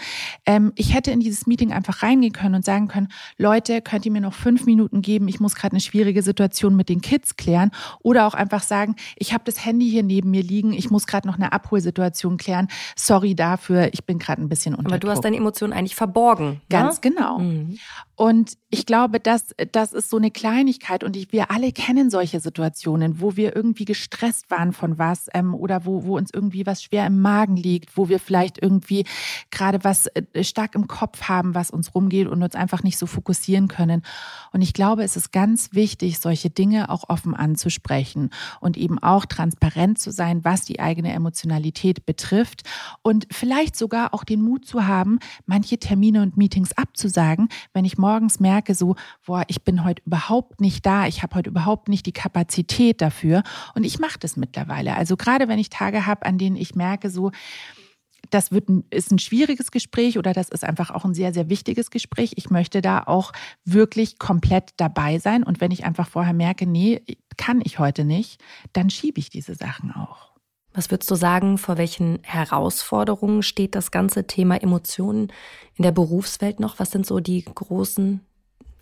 ähm, 0.46 0.72
ich 0.77 0.94
hätte 0.94 1.11
in 1.11 1.20
dieses 1.20 1.46
Meeting 1.46 1.72
einfach 1.72 2.03
reingehen 2.03 2.33
können 2.33 2.57
und 2.57 2.64
sagen 2.64 2.88
können, 2.88 3.09
Leute, 3.37 3.83
könnt 3.83 4.07
ihr 4.07 4.12
mir 4.12 4.20
noch 4.20 4.35
fünf 4.35 4.66
Minuten 4.66 5.03
geben, 5.03 5.29
ich 5.29 5.40
muss 5.40 5.55
gerade 5.55 5.72
eine 5.72 5.81
schwierige 5.81 6.22
Situation 6.22 6.77
mit 6.77 6.88
den 6.88 7.01
Kids 7.01 7.37
klären, 7.37 7.70
oder 8.03 8.27
auch 8.27 8.35
einfach 8.35 8.62
sagen, 8.62 8.96
ich 9.16 9.33
habe 9.33 9.44
das 9.44 9.64
Handy 9.64 9.88
hier 9.90 10.03
neben 10.03 10.31
mir 10.31 10.42
liegen, 10.42 10.72
ich 10.72 10.90
muss 10.90 11.07
gerade 11.07 11.27
noch 11.27 11.37
eine 11.37 11.53
Abholsituation 11.53 12.37
klären, 12.37 12.68
sorry 12.96 13.35
dafür, 13.35 13.92
ich 13.92 14.05
bin 14.05 14.18
gerade 14.18 14.42
ein 14.42 14.48
bisschen 14.48 14.74
unter 14.74 14.90
Aber 14.90 14.98
du 14.98 15.09
hast 15.09 15.24
deine 15.24 15.37
Emotionen 15.37 15.72
eigentlich 15.72 15.96
verborgen. 15.96 16.48
Ne? 16.48 16.61
Ganz 16.68 16.96
ne? 16.96 17.11
genau. 17.11 17.38
Mhm. 17.38 17.79
Und 18.18 18.54
ich 18.68 18.85
glaube, 18.85 19.20
das, 19.20 19.54
das 19.70 19.92
ist 19.92 20.11
so 20.11 20.16
eine 20.16 20.33
Kleinigkeit 20.33 21.04
und 21.04 21.14
ich, 21.14 21.31
wir 21.31 21.52
alle 21.52 21.70
kennen 21.70 22.11
solche 22.11 22.40
Situationen, 22.40 23.20
wo 23.20 23.37
wir 23.37 23.54
irgendwie 23.54 23.85
gestresst 23.85 24.50
waren 24.50 24.72
von 24.72 24.98
was 24.98 25.28
ähm, 25.35 25.54
oder 25.54 25.85
wo, 25.85 26.02
wo 26.02 26.16
uns 26.16 26.31
irgendwie 26.35 26.66
was 26.66 26.83
schwer 26.83 27.07
im 27.07 27.20
Magen 27.20 27.54
liegt, 27.57 27.96
wo 27.96 28.09
wir 28.09 28.18
vielleicht 28.18 28.61
irgendwie 28.61 29.04
gerade 29.52 29.85
was 29.85 30.09
äh, 30.09 30.42
stark 30.42 30.74
im 30.74 30.88
Kopf 30.88 31.28
haben, 31.28 31.54
was 31.54 31.70
uns 31.70 31.94
rumgeht 31.94 32.26
und 32.26 32.42
uns 32.42 32.57
einfach 32.57 32.83
nicht 32.83 32.98
so 32.98 33.07
fokussieren 33.07 33.68
können. 33.68 34.02
Und 34.52 34.62
ich 34.62 34.72
glaube, 34.72 35.04
es 35.04 35.14
ist 35.14 35.31
ganz 35.31 35.72
wichtig, 35.74 36.18
solche 36.18 36.50
Dinge 36.50 36.90
auch 36.90 37.09
offen 37.09 37.37
anzusprechen 37.37 38.31
und 38.59 38.76
eben 38.76 38.98
auch 38.98 39.26
transparent 39.26 40.00
zu 40.00 40.11
sein, 40.11 40.44
was 40.44 40.64
die 40.64 40.81
eigene 40.81 41.12
Emotionalität 41.12 42.04
betrifft 42.04 42.64
und 43.02 43.28
vielleicht 43.31 43.76
sogar 43.76 44.12
auch 44.12 44.24
den 44.24 44.42
Mut 44.42 44.66
zu 44.66 44.88
haben, 44.88 45.20
manche 45.46 45.78
Termine 45.78 46.20
und 46.22 46.37
Meetings 46.37 46.72
abzusagen, 46.76 47.48
wenn 47.72 47.85
ich 47.85 47.96
morgens 48.09 48.40
merke, 48.40 48.75
so, 48.75 48.97
boah, 49.27 49.44
ich 49.49 49.64
bin 49.64 49.85
heute 49.85 50.03
überhaupt 50.07 50.62
nicht 50.62 50.87
da, 50.87 51.07
ich 51.07 51.23
habe 51.23 51.37
heute 51.37 51.51
überhaupt 51.51 51.88
nicht 51.88 52.07
die 52.07 52.12
Kapazität 52.12 53.03
dafür. 53.03 53.42
Und 53.75 53.85
ich 53.85 53.99
mache 53.99 54.18
das 54.18 54.38
mittlerweile. 54.38 54.97
Also 54.97 55.16
gerade 55.18 55.47
wenn 55.47 55.59
ich 55.59 55.68
Tage 55.68 56.07
habe, 56.07 56.25
an 56.25 56.38
denen 56.38 56.57
ich 56.57 56.75
merke, 56.75 57.11
so, 57.11 57.33
das 58.31 58.51
wird 58.51 58.71
ein, 58.71 58.85
ist 58.90 59.12
ein 59.12 59.18
schwieriges 59.18 59.71
Gespräch 59.71 60.16
oder 60.16 60.33
das 60.33 60.49
ist 60.49 60.64
einfach 60.64 60.90
auch 60.90 61.05
ein 61.05 61.12
sehr, 61.12 61.35
sehr 61.35 61.51
wichtiges 61.51 61.90
Gespräch. 61.90 62.33
Ich 62.37 62.49
möchte 62.49 62.81
da 62.81 63.03
auch 63.03 63.33
wirklich 63.64 64.18
komplett 64.18 64.73
dabei 64.79 65.18
sein. 65.18 65.42
Und 65.42 65.61
wenn 65.61 65.71
ich 65.71 65.85
einfach 65.85 66.09
vorher 66.09 66.33
merke, 66.35 66.66
nee, 66.66 67.03
kann 67.37 67.61
ich 67.62 67.79
heute 67.79 68.05
nicht, 68.05 68.40
dann 68.73 68.88
schiebe 68.88 69.21
ich 69.21 69.29
diese 69.29 69.55
Sachen 69.55 69.92
auch. 69.92 70.28
Was 70.74 70.90
würdest 70.90 71.11
du 71.11 71.14
sagen, 71.14 71.59
vor 71.59 71.78
welchen 71.78 72.20
Herausforderungen 72.22 73.42
steht 73.42 73.74
das 73.74 73.90
ganze 73.90 74.26
Thema 74.26 74.62
Emotionen 74.62 75.33
in 75.76 75.83
der 75.83 75.92
Berufswelt 75.92 76.61
noch? 76.61 76.78
Was 76.78 76.90
sind 76.90 77.07
so 77.07 77.20
die 77.20 77.44
großen 77.44 78.20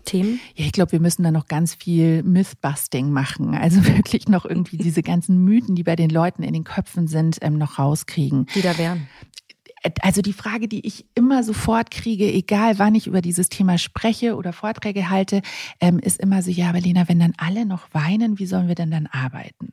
Themen? 0.05 0.41
Ja, 0.55 0.67
ich 0.67 0.73
glaube, 0.73 0.93
wir 0.93 1.01
müssen 1.01 1.23
da 1.23 1.31
noch 1.31 1.47
ganz 1.47 1.75
viel 1.75 2.23
Mythbusting 2.23 3.11
machen. 3.11 3.55
Also 3.55 3.85
wirklich 3.97 4.29
noch 4.29 4.45
irgendwie 4.45 4.77
diese 4.77 5.03
ganzen 5.03 5.45
Mythen, 5.45 5.75
die 5.75 5.85
bei 5.85 5.97
den 5.97 6.11
Leuten 6.11 6.43
in 6.43 6.55
den 6.55 6.65
Köpfen 6.65 7.09
sind, 7.09 7.39
ähm, 7.41 7.59
noch 7.59 7.79
rauskriegen. 7.79 8.47
Die 8.55 8.63
da 8.63 8.77
wären 8.79 9.09
also 10.03 10.23
die 10.23 10.33
Frage, 10.33 10.69
die 10.69 10.87
ich 10.87 11.07
immer 11.15 11.43
sofort 11.43 11.91
kriege, 11.91 12.33
egal 12.33 12.79
wann 12.79 12.95
ich 12.95 13.07
über 13.07 13.21
dieses 13.21 13.49
Thema 13.49 13.79
spreche 13.79 14.37
oder 14.37 14.53
Vorträge 14.53 15.11
halte, 15.11 15.43
ähm, 15.81 15.99
ist 15.99 16.21
immer 16.21 16.43
so, 16.43 16.51
ja, 16.51 16.69
aber 16.69 16.81
Lena, 16.81 17.09
wenn 17.09 17.19
dann 17.19 17.35
alle 17.37 17.67
noch 17.67 17.89
weinen, 17.93 18.39
wie 18.39 18.47
sollen 18.47 18.69
wir 18.69 18.75
denn 18.75 18.91
dann 18.91 19.07
arbeiten? 19.07 19.73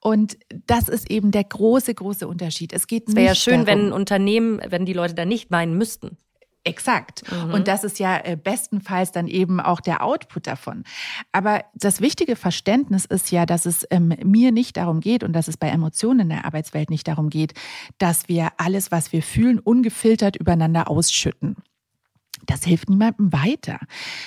Und 0.00 0.36
das 0.66 0.88
ist 0.88 1.10
eben 1.10 1.30
der 1.30 1.44
große, 1.44 1.94
große 1.94 2.28
Unterschied. 2.28 2.72
Es 2.72 2.86
geht 2.86 3.08
Es 3.08 3.16
wäre 3.16 3.28
ja 3.28 3.34
schön, 3.34 3.64
darum, 3.64 3.66
wenn 3.66 3.86
ein 3.86 3.92
Unternehmen, 3.92 4.60
wenn 4.68 4.84
die 4.84 4.92
Leute 4.92 5.14
da 5.14 5.24
nicht 5.24 5.50
weinen 5.50 5.78
müssten. 5.78 6.18
Exakt. 6.64 7.30
Mhm. 7.30 7.52
Und 7.52 7.68
das 7.68 7.84
ist 7.84 7.98
ja 7.98 8.16
äh, 8.16 8.36
bestenfalls 8.36 9.12
dann 9.12 9.28
eben 9.28 9.60
auch 9.60 9.80
der 9.80 10.02
Output 10.02 10.46
davon. 10.46 10.84
Aber 11.30 11.62
das 11.74 12.00
wichtige 12.00 12.36
Verständnis 12.36 13.04
ist 13.04 13.30
ja, 13.30 13.44
dass 13.44 13.66
es 13.66 13.86
ähm, 13.90 14.14
mir 14.24 14.50
nicht 14.50 14.78
darum 14.78 15.00
geht 15.00 15.22
und 15.22 15.34
dass 15.34 15.46
es 15.46 15.58
bei 15.58 15.68
Emotionen 15.68 16.20
in 16.20 16.28
der 16.30 16.46
Arbeitswelt 16.46 16.88
nicht 16.88 17.06
darum 17.06 17.28
geht, 17.28 17.52
dass 17.98 18.28
wir 18.28 18.48
alles, 18.56 18.90
was 18.90 19.12
wir 19.12 19.22
fühlen, 19.22 19.58
ungefiltert 19.58 20.36
übereinander 20.36 20.88
ausschütten 20.88 21.56
das 22.46 22.64
hilft 22.64 22.90
niemandem 22.90 23.32
weiter, 23.32 23.78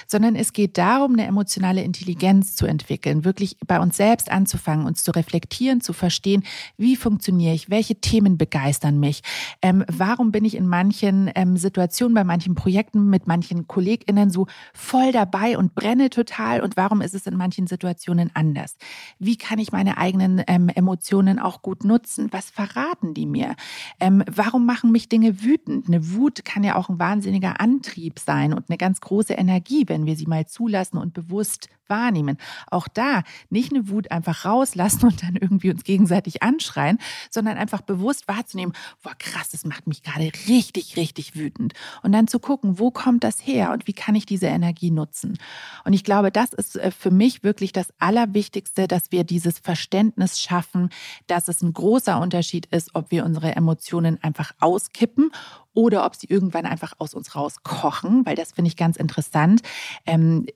sondern 0.07 0.35
es 0.35 0.53
geht 0.53 0.77
darum, 0.77 1.13
eine 1.13 1.25
emotionale 1.25 1.83
Intelligenz 1.83 2.55
zu 2.55 2.65
entwickeln, 2.65 3.25
wirklich 3.25 3.57
bei 3.67 3.79
uns 3.79 3.97
selbst 3.97 4.31
anzufangen, 4.31 4.85
uns 4.85 5.03
zu 5.03 5.11
reflektieren, 5.11 5.81
zu 5.81 5.93
verstehen, 5.93 6.43
wie 6.77 6.95
funktioniere 6.95 7.53
ich, 7.53 7.69
welche 7.69 7.95
Themen 7.95 8.37
begeistern 8.37 8.99
mich, 8.99 9.21
ähm, 9.61 9.83
warum 9.87 10.31
bin 10.31 10.45
ich 10.45 10.55
in 10.55 10.67
manchen 10.67 11.29
ähm, 11.35 11.57
Situationen, 11.57 12.15
bei 12.15 12.23
manchen 12.23 12.55
Projekten 12.55 13.09
mit 13.09 13.27
manchen 13.27 13.67
KollegInnen 13.67 14.29
so 14.29 14.47
voll 14.73 15.11
dabei 15.11 15.57
und 15.57 15.75
brenne 15.75 16.09
total 16.09 16.61
und 16.61 16.77
warum 16.77 17.01
ist 17.01 17.13
es 17.13 17.27
in 17.27 17.35
manchen 17.35 17.67
Situationen 17.67 18.31
anders? 18.33 18.77
Wie 19.19 19.37
kann 19.37 19.59
ich 19.59 19.71
meine 19.71 19.97
eigenen 19.97 20.41
ähm, 20.47 20.69
Emotionen 20.69 21.39
auch 21.39 21.61
gut 21.61 21.83
nutzen? 21.83 22.29
Was 22.31 22.49
verraten 22.49 23.13
die 23.13 23.25
mir? 23.25 23.55
Ähm, 23.99 24.23
warum 24.29 24.65
machen 24.65 24.91
mich 24.91 25.09
Dinge 25.09 25.43
wütend? 25.43 25.87
Eine 25.87 26.13
Wut 26.13 26.45
kann 26.45 26.63
ja 26.63 26.75
auch 26.75 26.89
ein 26.89 26.99
wahnsinniger 26.99 27.59
Antrieb 27.59 27.96
Antrieb 27.97 28.19
sein 28.19 28.53
und 28.53 28.69
eine 28.69 28.77
ganz 28.77 29.01
große 29.01 29.33
Energie, 29.33 29.85
wenn 29.87 30.05
wir 30.05 30.15
sie 30.15 30.27
mal 30.27 30.45
zulassen 30.45 30.97
und 30.97 31.13
bewusst 31.13 31.67
wahrnehmen. 31.87 32.37
Auch 32.69 32.87
da 32.87 33.23
nicht 33.49 33.73
eine 33.73 33.89
Wut 33.89 34.11
einfach 34.11 34.45
rauslassen 34.45 35.05
und 35.05 35.23
dann 35.23 35.35
irgendwie 35.35 35.71
uns 35.71 35.83
gegenseitig 35.83 36.43
anschreien, 36.43 36.99
sondern 37.31 37.57
einfach 37.57 37.81
bewusst 37.81 38.27
wahrzunehmen, 38.27 38.73
boah 39.01 39.15
krass, 39.17 39.49
das 39.49 39.65
macht 39.65 39.87
mich 39.87 40.03
gerade 40.03 40.31
richtig, 40.47 40.97
richtig 40.97 41.35
wütend. 41.35 41.73
Und 42.03 42.11
dann 42.11 42.27
zu 42.27 42.39
gucken, 42.39 42.77
wo 42.77 42.91
kommt 42.91 43.23
das 43.23 43.39
her 43.45 43.71
und 43.71 43.87
wie 43.87 43.93
kann 43.93 44.15
ich 44.15 44.25
diese 44.25 44.47
Energie 44.47 44.91
nutzen. 44.91 45.37
Und 45.83 45.93
ich 45.93 46.03
glaube, 46.03 46.31
das 46.31 46.53
ist 46.53 46.75
äh, 46.75 46.91
für 46.91 47.11
mich 47.11 47.43
wirklich 47.43 47.71
das 47.71 47.87
Allerwichtigste, 47.97 48.87
dass 48.87 49.11
wir 49.11 49.23
dieses 49.23 49.59
Verständnis 49.59 50.39
schaffen, 50.39 50.89
dass 51.25 51.47
es 51.47 51.61
ein 51.61 51.73
großer 51.73 52.19
Unterschied 52.19 52.67
ist, 52.67 52.93
ob 52.93 53.11
wir 53.11 53.25
unsere 53.25 53.55
Emotionen 53.55 54.21
einfach 54.21 54.51
auskippen 54.59 55.31
oder 55.77 56.07
ob 56.07 56.15
sie 56.15 56.25
irgendwann 56.27 56.65
einfach 56.65 56.93
aus 56.97 57.13
uns 57.13 57.35
rauskochen, 57.35 58.25
weil 58.25 58.35
das 58.35 58.51
finde 58.51 58.67
ich 58.67 58.77
ganz 58.77 58.97
interessant. 58.97 59.61
Ähm, 60.07 60.47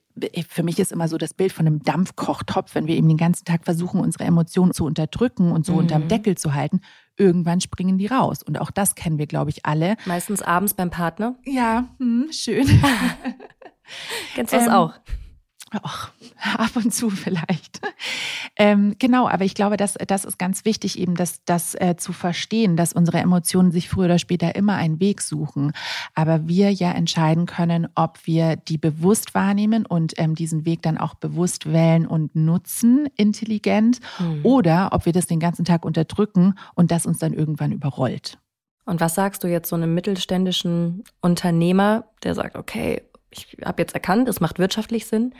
für 0.48 0.64
mich 0.64 0.80
ist 0.80 0.90
immer 0.90 1.06
so 1.06 1.16
das 1.16 1.32
Bild 1.32 1.52
von 1.52 1.64
einem 1.64 1.80
Dampfkochtopf, 1.84 2.74
wenn 2.74 2.88
wir 2.88 2.96
eben 2.96 3.06
den 3.06 3.18
ganzen 3.18 3.44
Tag 3.44 3.64
versuchen, 3.64 4.00
unsere 4.00 4.24
Emotionen 4.24 4.74
zu 4.74 4.84
unterdrücken 4.84 5.52
und 5.52 5.64
so 5.64 5.74
mhm. 5.74 5.78
unterm 5.78 6.08
Deckel 6.08 6.36
zu 6.36 6.54
halten. 6.54 6.80
Irgendwann 7.16 7.60
springen 7.60 7.98
die 7.98 8.08
raus. 8.08 8.42
Und 8.42 8.60
auch 8.60 8.72
das 8.72 8.96
kennen 8.96 9.18
wir, 9.18 9.28
glaube 9.28 9.50
ich, 9.50 9.64
alle. 9.64 9.96
Meistens 10.06 10.42
abends 10.42 10.74
beim 10.74 10.90
Partner. 10.90 11.36
Ja, 11.44 11.84
hm, 12.00 12.26
schön. 12.32 12.66
Kennst 14.34 14.52
du 14.52 14.56
das 14.56 14.66
ähm, 14.66 14.72
auch? 14.72 14.94
Och, 15.74 16.10
ab 16.58 16.76
und 16.76 16.92
zu 16.92 17.08
vielleicht. 17.08 17.80
Ähm, 18.56 18.96
genau, 18.98 19.28
aber 19.28 19.44
ich 19.44 19.54
glaube, 19.54 19.76
das, 19.76 19.94
das 20.06 20.24
ist 20.24 20.38
ganz 20.38 20.64
wichtig, 20.64 20.98
eben 20.98 21.14
das, 21.14 21.42
das 21.44 21.74
äh, 21.74 21.96
zu 21.96 22.12
verstehen, 22.12 22.76
dass 22.76 22.92
unsere 22.92 23.18
Emotionen 23.18 23.72
sich 23.72 23.88
früher 23.88 24.06
oder 24.06 24.18
später 24.18 24.54
immer 24.54 24.74
einen 24.74 25.00
Weg 25.00 25.22
suchen. 25.22 25.72
Aber 26.14 26.48
wir 26.48 26.70
ja 26.70 26.92
entscheiden 26.92 27.46
können, 27.46 27.88
ob 27.94 28.26
wir 28.26 28.56
die 28.56 28.78
bewusst 28.78 29.34
wahrnehmen 29.34 29.86
und 29.86 30.12
ähm, 30.18 30.34
diesen 30.34 30.66
Weg 30.66 30.82
dann 30.82 30.98
auch 30.98 31.14
bewusst 31.14 31.72
wählen 31.72 32.06
und 32.06 32.36
nutzen, 32.36 33.08
intelligent, 33.16 34.00
mhm. 34.18 34.40
oder 34.44 34.90
ob 34.92 35.06
wir 35.06 35.12
das 35.12 35.26
den 35.26 35.40
ganzen 35.40 35.64
Tag 35.64 35.84
unterdrücken 35.84 36.54
und 36.74 36.90
das 36.90 37.06
uns 37.06 37.18
dann 37.18 37.32
irgendwann 37.32 37.72
überrollt. 37.72 38.38
Und 38.84 39.00
was 39.00 39.14
sagst 39.14 39.44
du 39.44 39.48
jetzt 39.48 39.68
so 39.68 39.76
einem 39.76 39.94
mittelständischen 39.94 41.04
Unternehmer, 41.20 42.04
der 42.24 42.34
sagt, 42.34 42.56
okay, 42.56 43.02
ich 43.32 43.56
habe 43.64 43.82
jetzt 43.82 43.94
erkannt, 43.94 44.28
es 44.28 44.40
macht 44.40 44.58
wirtschaftlich 44.58 45.06
Sinn, 45.06 45.34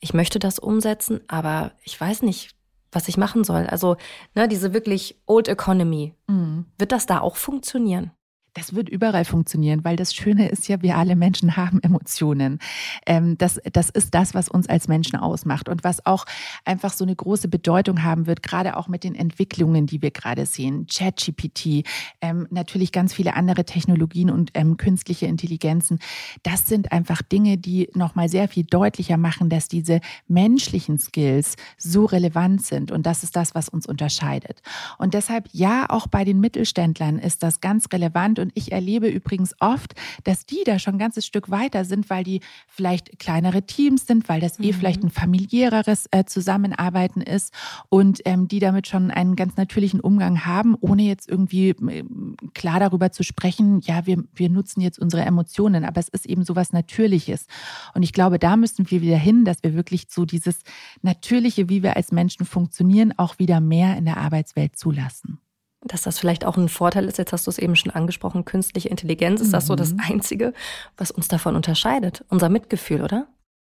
ich 0.00 0.14
möchte 0.14 0.38
das 0.38 0.58
umsetzen, 0.58 1.20
aber 1.28 1.72
ich 1.82 2.00
weiß 2.00 2.22
nicht, 2.22 2.54
was 2.92 3.08
ich 3.08 3.16
machen 3.16 3.44
soll. 3.44 3.66
Also 3.66 3.96
ne, 4.34 4.48
diese 4.48 4.72
wirklich 4.72 5.20
Old 5.26 5.48
Economy, 5.48 6.14
mhm. 6.26 6.66
wird 6.78 6.92
das 6.92 7.06
da 7.06 7.20
auch 7.20 7.36
funktionieren? 7.36 8.12
Das 8.54 8.72
wird 8.72 8.88
überall 8.88 9.24
funktionieren, 9.24 9.84
weil 9.84 9.96
das 9.96 10.14
Schöne 10.14 10.48
ist 10.48 10.68
ja, 10.68 10.80
wir 10.80 10.96
alle 10.96 11.16
Menschen 11.16 11.56
haben 11.56 11.82
Emotionen. 11.82 12.60
Ähm, 13.04 13.36
das, 13.36 13.60
das 13.72 13.90
ist 13.90 14.14
das, 14.14 14.32
was 14.32 14.48
uns 14.48 14.68
als 14.68 14.86
Menschen 14.86 15.18
ausmacht 15.18 15.68
und 15.68 15.82
was 15.82 16.06
auch 16.06 16.24
einfach 16.64 16.92
so 16.92 17.04
eine 17.04 17.16
große 17.16 17.48
Bedeutung 17.48 18.04
haben 18.04 18.28
wird, 18.28 18.44
gerade 18.44 18.76
auch 18.76 18.86
mit 18.86 19.02
den 19.02 19.16
Entwicklungen, 19.16 19.86
die 19.86 20.02
wir 20.02 20.12
gerade 20.12 20.46
sehen. 20.46 20.86
ChatGPT, 20.86 21.84
ähm, 22.20 22.46
natürlich 22.50 22.92
ganz 22.92 23.12
viele 23.12 23.34
andere 23.34 23.64
Technologien 23.64 24.30
und 24.30 24.52
ähm, 24.54 24.76
künstliche 24.76 25.26
Intelligenzen. 25.26 25.98
Das 26.44 26.68
sind 26.68 26.92
einfach 26.92 27.22
Dinge, 27.22 27.58
die 27.58 27.90
nochmal 27.94 28.28
sehr 28.28 28.46
viel 28.46 28.64
deutlicher 28.64 29.16
machen, 29.16 29.48
dass 29.48 29.66
diese 29.66 30.00
menschlichen 30.28 31.00
Skills 31.00 31.56
so 31.76 32.04
relevant 32.04 32.64
sind 32.64 32.92
und 32.92 33.04
das 33.04 33.24
ist 33.24 33.34
das, 33.34 33.56
was 33.56 33.68
uns 33.68 33.88
unterscheidet. 33.88 34.62
Und 34.98 35.14
deshalb, 35.14 35.48
ja, 35.50 35.86
auch 35.88 36.06
bei 36.06 36.24
den 36.24 36.38
Mittelständlern 36.38 37.18
ist 37.18 37.42
das 37.42 37.60
ganz 37.60 37.86
relevant 37.92 38.43
und 38.44 38.52
ich 38.54 38.72
erlebe 38.72 39.08
übrigens 39.08 39.54
oft, 39.58 39.94
dass 40.24 40.44
die 40.44 40.62
da 40.64 40.78
schon 40.78 40.96
ein 40.96 40.98
ganzes 40.98 41.24
Stück 41.24 41.50
weiter 41.50 41.84
sind, 41.86 42.10
weil 42.10 42.24
die 42.24 42.40
vielleicht 42.68 43.18
kleinere 43.18 43.62
Teams 43.62 44.06
sind, 44.06 44.28
weil 44.28 44.40
das 44.40 44.58
eh 44.58 44.62
mhm. 44.62 44.68
eh 44.68 44.72
vielleicht 44.74 45.02
ein 45.02 45.10
familiäreres 45.10 46.06
äh, 46.10 46.24
Zusammenarbeiten 46.24 47.22
ist 47.22 47.54
und 47.88 48.20
ähm, 48.26 48.48
die 48.48 48.58
damit 48.58 48.86
schon 48.86 49.10
einen 49.10 49.34
ganz 49.34 49.56
natürlichen 49.56 50.00
Umgang 50.00 50.44
haben, 50.44 50.76
ohne 50.78 51.04
jetzt 51.04 51.26
irgendwie 51.26 51.70
äh, 51.70 52.04
klar 52.52 52.80
darüber 52.80 53.12
zu 53.12 53.22
sprechen, 53.22 53.80
ja, 53.80 54.06
wir, 54.06 54.22
wir 54.34 54.50
nutzen 54.50 54.82
jetzt 54.82 54.98
unsere 54.98 55.22
Emotionen, 55.22 55.84
aber 55.84 56.00
es 56.00 56.08
ist 56.08 56.26
eben 56.26 56.44
so 56.44 56.54
was 56.54 56.72
Natürliches. 56.72 57.46
Und 57.94 58.02
ich 58.02 58.12
glaube, 58.12 58.38
da 58.38 58.56
müssen 58.56 58.90
wir 58.90 59.00
wieder 59.00 59.16
hin, 59.16 59.46
dass 59.46 59.62
wir 59.62 59.74
wirklich 59.74 60.06
so 60.10 60.26
dieses 60.26 60.60
Natürliche, 61.00 61.70
wie 61.70 61.82
wir 61.82 61.96
als 61.96 62.12
Menschen 62.12 62.44
funktionieren, 62.44 63.14
auch 63.16 63.38
wieder 63.38 63.60
mehr 63.60 63.96
in 63.96 64.04
der 64.04 64.18
Arbeitswelt 64.18 64.76
zulassen 64.76 65.38
dass 65.84 66.02
das 66.02 66.18
vielleicht 66.18 66.44
auch 66.44 66.56
ein 66.56 66.68
Vorteil 66.68 67.04
ist. 67.04 67.18
Jetzt 67.18 67.32
hast 67.32 67.46
du 67.46 67.50
es 67.50 67.58
eben 67.58 67.76
schon 67.76 67.92
angesprochen, 67.92 68.44
künstliche 68.44 68.88
Intelligenz. 68.88 69.40
Ist 69.40 69.52
das 69.52 69.66
so 69.66 69.76
das 69.76 69.92
mhm. 69.92 70.00
Einzige, 70.00 70.52
was 70.96 71.10
uns 71.10 71.28
davon 71.28 71.56
unterscheidet? 71.56 72.24
Unser 72.28 72.48
Mitgefühl, 72.48 73.02
oder? 73.02 73.28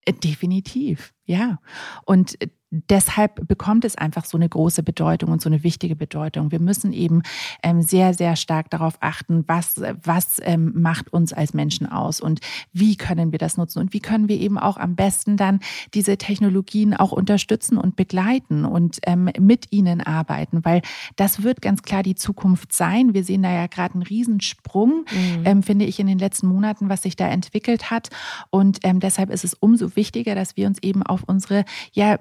Äh, 0.05 0.13
definitiv, 0.13 1.13
ja. 1.25 1.59
Und 2.05 2.41
äh, 2.41 2.49
deshalb 2.91 3.47
bekommt 3.49 3.85
es 3.85 3.97
einfach 3.97 4.25
so 4.25 4.37
eine 4.37 4.49
große 4.49 4.83
Bedeutung 4.83 5.31
und 5.31 5.41
so 5.41 5.49
eine 5.49 5.63
wichtige 5.63 5.97
Bedeutung. 5.97 6.53
Wir 6.53 6.61
müssen 6.61 6.93
eben 6.93 7.23
ähm, 7.63 7.83
sehr, 7.83 8.15
sehr 8.15 8.37
stark 8.37 8.71
darauf 8.71 8.97
achten, 9.01 9.45
was, 9.47 9.81
was 10.03 10.41
ähm, 10.43 10.73
macht 10.75 11.13
uns 11.13 11.33
als 11.33 11.55
Menschen 11.55 11.87
aus 11.87 12.21
und 12.21 12.41
wie 12.73 12.97
können 12.97 13.33
wir 13.33 13.39
das 13.39 13.57
nutzen 13.57 13.81
und 13.81 13.93
wie 13.93 14.01
können 14.01 14.29
wir 14.29 14.39
eben 14.41 14.59
auch 14.59 14.77
am 14.77 14.95
besten 14.97 15.37
dann 15.37 15.61
diese 15.95 16.17
Technologien 16.17 16.95
auch 16.95 17.13
unterstützen 17.13 17.79
und 17.79 17.97
begleiten 17.97 18.65
und 18.65 18.99
ähm, 19.07 19.31
mit 19.39 19.73
ihnen 19.73 20.01
arbeiten, 20.01 20.65
weil 20.65 20.83
das 21.17 21.43
wird 21.43 21.63
ganz 21.63 21.83
klar 21.83 22.03
die 22.03 22.15
Zukunft 22.15 22.73
sein. 22.73 23.15
Wir 23.15 23.25
sehen 23.25 23.43
da 23.43 23.53
ja 23.53 23.67
gerade 23.67 23.95
einen 23.95 24.03
Riesensprung, 24.03 25.05
mhm. 25.11 25.43
ähm, 25.45 25.63
finde 25.63 25.85
ich, 25.85 25.99
in 25.99 26.07
den 26.07 26.19
letzten 26.19 26.47
Monaten, 26.47 26.89
was 26.89 27.03
sich 27.03 27.17
da 27.17 27.29
entwickelt 27.29 27.91
hat. 27.91 28.09
Und 28.51 28.81
ähm, 28.83 29.01
deshalb 29.01 29.31
ist 29.31 29.45
es 29.45 29.55
umso 29.55 29.97
wichtiger, 29.97 30.35
dass 30.35 30.57
wir 30.57 30.67
uns 30.67 30.83
eben 30.83 31.03
auf 31.03 31.23
unsere 31.27 31.65
ja, 31.93 32.17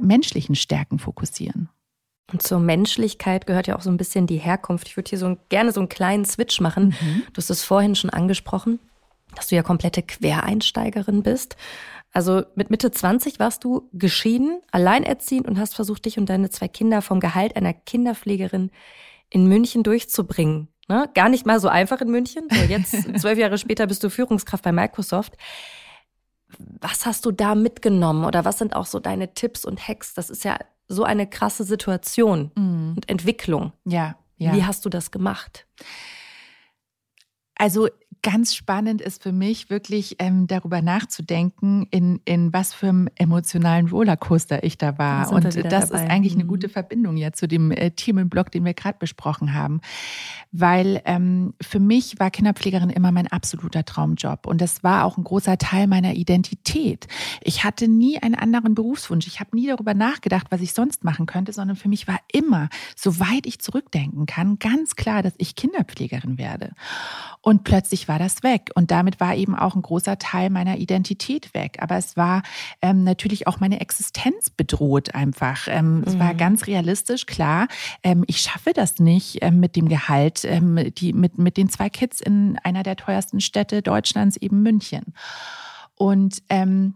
menschlichen 0.46 0.56
Stärken 0.56 1.00
fokussieren. 1.00 1.70
Und 2.32 2.42
zur 2.42 2.60
Menschlichkeit 2.60 3.46
gehört 3.46 3.68
ja 3.68 3.76
auch 3.76 3.82
so 3.82 3.90
ein 3.90 3.98
bisschen 3.98 4.26
die 4.26 4.38
Herkunft. 4.38 4.88
Ich 4.88 4.98
würde 4.98 5.10
hier 5.10 5.20
so 5.20 5.38
gerne 5.50 5.72
so 5.72 5.80
einen 5.80 5.90
kleinen 5.90 6.26
Switch 6.26 6.60
machen. 6.60 6.96
Mhm. 7.00 7.24
Du 7.34 7.38
hast 7.38 7.52
es 7.52 7.64
vorhin 7.64 7.96
schon 7.96 8.10
angesprochen, 8.10 8.80
dass 9.36 9.48
du 9.48 9.56
ja 9.56 9.62
komplette 9.62 10.02
Quereinsteigerin 10.02 11.22
bist. 11.22 11.56
Also 12.12 12.44
mit 12.56 12.72
Mitte 12.72 12.90
20 12.90 13.40
warst 13.40 13.64
du 13.64 13.90
geschieden, 13.94 14.60
alleinerziehend 14.72 15.48
und 15.48 15.60
hast 15.60 15.76
versucht, 15.76 16.06
dich 16.06 16.18
und 16.18 16.28
deine 16.28 16.50
zwei 16.50 16.68
Kinder 16.68 17.02
vom 17.02 17.20
Gehalt 17.20 17.56
einer 17.56 17.74
Kinderpflegerin 17.74 18.72
in 19.30 19.48
München 19.48 19.84
durchzubringen. 19.84 20.70
Ne? 20.88 21.10
Gar 21.14 21.30
nicht 21.30 21.46
mal 21.46 21.60
so 21.60 21.68
einfach 21.68 22.02
in 22.02 22.10
München. 22.10 22.48
So 22.50 22.62
jetzt, 22.62 22.92
zwölf 23.20 23.38
Jahre 23.38 23.58
später, 23.58 23.86
bist 23.86 24.04
du 24.04 24.10
Führungskraft 24.10 24.64
bei 24.64 24.72
Microsoft. 24.72 25.38
Was 26.82 27.06
hast 27.06 27.26
du 27.26 27.32
da 27.32 27.56
mitgenommen 27.56 28.24
oder 28.24 28.46
was 28.46 28.60
sind 28.60 28.76
auch 28.76 28.86
so 28.86 29.00
deine 29.00 29.34
Tipps 29.34 29.66
und 29.66 29.88
Hacks? 29.88 30.14
Das 30.14 30.30
ist 30.30 30.44
ja 30.44 30.58
so 30.88 31.04
eine 31.04 31.28
krasse 31.28 31.64
Situation 31.64 32.52
mhm. 32.56 32.94
und 32.96 33.10
Entwicklung. 33.10 33.74
Ja, 33.86 34.16
ja. 34.38 34.54
Wie 34.54 34.64
hast 34.64 34.86
du 34.86 34.90
das 34.90 35.12
gemacht? 35.12 35.66
Also 37.56 37.88
ganz 38.26 38.56
spannend 38.56 39.02
ist 39.02 39.22
für 39.22 39.32
mich 39.32 39.70
wirklich 39.70 40.16
ähm, 40.18 40.48
darüber 40.48 40.82
nachzudenken, 40.82 41.86
in, 41.92 42.22
in 42.26 42.52
was 42.52 42.74
für 42.74 42.88
einem 42.88 43.08
emotionalen 43.18 43.88
Rollercoaster 43.88 44.64
ich 44.64 44.80
da 44.80 44.98
war. 44.98 45.32
Und 45.32 45.46
das 45.46 45.56
dabei. 45.56 45.78
ist 45.78 45.94
eigentlich 45.94 46.34
eine 46.34 46.46
mhm. 46.46 46.48
gute 46.48 46.68
Verbindung 46.68 47.18
ja 47.18 47.34
zu 47.34 47.48
dem 47.48 47.70
äh, 47.70 47.92
Themenblock, 47.92 48.50
den 48.50 48.66
wir 48.66 48.74
gerade 48.74 48.98
besprochen 48.98 49.54
haben. 49.54 49.80
Weil 50.52 51.04
ähm, 51.06 51.54
für 51.62 51.80
mich 51.80 52.20
war 52.20 52.32
Kinderpflegerin 52.32 52.90
immer 52.90 53.12
mein 53.12 53.28
absoluter 53.28 53.86
Traumjob. 53.86 54.48
Und 54.48 54.60
das 54.60 54.84
war 54.84 55.06
auch 55.06 55.18
ein 55.18 55.24
großer 55.24 55.60
Teil 55.60 55.86
meiner 55.86 56.16
Identität. 56.16 57.06
Ich 57.42 57.64
hatte 57.64 57.88
nie 57.88 58.18
einen 58.18 58.34
anderen 58.34 58.74
Berufswunsch. 58.74 59.28
Ich 59.28 59.40
habe 59.40 59.56
nie 59.56 59.68
darüber 59.68 59.94
nachgedacht, 59.94 60.48
was 60.50 60.62
ich 60.62 60.74
sonst 60.74 61.04
machen 61.04 61.28
könnte, 61.28 61.54
sondern 61.54 61.76
für 61.76 61.90
mich 61.90 62.08
war 62.08 62.18
immer, 62.34 62.70
soweit 62.96 63.46
ich 63.46 63.60
zurückdenken 63.60 64.26
kann, 64.26 64.58
ganz 64.58 64.96
klar, 64.96 65.22
dass 65.22 65.34
ich 65.38 65.56
Kinderpflegerin 65.56 66.40
werde. 66.40 66.72
Und 67.42 67.64
plötzlich 67.64 68.08
war 68.08 68.15
das 68.20 68.44
weg. 68.44 68.72
Und 68.76 68.92
damit 68.92 69.20
war 69.20 69.36
eben 69.36 69.56
auch 69.56 69.76
ein 69.76 69.82
großer 69.82 70.18
Teil 70.18 70.50
meiner 70.50 70.78
Identität 70.78 71.54
weg. 71.54 71.78
Aber 71.80 71.98
es 71.98 72.18
war 72.18 72.44
ähm, 72.82 73.04
natürlich 73.04 73.48
auch 73.48 73.60
meine 73.60 73.80
Existenz 73.82 74.50
bedroht 74.50 75.16
einfach. 75.16 75.68
Ähm, 75.68 75.98
mhm. 75.98 76.04
Es 76.06 76.20
war 76.20 76.34
mhm. 76.34 76.38
ganz 76.38 76.68
realistisch, 76.68 77.26
klar. 77.26 77.68
Ähm, 78.04 78.24
ich 78.28 78.42
schaffe 78.42 78.74
das 78.74 79.00
nicht 79.00 79.40
ähm, 79.42 79.60
mit 79.60 79.76
dem 79.76 79.90
Gehalt, 79.90 80.44
ähm, 80.46 80.94
die, 80.98 81.14
mit, 81.14 81.38
mit 81.38 81.58
den 81.58 81.70
zwei 81.70 81.90
Kids 81.90 82.22
in 82.22 82.58
einer 82.64 82.84
der 82.84 82.96
teuersten 82.96 83.42
Städte 83.42 83.82
Deutschlands, 83.82 84.38
eben 84.38 84.62
München. 84.62 85.14
Und 85.96 86.44
ähm, 86.50 86.96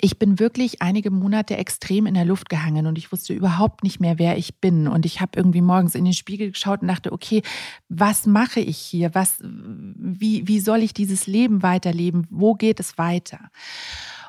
ich 0.00 0.18
bin 0.18 0.38
wirklich 0.38 0.82
einige 0.82 1.10
Monate 1.10 1.56
extrem 1.56 2.06
in 2.06 2.14
der 2.14 2.24
Luft 2.24 2.48
gehangen 2.48 2.86
und 2.86 2.98
ich 2.98 3.12
wusste 3.12 3.32
überhaupt 3.32 3.82
nicht 3.84 4.00
mehr, 4.00 4.18
wer 4.18 4.36
ich 4.36 4.56
bin. 4.56 4.88
Und 4.88 5.06
ich 5.06 5.20
habe 5.20 5.32
irgendwie 5.36 5.60
morgens 5.60 5.94
in 5.94 6.04
den 6.04 6.14
Spiegel 6.14 6.52
geschaut 6.52 6.82
und 6.82 6.88
dachte, 6.88 7.12
okay, 7.12 7.42
was 7.88 8.26
mache 8.26 8.60
ich 8.60 8.78
hier? 8.78 9.14
Was, 9.14 9.38
wie, 9.42 10.46
wie 10.48 10.60
soll 10.60 10.82
ich 10.82 10.94
dieses 10.94 11.26
Leben 11.26 11.62
weiterleben? 11.62 12.26
Wo 12.30 12.54
geht 12.54 12.80
es 12.80 12.98
weiter? 12.98 13.50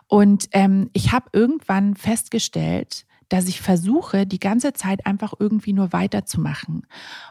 Und 0.07 0.49
ähm, 0.51 0.89
ich 0.93 1.11
habe 1.13 1.29
irgendwann 1.31 1.95
festgestellt, 1.95 3.05
dass 3.31 3.47
ich 3.47 3.61
versuche, 3.61 4.27
die 4.27 4.41
ganze 4.41 4.73
Zeit 4.73 5.05
einfach 5.05 5.33
irgendwie 5.39 5.71
nur 5.71 5.93
weiterzumachen 5.93 6.85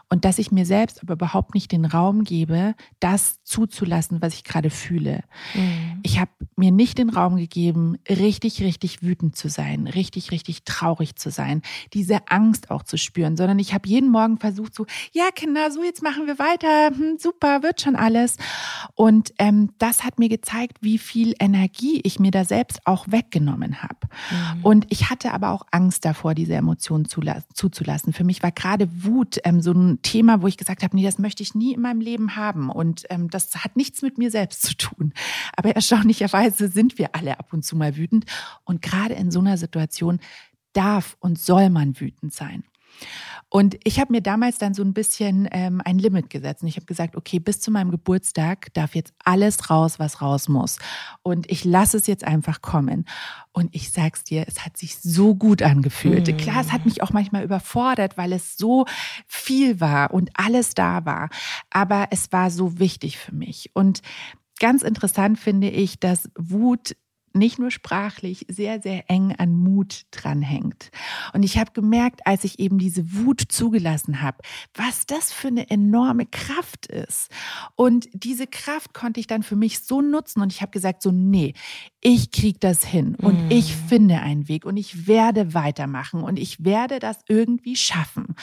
und 0.09 0.25
dass 0.25 0.39
ich 0.39 0.51
mir 0.51 0.65
selbst 0.65 1.03
aber 1.03 1.13
überhaupt 1.13 1.53
nicht 1.53 1.71
den 1.71 1.85
Raum 1.85 2.23
gebe, 2.23 2.73
das 2.99 3.43
zuzulassen, 3.43 4.19
was 4.19 4.33
ich 4.33 4.43
gerade 4.43 4.71
fühle. 4.71 5.23
Mhm. 5.53 5.99
Ich 6.01 6.19
habe 6.19 6.31
mir 6.55 6.71
nicht 6.71 6.97
den 6.97 7.11
Raum 7.11 7.35
gegeben, 7.35 7.99
richtig, 8.09 8.63
richtig 8.63 9.03
wütend 9.03 9.35
zu 9.35 9.47
sein, 9.47 9.85
richtig, 9.85 10.31
richtig 10.31 10.63
traurig 10.63 11.17
zu 11.17 11.29
sein, 11.29 11.61
diese 11.93 12.27
Angst 12.29 12.71
auch 12.71 12.81
zu 12.81 12.97
spüren, 12.97 13.37
sondern 13.37 13.59
ich 13.59 13.75
habe 13.75 13.87
jeden 13.87 14.09
Morgen 14.09 14.39
versucht, 14.39 14.73
so, 14.73 14.87
ja, 15.11 15.25
Kinder, 15.35 15.69
so 15.69 15.83
jetzt 15.83 16.01
machen 16.01 16.25
wir 16.25 16.39
weiter, 16.39 16.95
hm, 16.95 17.19
super, 17.19 17.61
wird 17.61 17.79
schon 17.79 17.95
alles. 17.95 18.37
Und 18.95 19.33
ähm, 19.37 19.69
das 19.77 20.03
hat 20.03 20.17
mir 20.17 20.29
gezeigt, 20.29 20.77
wie 20.81 20.97
viel 20.97 21.35
Energie 21.39 22.01
ich 22.03 22.19
mir 22.19 22.31
da 22.31 22.43
selbst 22.43 22.87
auch 22.87 23.05
weggenommen 23.11 23.83
habe. 23.83 24.07
Mhm. 24.31 24.65
Und 24.65 24.85
ich 24.89 25.11
hatte 25.11 25.31
aber 25.31 25.51
auch 25.51 25.67
Angst, 25.69 25.90
Angst 25.91 26.05
davor, 26.05 26.35
diese 26.35 26.55
Emotionen 26.55 27.05
zuzulassen. 27.05 28.13
Für 28.13 28.23
mich 28.23 28.41
war 28.41 28.53
gerade 28.53 28.87
Wut 29.03 29.39
ähm, 29.43 29.59
so 29.59 29.73
ein 29.73 30.01
Thema, 30.01 30.41
wo 30.41 30.47
ich 30.47 30.55
gesagt 30.55 30.83
habe, 30.83 30.95
nee, 30.95 31.03
das 31.03 31.19
möchte 31.19 31.43
ich 31.43 31.53
nie 31.53 31.73
in 31.73 31.81
meinem 31.81 31.99
Leben 31.99 32.37
haben. 32.37 32.69
Und 32.69 33.03
ähm, 33.09 33.29
das 33.29 33.53
hat 33.55 33.75
nichts 33.75 34.01
mit 34.01 34.17
mir 34.17 34.31
selbst 34.31 34.61
zu 34.61 34.77
tun. 34.77 35.11
Aber 35.57 35.75
erstaunlicherweise 35.75 36.69
sind 36.69 36.97
wir 36.97 37.13
alle 37.13 37.37
ab 37.39 37.51
und 37.51 37.65
zu 37.65 37.75
mal 37.75 37.97
wütend. 37.97 38.23
Und 38.63 38.81
gerade 38.81 39.15
in 39.15 39.31
so 39.31 39.41
einer 39.41 39.57
Situation 39.57 40.21
darf 40.71 41.17
und 41.19 41.37
soll 41.37 41.69
man 41.69 41.99
wütend 41.99 42.33
sein. 42.33 42.63
Und 43.53 43.75
ich 43.83 43.99
habe 43.99 44.13
mir 44.13 44.21
damals 44.21 44.59
dann 44.59 44.73
so 44.73 44.81
ein 44.81 44.93
bisschen 44.93 45.45
ähm, 45.51 45.81
ein 45.83 45.99
Limit 45.99 46.29
gesetzt. 46.29 46.61
Und 46.61 46.69
ich 46.69 46.77
habe 46.77 46.85
gesagt, 46.85 47.17
okay, 47.17 47.37
bis 47.37 47.59
zu 47.59 47.69
meinem 47.69 47.91
Geburtstag 47.91 48.73
darf 48.73 48.95
jetzt 48.95 49.13
alles 49.25 49.69
raus, 49.69 49.99
was 49.99 50.21
raus 50.21 50.47
muss. 50.47 50.79
Und 51.21 51.51
ich 51.51 51.65
lasse 51.65 51.97
es 51.97 52.07
jetzt 52.07 52.23
einfach 52.23 52.61
kommen. 52.61 53.05
Und 53.51 53.75
ich 53.75 53.91
sag's 53.91 54.23
dir, 54.23 54.45
es 54.47 54.63
hat 54.63 54.77
sich 54.77 54.99
so 54.99 55.35
gut 55.35 55.61
angefühlt. 55.63 56.29
Mhm. 56.29 56.37
Klar, 56.37 56.61
es 56.61 56.71
hat 56.71 56.85
mich 56.85 57.03
auch 57.03 57.11
manchmal 57.11 57.43
überfordert, 57.43 58.17
weil 58.17 58.31
es 58.31 58.55
so 58.55 58.85
viel 59.27 59.81
war 59.81 60.13
und 60.13 60.29
alles 60.35 60.73
da 60.73 61.03
war. 61.03 61.29
Aber 61.69 62.07
es 62.11 62.31
war 62.31 62.51
so 62.51 62.79
wichtig 62.79 63.17
für 63.17 63.35
mich. 63.35 63.69
Und 63.73 64.01
ganz 64.61 64.81
interessant 64.81 65.37
finde 65.37 65.69
ich, 65.69 65.99
dass 65.99 66.29
Wut 66.37 66.95
nicht 67.33 67.59
nur 67.59 67.71
sprachlich 67.71 68.45
sehr, 68.49 68.81
sehr 68.81 69.09
eng 69.09 69.33
an 69.37 69.55
Mut 69.55 70.03
dranhängt. 70.11 70.91
Und 71.33 71.43
ich 71.43 71.57
habe 71.57 71.71
gemerkt, 71.71 72.25
als 72.25 72.43
ich 72.43 72.59
eben 72.59 72.77
diese 72.77 73.13
Wut 73.13 73.43
zugelassen 73.49 74.21
habe, 74.21 74.37
was 74.73 75.05
das 75.05 75.31
für 75.31 75.47
eine 75.47 75.69
enorme 75.69 76.25
Kraft 76.25 76.87
ist. 76.87 77.29
Und 77.75 78.09
diese 78.13 78.47
Kraft 78.47 78.93
konnte 78.93 79.19
ich 79.19 79.27
dann 79.27 79.43
für 79.43 79.55
mich 79.55 79.79
so 79.79 80.01
nutzen 80.01 80.41
und 80.41 80.51
ich 80.51 80.61
habe 80.61 80.71
gesagt, 80.71 81.01
so, 81.01 81.11
nee, 81.11 81.53
ich 82.01 82.31
krieg 82.31 82.59
das 82.59 82.83
hin 82.83 83.15
und 83.15 83.47
mm. 83.47 83.51
ich 83.51 83.75
finde 83.75 84.19
einen 84.21 84.47
Weg 84.47 84.65
und 84.65 84.75
ich 84.75 85.05
werde 85.05 85.53
weitermachen 85.53 86.23
und 86.23 86.39
ich 86.39 86.65
werde 86.65 86.97
das 86.97 87.19
irgendwie 87.27 87.75
schaffen. 87.75 88.35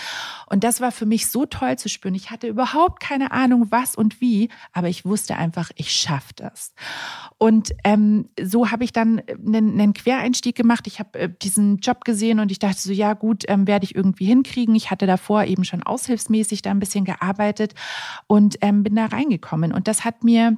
Und 0.47 0.63
das 0.63 0.81
war 0.81 0.93
für 0.93 1.07
mich 1.07 1.29
so 1.29 1.45
toll 1.45 1.77
zu 1.77 1.89
spüren. 1.89 2.15
Ich 2.15 2.31
hatte 2.31 2.47
überhaupt 2.47 3.01
keine 3.01 3.33
Ahnung, 3.33 3.67
was 3.71 3.97
und 3.97 4.21
wie, 4.21 4.49
aber 4.73 4.89
ich 4.89 5.05
wusste 5.05 5.37
einfach, 5.37 5.71
ich 5.75 5.91
schaffe 5.91 6.33
das. 6.37 6.73
Und 7.37 7.73
ähm, 7.83 8.29
so 8.41 8.71
habe 8.71 8.78
ich 8.85 8.93
dann 8.93 9.21
einen, 9.29 9.81
einen 9.81 9.93
Quereinstieg 9.93 10.57
gemacht. 10.57 10.87
Ich 10.87 10.99
habe 10.99 11.19
äh, 11.19 11.29
diesen 11.43 11.79
Job 11.79 12.05
gesehen 12.05 12.41
und 12.41 12.51
ich 12.51 12.59
dachte 12.59 12.79
so, 12.81 12.93
ja 12.93 13.15
gut, 13.15 13.45
ähm, 13.49 13.67
werde 13.67 13.85
ich 13.85 13.95
irgendwie 13.95 14.27
hinkriegen. 14.27 14.75
Ich 14.75 14.91
hatte 14.91 15.07
davor 15.07 15.45
eben 15.45 15.65
schon 15.65 15.83
aushilfsmäßig 15.83 16.63
da 16.63 16.71
ein 16.71 16.81
bisschen 16.81 17.05
gearbeitet 17.05 17.75
und 18.27 18.57
ähm, 18.61 18.83
bin 18.83 18.95
da 18.95 19.07
reingekommen. 19.07 19.73
Und 19.73 19.89
das 19.89 20.05
hat 20.05 20.25
mir 20.25 20.57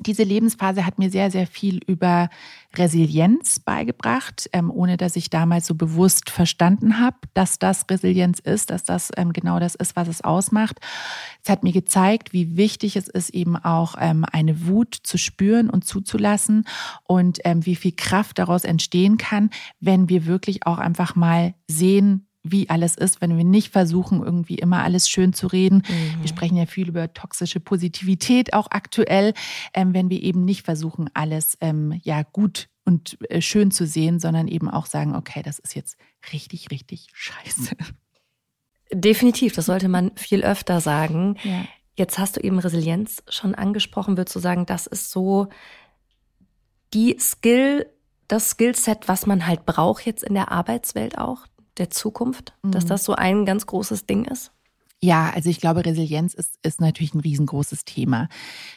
diese 0.00 0.24
Lebensphase 0.24 0.84
hat 0.84 0.98
mir 0.98 1.10
sehr, 1.10 1.30
sehr 1.30 1.46
viel 1.46 1.80
über 1.86 2.28
Resilienz 2.74 3.60
beigebracht, 3.60 4.48
ähm, 4.52 4.70
ohne 4.70 4.96
dass 4.96 5.16
ich 5.16 5.30
damals 5.30 5.66
so 5.66 5.74
bewusst 5.74 6.30
verstanden 6.30 6.98
habe, 6.98 7.16
dass 7.34 7.58
das 7.58 7.86
Resilienz 7.88 8.40
ist, 8.40 8.70
dass 8.70 8.82
das 8.82 9.10
ähm, 9.16 9.32
genau 9.32 9.60
das 9.60 9.74
ist, 9.74 9.94
was 9.94 10.08
es 10.08 10.22
ausmacht. 10.22 10.80
Es 11.42 11.48
hat 11.48 11.62
mir 11.62 11.72
gezeigt, 11.72 12.32
wie 12.32 12.56
wichtig 12.56 12.96
es 12.96 13.08
ist, 13.08 13.30
eben 13.30 13.56
auch 13.56 13.94
ähm, 14.00 14.24
eine 14.30 14.66
Wut 14.66 14.98
zu 15.02 15.16
spüren 15.16 15.70
und 15.70 15.84
zuzulassen 15.84 16.64
und 17.04 17.40
wie 17.44 17.76
viel 17.76 17.92
Kraft 17.92 18.38
daraus 18.38 18.64
entstehen 18.64 19.18
kann, 19.18 19.50
wenn 19.80 20.08
wir 20.08 20.26
wirklich 20.26 20.66
auch 20.66 20.78
einfach 20.78 21.14
mal 21.14 21.54
sehen, 21.68 22.26
wie 22.44 22.68
alles 22.68 22.94
ist, 22.94 23.20
wenn 23.22 23.36
wir 23.36 23.44
nicht 23.44 23.72
versuchen, 23.72 24.22
irgendwie 24.22 24.56
immer 24.56 24.84
alles 24.84 25.08
schön 25.08 25.32
zu 25.32 25.46
reden. 25.46 25.82
Mhm. 25.88 26.20
Wir 26.20 26.28
sprechen 26.28 26.56
ja 26.56 26.66
viel 26.66 26.88
über 26.88 27.12
toxische 27.12 27.58
Positivität 27.58 28.52
auch 28.52 28.68
aktuell, 28.70 29.32
ähm, 29.72 29.94
wenn 29.94 30.10
wir 30.10 30.22
eben 30.22 30.44
nicht 30.44 30.64
versuchen, 30.64 31.08
alles 31.14 31.56
ähm, 31.62 31.98
ja 32.04 32.22
gut 32.22 32.68
und 32.84 33.18
äh, 33.30 33.40
schön 33.40 33.70
zu 33.70 33.86
sehen, 33.86 34.20
sondern 34.20 34.46
eben 34.46 34.68
auch 34.68 34.84
sagen, 34.86 35.16
okay, 35.16 35.42
das 35.42 35.58
ist 35.58 35.74
jetzt 35.74 35.96
richtig, 36.32 36.70
richtig 36.70 37.08
scheiße. 37.14 37.76
Definitiv, 38.92 39.54
das 39.54 39.66
sollte 39.66 39.88
man 39.88 40.12
viel 40.16 40.44
öfter 40.44 40.80
sagen. 40.82 41.36
Ja. 41.42 41.64
Jetzt 41.96 42.18
hast 42.18 42.36
du 42.36 42.40
eben 42.40 42.58
Resilienz 42.58 43.22
schon 43.28 43.54
angesprochen. 43.54 44.18
Würdest 44.18 44.36
du 44.36 44.40
sagen, 44.40 44.66
das 44.66 44.86
ist 44.86 45.10
so 45.10 45.48
die 46.92 47.16
Skill, 47.18 47.86
das 48.28 48.50
Skillset, 48.50 49.08
was 49.08 49.26
man 49.26 49.46
halt 49.46 49.64
braucht 49.64 50.04
jetzt 50.04 50.22
in 50.22 50.34
der 50.34 50.52
Arbeitswelt 50.52 51.16
auch? 51.16 51.46
Der 51.78 51.90
Zukunft, 51.90 52.54
mhm. 52.62 52.72
dass 52.72 52.86
das 52.86 53.04
so 53.04 53.14
ein 53.14 53.44
ganz 53.44 53.66
großes 53.66 54.06
Ding 54.06 54.24
ist? 54.24 54.52
Ja, 55.00 55.30
also 55.34 55.50
ich 55.50 55.60
glaube, 55.60 55.84
Resilienz 55.84 56.32
ist, 56.32 56.58
ist 56.62 56.80
natürlich 56.80 57.12
ein 57.12 57.20
riesengroßes 57.20 57.84
Thema. 57.84 58.28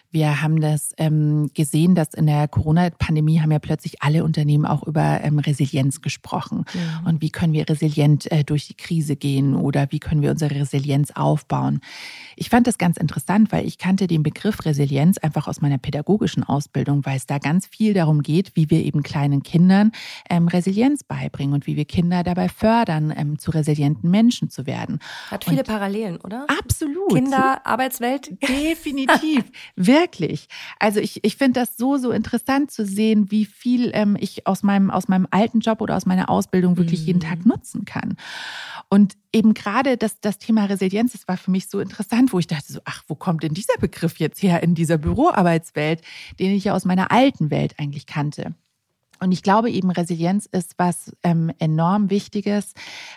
Wir 0.10 0.42
haben 0.42 0.62
das 0.62 0.94
ähm, 0.98 1.52
gesehen, 1.54 1.94
dass 1.94 2.14
in 2.14 2.28
der 2.28 2.48
Corona-Pandemie 2.48 3.42
haben 3.42 3.52
ja 3.52 3.60
plötzlich 3.60 4.02
alle 4.02 4.24
Unternehmen 4.24 4.66
auch 4.66 4.84
über 4.84 5.20
ähm, 5.22 5.40
Resilienz 5.40 6.02
gesprochen. 6.02 6.64
Ja. 6.74 7.10
Und 7.10 7.22
wie 7.22 7.30
können 7.30 7.52
wir 7.52 7.68
resilient 7.68 8.32
äh, 8.32 8.44
durch 8.44 8.68
die 8.68 8.76
Krise 8.76 9.18
gehen 9.18 9.54
oder 9.54 9.88
wie 9.92 10.00
können 10.00 10.22
wir 10.22 10.32
unsere 10.32 10.56
Resilienz 10.56 11.12
aufbauen? 11.12 11.82
Ich 12.38 12.50
fand 12.50 12.68
das 12.68 12.78
ganz 12.78 12.98
interessant, 12.98 13.52
weil 13.52 13.66
ich 13.66 13.78
kannte 13.78 14.08
den 14.08 14.24
Begriff 14.24 14.64
Resilienz 14.66 15.18
einfach 15.18 15.48
aus 15.48 15.60
meiner 15.60 15.78
pädagogischen 15.78 16.44
Ausbildung, 16.44 17.06
weil 17.06 17.18
es 17.18 17.26
da 17.26 17.38
ganz 17.38 17.68
viel 17.68 17.94
darum 17.94 18.22
geht, 18.22 18.56
wie 18.56 18.70
wir 18.70 18.86
eben 18.86 19.04
kleinen 19.04 19.44
Kindern 19.44 19.92
ähm, 20.30 20.48
Resilienz 20.48 21.04
beibringen 21.04 21.54
und 21.54 21.68
wie 21.68 21.76
wir 21.76 21.86
Kinder 21.86 22.24
dabei 22.24 22.48
fördern, 22.48 23.14
ähm, 23.16 23.40
zu 23.40 23.52
resilienten 23.52 24.10
Menschen 24.10 24.50
zu 24.50 24.66
werden. 24.66 25.00
Hat 25.30 25.44
viele 25.44 25.60
und 25.60 25.68
Parallelen 25.68 26.18
oder? 26.18 26.46
Absolut. 26.48 27.14
Kinder, 27.14 27.66
Arbeitswelt? 27.66 28.32
Definitiv. 28.42 29.44
Wirklich. 30.02 30.48
Also 30.80 31.00
ich, 31.00 31.24
ich 31.24 31.38
finde 31.38 31.60
das 31.60 31.78
so, 31.78 31.98
so 31.98 32.12
interessant 32.12 32.72
zu 32.72 32.86
sehen, 32.86 33.32
wie 33.32 33.46
viel 33.46 33.92
ähm, 33.94 34.18
ich 34.20 34.48
aus 34.48 34.64
meinem, 34.64 34.92
aus 34.92 35.08
meinem 35.08 35.28
alten 35.32 35.60
Job 35.60 35.82
oder 35.82 35.96
aus 35.96 36.06
meiner 36.06 36.30
Ausbildung 36.30 36.78
wirklich 36.78 37.02
mhm. 37.02 37.08
jeden 37.08 37.20
Tag 37.20 37.40
mhm. 37.40 37.52
nutzen 37.52 37.86
kann. 37.86 38.18
Und 38.90 39.16
eben 39.34 39.54
gerade 39.54 39.98
das, 39.98 40.20
das 40.22 40.38
Thema 40.38 40.66
Resilienz, 40.66 41.12
das 41.12 41.28
war 41.28 41.38
für 41.38 41.52
mich 41.52 41.68
so 41.70 41.80
interessant, 41.80 42.32
wo 42.32 42.40
ich 42.40 42.48
dachte 42.48 42.72
so, 42.72 42.80
ach, 42.86 43.04
wo 43.08 43.16
kommt 43.16 43.44
denn 43.44 43.54
dieser 43.54 43.78
Begriff 43.80 44.18
jetzt 44.18 44.42
her 44.42 44.64
in 44.64 44.76
dieser 44.76 44.98
Büroarbeitswelt, 44.98 46.02
den 46.40 46.52
ich 46.52 46.66
ja 46.66 46.74
aus 46.74 46.86
meiner 46.86 47.12
alten 47.12 47.52
Welt 47.52 47.76
eigentlich 47.78 48.06
kannte? 48.06 48.54
Und 49.20 49.32
ich 49.32 49.44
glaube 49.44 49.70
eben, 49.70 49.90
Resilienz 49.90 50.46
ist 50.46 50.76
was 50.78 51.16
ähm, 51.24 51.52
enorm 51.60 52.10
Wichtiges, 52.10 52.74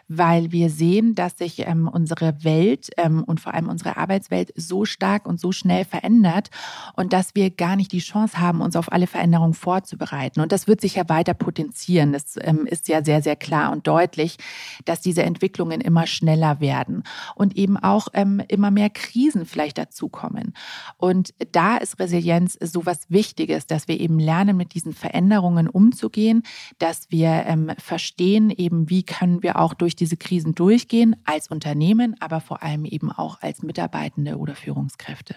weil 0.08 0.52
wir 0.52 0.70
sehen, 0.70 1.14
dass 1.14 1.38
sich 1.38 1.66
ähm, 1.66 1.88
unsere 1.88 2.42
Welt 2.44 2.90
ähm, 2.96 3.22
und 3.24 3.40
vor 3.40 3.54
allem 3.54 3.68
unsere 3.68 3.96
Arbeitswelt 3.96 4.52
so 4.56 4.84
stark 4.84 5.26
und 5.26 5.38
so 5.38 5.52
schnell 5.52 5.84
verändert 5.84 6.50
und 6.96 7.12
dass 7.12 7.34
wir 7.34 7.50
gar 7.50 7.76
nicht 7.76 7.92
die 7.92 7.98
Chance 7.98 8.40
haben, 8.40 8.60
uns 8.60 8.76
auf 8.76 8.92
alle 8.92 9.06
Veränderungen 9.06 9.54
vorzubereiten. 9.54 10.40
Und 10.40 10.52
das 10.52 10.66
wird 10.66 10.80
sich 10.80 10.96
ja 10.96 11.08
weiter 11.08 11.34
potenzieren. 11.34 12.12
Das 12.12 12.36
ähm, 12.40 12.66
ist 12.66 12.88
ja 12.88 13.04
sehr, 13.04 13.22
sehr 13.22 13.36
klar 13.36 13.72
und 13.72 13.86
deutlich, 13.86 14.38
dass 14.84 15.00
diese 15.00 15.22
Entwicklungen 15.22 15.80
immer 15.80 16.06
schneller 16.06 16.60
werden 16.60 17.02
und 17.34 17.56
eben 17.56 17.76
auch 17.76 18.08
ähm, 18.14 18.42
immer 18.48 18.70
mehr 18.70 18.90
Krisen 18.90 19.44
vielleicht 19.44 19.78
dazukommen. 19.78 20.54
Und 20.96 21.34
da 21.52 21.76
ist 21.76 21.98
Resilienz 21.98 22.58
so 22.60 22.86
was 22.86 23.10
Wichtiges, 23.10 23.66
dass 23.66 23.88
wir 23.88 24.00
eben 24.00 24.18
lernen, 24.18 24.56
mit 24.56 24.74
diesen 24.74 24.92
Veränderungen 24.92 25.68
umzugehen 25.68 25.89
umzugehen, 25.90 26.42
dass 26.78 27.10
wir 27.10 27.44
ähm, 27.46 27.72
verstehen, 27.78 28.50
eben 28.50 28.88
wie 28.88 29.02
können 29.02 29.42
wir 29.42 29.58
auch 29.58 29.74
durch 29.74 29.96
diese 29.96 30.16
Krisen 30.16 30.54
durchgehen 30.54 31.16
als 31.24 31.48
Unternehmen, 31.48 32.16
aber 32.20 32.40
vor 32.40 32.62
allem 32.62 32.84
eben 32.84 33.10
auch 33.10 33.42
als 33.42 33.62
Mitarbeitende 33.62 34.36
oder 34.36 34.54
Führungskräfte. 34.54 35.36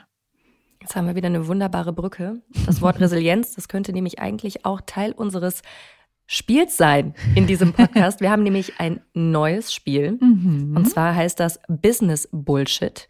Jetzt 0.79 0.95
haben 0.95 1.07
wir 1.07 1.15
wieder 1.15 1.27
eine 1.27 1.47
wunderbare 1.47 1.93
Brücke. 1.93 2.41
Das 2.65 2.81
Wort 2.81 2.99
Resilienz, 2.99 3.53
das 3.55 3.67
könnte 3.67 3.93
nämlich 3.93 4.19
eigentlich 4.19 4.65
auch 4.65 4.81
Teil 4.85 5.11
unseres 5.13 5.61
Spiels 6.25 6.77
sein 6.77 7.13
in 7.35 7.47
diesem 7.47 7.73
Podcast. 7.73 8.21
Wir 8.21 8.31
haben 8.31 8.43
nämlich 8.43 8.79
ein 8.79 9.01
neues 9.13 9.73
Spiel. 9.73 10.17
Mhm. 10.19 10.73
Und 10.75 10.89
zwar 10.89 11.15
heißt 11.15 11.39
das 11.39 11.59
Business 11.67 12.29
Bullshit. 12.31 13.07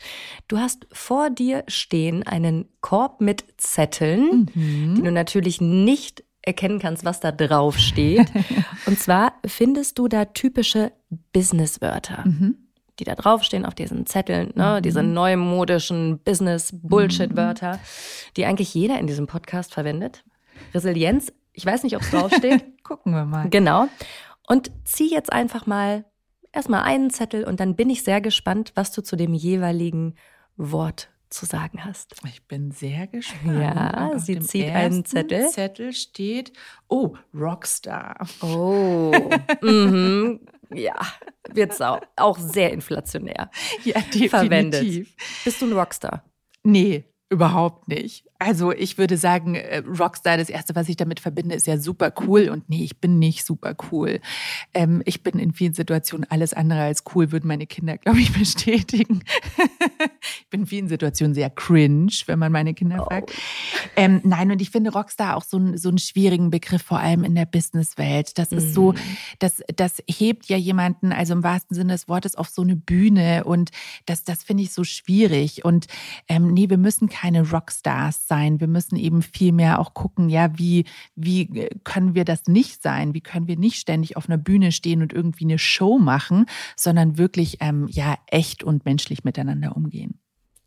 Du 0.48 0.58
hast 0.58 0.88
vor 0.92 1.30
dir 1.30 1.64
stehen 1.68 2.24
einen 2.24 2.66
Korb 2.82 3.22
mit 3.22 3.46
Zetteln, 3.58 4.50
mhm. 4.54 4.96
die 4.96 5.02
du 5.04 5.12
natürlich 5.12 5.62
nicht 5.62 6.24
erkennen 6.44 6.80
kannst, 6.80 7.06
was 7.06 7.20
da 7.20 7.32
drauf 7.32 7.78
steht. 7.78 8.32
Und 8.86 9.00
zwar 9.00 9.34
findest 9.46 9.98
du 9.98 10.08
da 10.08 10.26
typische 10.26 10.92
Businesswörter. 11.32 12.24
Mhm. 12.26 12.58
Die 13.00 13.06
da 13.06 13.16
draufstehen 13.16 13.66
auf 13.66 13.74
diesen 13.74 14.06
Zetteln, 14.06 14.52
ne? 14.56 14.78
Mhm. 14.78 14.84
diese 14.84 15.02
neumodischen 15.02 16.20
Business-Bullshit-Wörter, 16.20 17.80
die 18.38 18.46
eigentlich 18.46 18.74
jeder 18.76 19.00
in 19.00 19.08
diesem 19.08 19.26
Podcast 19.26 19.74
verwendet. 19.74 20.24
Resilienz, 20.76 21.34
ich 21.54 21.66
weiß 21.66 21.84
nicht, 21.84 21.96
ob 21.96 22.04
es 22.04 22.12
draufsteht. 22.12 22.64
Gucken 22.84 23.14
wir 23.14 23.26
mal. 23.26 23.50
Genau. 23.50 23.88
Und 24.48 24.72
zieh 24.84 25.10
jetzt 25.10 25.34
einfach 25.34 25.66
mal 25.66 26.06
erstmal 26.52 26.84
einen 26.84 27.10
Zettel 27.10 27.46
und 27.46 27.60
dann 27.60 27.76
bin 27.76 27.90
ich 27.90 28.04
sehr 28.04 28.22
gespannt, 28.22 28.74
was 28.76 28.92
du 28.92 29.02
zu 29.02 29.16
dem 29.16 29.34
jeweiligen 29.34 30.16
Wort 30.56 31.10
zu 31.34 31.46
sagen 31.46 31.84
hast. 31.84 32.16
Ich 32.26 32.48
bin 32.48 32.72
sehr 32.72 33.08
gespannt. 33.08 33.62
Ja, 33.62 34.12
Auf 34.12 34.22
sie 34.22 34.40
zieht 34.40 34.70
einen 34.70 35.04
Zettel. 35.06 35.50
Zettel 35.50 35.94
steht, 35.94 36.54
oh, 36.88 37.16
Rockstar. 37.34 38.28
Oh, 38.42 39.12
mhm. 39.62 40.40
ja, 40.74 40.96
wird 41.52 41.82
auch, 41.82 42.02
auch 42.16 42.38
sehr 42.38 42.72
inflationär 42.72 43.50
ja, 43.84 43.94
definitiv. 44.00 44.30
verwendet. 44.30 45.08
Bist 45.44 45.62
du 45.62 45.66
ein 45.66 45.74
Rockstar? 45.74 46.24
Nee, 46.64 47.06
Überhaupt 47.34 47.88
nicht. 47.88 48.28
Also 48.44 48.74
ich 48.74 48.98
würde 48.98 49.16
sagen, 49.16 49.56
äh, 49.56 49.78
Rockstar, 49.88 50.36
das 50.36 50.50
Erste, 50.50 50.76
was 50.76 50.90
ich 50.90 50.98
damit 50.98 51.22
verbinde, 51.22 51.56
ist 51.56 51.66
ja 51.66 51.78
super 51.78 52.12
cool. 52.28 52.50
Und 52.50 52.70
nee, 52.70 52.84
ich 52.84 53.00
bin 53.00 53.18
nicht 53.18 53.46
super 53.46 53.74
cool. 53.90 54.20
Ähm, 54.74 55.02
ich 55.06 55.24
bin 55.24 55.40
in 55.40 55.54
vielen 55.54 55.74
Situationen 55.74 56.30
alles 56.30 56.54
andere 56.54 56.82
als 56.82 57.04
cool, 57.16 57.32
würden 57.32 57.48
meine 57.48 57.68
Kinder, 57.68 57.98
glaube 57.98 58.20
ich, 58.20 58.34
bestätigen. 58.38 59.24
ich 60.40 60.50
bin 60.50 60.62
in 60.62 60.68
vielen 60.68 60.90
Situationen 60.90 61.34
sehr 61.34 61.50
cringe, 61.50 62.12
wenn 62.26 62.38
man 62.38 62.52
meine 62.52 62.74
Kinder 62.74 63.04
oh. 63.04 63.06
fragt. 63.06 63.32
Ähm, 63.96 64.20
nein, 64.26 64.52
und 64.52 64.62
ich 64.62 64.72
finde 64.72 64.92
Rockstar 64.92 65.38
auch 65.38 65.44
so, 65.44 65.58
ein, 65.58 65.78
so 65.78 65.88
einen 65.88 65.98
schwierigen 65.98 66.50
Begriff, 66.50 66.82
vor 66.82 67.00
allem 67.00 67.24
in 67.24 67.36
der 67.36 67.46
Businesswelt. 67.46 68.38
Das 68.38 68.52
ist 68.52 68.70
mhm. 68.70 68.74
so, 68.74 68.94
das, 69.40 69.64
das 69.74 70.04
hebt 70.08 70.48
ja 70.48 70.58
jemanden, 70.58 71.14
also 71.14 71.32
im 71.32 71.44
wahrsten 71.44 71.76
Sinne 71.76 71.94
des 71.94 72.10
Wortes, 72.10 72.36
auf 72.36 72.50
so 72.50 72.62
eine 72.62 72.76
Bühne. 72.76 73.46
Und 73.46 73.72
das, 74.06 74.26
das 74.26 74.44
finde 74.44 74.64
ich 74.64 74.74
so 74.74 74.84
schwierig. 74.84 75.64
Und 75.64 75.88
ähm, 76.28 76.54
nee, 76.54 76.70
wir 76.70 76.78
müssen 76.78 77.08
keine 77.08 77.50
Rockstars 77.50 78.28
sein. 78.28 78.33
Wir 78.34 78.68
müssen 78.68 78.96
eben 78.96 79.22
viel 79.22 79.52
mehr 79.52 79.80
auch 79.80 79.94
gucken, 79.94 80.30
ja, 80.30 80.58
wie, 80.58 80.86
wie 81.16 81.70
können 81.84 82.16
wir 82.16 82.26
das 82.26 82.48
nicht 82.48 82.82
sein? 82.82 83.14
Wie 83.14 83.22
können 83.22 83.48
wir 83.48 83.58
nicht 83.58 83.78
ständig 83.78 84.18
auf 84.18 84.28
einer 84.28 84.38
Bühne 84.38 84.72
stehen 84.72 85.02
und 85.02 85.14
irgendwie 85.14 85.46
eine 85.46 85.60
Show 85.60 86.00
machen, 86.00 86.46
sondern 86.76 87.18
wirklich, 87.18 87.58
ähm, 87.60 87.88
ja, 87.90 88.16
echt 88.28 88.64
und 88.64 88.86
menschlich 88.86 89.24
miteinander 89.24 89.76
umgehen. 89.76 90.20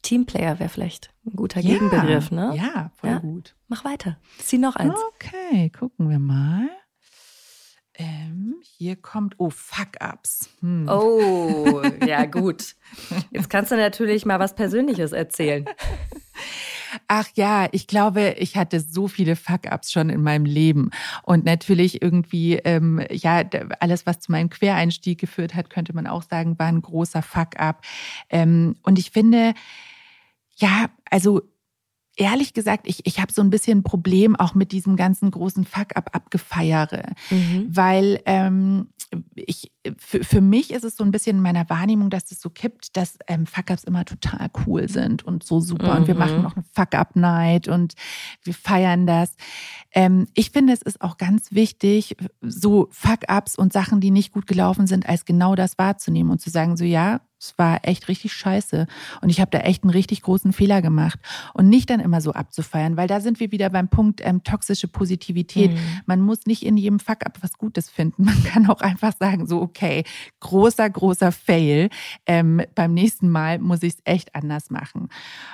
Teamplayer 0.02 0.60
wäre 0.60 0.68
vielleicht 0.68 1.12
ein 1.26 1.34
guter 1.34 1.60
ja, 1.60 1.72
Gegenbegriff, 1.72 2.30
ne? 2.30 2.54
Ja, 2.56 2.92
voll 2.94 3.10
ja? 3.10 3.18
gut. 3.18 3.56
Mach 3.66 3.84
weiter. 3.84 4.18
Zieh 4.38 4.58
noch 4.58 4.76
eins. 4.76 4.94
Okay, 5.14 5.70
gucken 5.70 6.08
wir 6.08 6.20
mal. 6.20 6.68
Ähm, 7.98 8.56
hier 8.62 8.96
kommt, 8.96 9.34
oh, 9.38 9.50
Fuck-Ups. 9.50 10.50
Hm. 10.60 10.86
Oh, 10.88 11.82
ja 12.06 12.26
gut. 12.26 12.76
Jetzt 13.30 13.48
kannst 13.48 13.72
du 13.72 13.76
natürlich 13.76 14.26
mal 14.26 14.38
was 14.38 14.54
Persönliches 14.54 15.12
erzählen. 15.12 15.64
Ach 17.09 17.28
ja, 17.34 17.68
ich 17.72 17.86
glaube, 17.86 18.34
ich 18.38 18.57
hatte 18.57 18.80
so 18.80 19.09
viele 19.09 19.36
Fuck-Ups 19.36 19.92
schon 19.92 20.11
in 20.11 20.22
meinem 20.22 20.44
Leben. 20.44 20.90
Und 21.22 21.44
natürlich 21.44 22.03
irgendwie, 22.03 22.57
ähm, 22.57 23.05
ja, 23.11 23.42
alles, 23.80 24.07
was 24.07 24.20
zu 24.20 24.32
meinem 24.32 24.51
Quereinstieg 24.51 25.20
geführt 25.20 25.55
hat, 25.55 25.70
könnte 25.70 25.94
man 25.94 26.07
auch 26.07 26.22
sagen, 26.22 26.59
war 26.59 26.66
ein 26.66 26.82
großer 26.82 27.22
Fuck-Up. 27.22 27.82
Ähm, 28.30 28.76
und 28.82 28.99
ich 28.99 29.11
finde, 29.11 29.55
ja, 30.57 30.86
also 31.11 31.42
ehrlich 32.16 32.54
gesagt, 32.54 32.88
ich, 32.88 33.06
ich 33.06 33.20
habe 33.20 33.32
so 33.32 33.42
ein 33.42 33.50
bisschen 33.50 33.78
ein 33.78 33.82
Problem 33.82 34.36
auch 34.36 34.54
mit 34.54 34.72
diesem 34.72 34.96
ganzen 34.96 35.30
großen 35.30 35.64
Fuck-up-Abgefeiere, 35.64 37.12
mhm. 37.30 37.68
weil 37.68 38.20
ähm, 38.24 38.88
ich, 39.34 39.70
für, 39.98 40.24
für 40.24 40.40
mich 40.40 40.72
ist 40.72 40.84
es 40.84 40.96
so 40.96 41.04
ein 41.04 41.10
bisschen 41.10 41.36
in 41.36 41.42
meiner 41.42 41.68
Wahrnehmung, 41.70 42.10
dass 42.10 42.32
es 42.32 42.40
so 42.40 42.50
kippt, 42.50 42.96
dass 42.96 43.18
ähm, 43.28 43.46
Fuck-ups 43.46 43.84
immer 43.84 44.04
total 44.04 44.48
cool 44.66 44.88
sind 44.88 45.24
und 45.24 45.44
so 45.44 45.60
super 45.60 45.92
mhm. 45.92 46.00
und 46.00 46.06
wir 46.08 46.14
machen 46.14 46.38
mhm. 46.38 46.42
noch 46.42 46.56
eine 46.56 46.64
Fuck-up-Night 46.72 47.68
und 47.68 47.94
wir 48.42 48.54
feiern 48.54 49.06
das. 49.06 49.36
Ähm, 49.92 50.26
ich 50.34 50.50
finde, 50.50 50.72
es 50.72 50.82
ist 50.82 51.02
auch 51.02 51.18
ganz 51.18 51.52
wichtig, 51.52 52.16
so 52.40 52.88
Fuck-ups 52.90 53.56
und 53.56 53.72
Sachen, 53.72 54.00
die 54.00 54.10
nicht 54.10 54.32
gut 54.32 54.46
gelaufen 54.46 54.86
sind, 54.86 55.08
als 55.08 55.24
genau 55.24 55.54
das 55.54 55.78
wahrzunehmen 55.78 56.30
und 56.30 56.40
zu 56.40 56.50
sagen, 56.50 56.76
so 56.76 56.84
ja, 56.84 57.20
es 57.39 57.55
war 57.59 57.80
echt 57.82 58.09
richtig 58.09 58.32
scheiße. 58.32 58.87
Und 59.20 59.28
ich 59.28 59.41
habe 59.41 59.51
da 59.51 59.59
echt 59.59 59.82
einen 59.82 59.91
richtig 59.91 60.22
großen 60.22 60.53
Fehler 60.53 60.80
gemacht. 60.80 61.18
Und 61.53 61.68
nicht 61.68 61.91
dann 61.91 62.01
immer 62.01 62.20
so 62.20 62.32
abzufeiern, 62.32 62.97
weil 62.97 63.09
da 63.09 63.20
sind 63.20 63.41
wir 63.41 63.53
wieder 63.53 63.68
beim 63.70 63.89
Punkt 63.89 64.20
ähm, 64.24 64.43
toxische 64.43 64.89
Positivität. 64.89 65.72
Mhm. 65.72 65.78
Man 66.07 66.20
muss 66.22 66.47
nicht 66.47 66.64
in 66.64 66.76
jedem 66.76 66.99
Fuck-up 66.99 67.39
was 67.43 67.59
Gutes 67.59 67.91
finden. 67.91 68.24
Man 68.24 68.43
kann 68.45 68.68
auch 68.68 68.80
einfach 68.80 69.12
sagen, 69.18 69.47
so, 69.47 69.61
okay, 69.61 70.05
großer, 70.41 70.89
großer 70.89 71.30
Fail. 71.32 71.91
Ähm, 72.26 72.62
beim 72.74 72.95
nächsten 72.95 73.28
Mal 73.28 73.59
muss 73.59 73.82
ich 73.82 73.95
es 73.95 74.01
echt 74.05 74.34
anders 74.34 74.70
machen. 74.70 75.09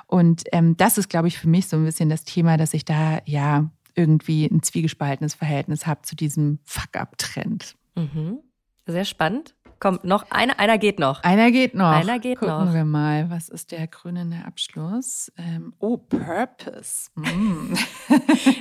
Und 0.07 0.45
ähm, 0.53 0.77
das 0.77 0.99
ist, 0.99 1.09
glaube 1.09 1.29
ich, 1.29 1.39
für 1.39 1.49
mich 1.49 1.67
so 1.67 1.77
ein 1.77 1.85
bisschen 1.85 2.09
das 2.09 2.25
Thema, 2.25 2.57
dass 2.57 2.75
ich 2.75 2.85
da 2.85 3.19
ja 3.25 3.71
irgendwie 3.95 4.47
ein 4.47 4.63
zwiegespaltenes 4.63 5.35
Verhältnis 5.35 5.87
habe 5.87 6.03
zu 6.03 6.17
diesem 6.17 6.61
Fuck-up-Trend. 6.65 7.77
Mhm. 7.97 8.39
Sehr 8.87 9.05
spannend 9.05 9.55
Komm, 9.83 9.99
noch 10.05 10.31
einer, 10.31 10.61
einer 10.61 10.79
geht 10.79 11.01
noch. 11.01 11.25
Einer 11.25 11.51
geht 11.51 11.75
noch. 11.75 11.91
Einer 11.91 12.21
geht 12.21 12.39
Gucken 12.39 12.55
noch. 12.55 12.61
Gucken 12.61 12.75
wir 12.75 12.85
mal, 12.85 13.31
was 13.31 13.49
ist 13.49 13.73
der 13.73 13.89
krönende 13.89 14.37
Abschluss? 14.47 15.33
Ähm, 15.37 15.75
oh, 15.81 15.97
Purpose. 15.97 17.11
Mm. 17.17 17.75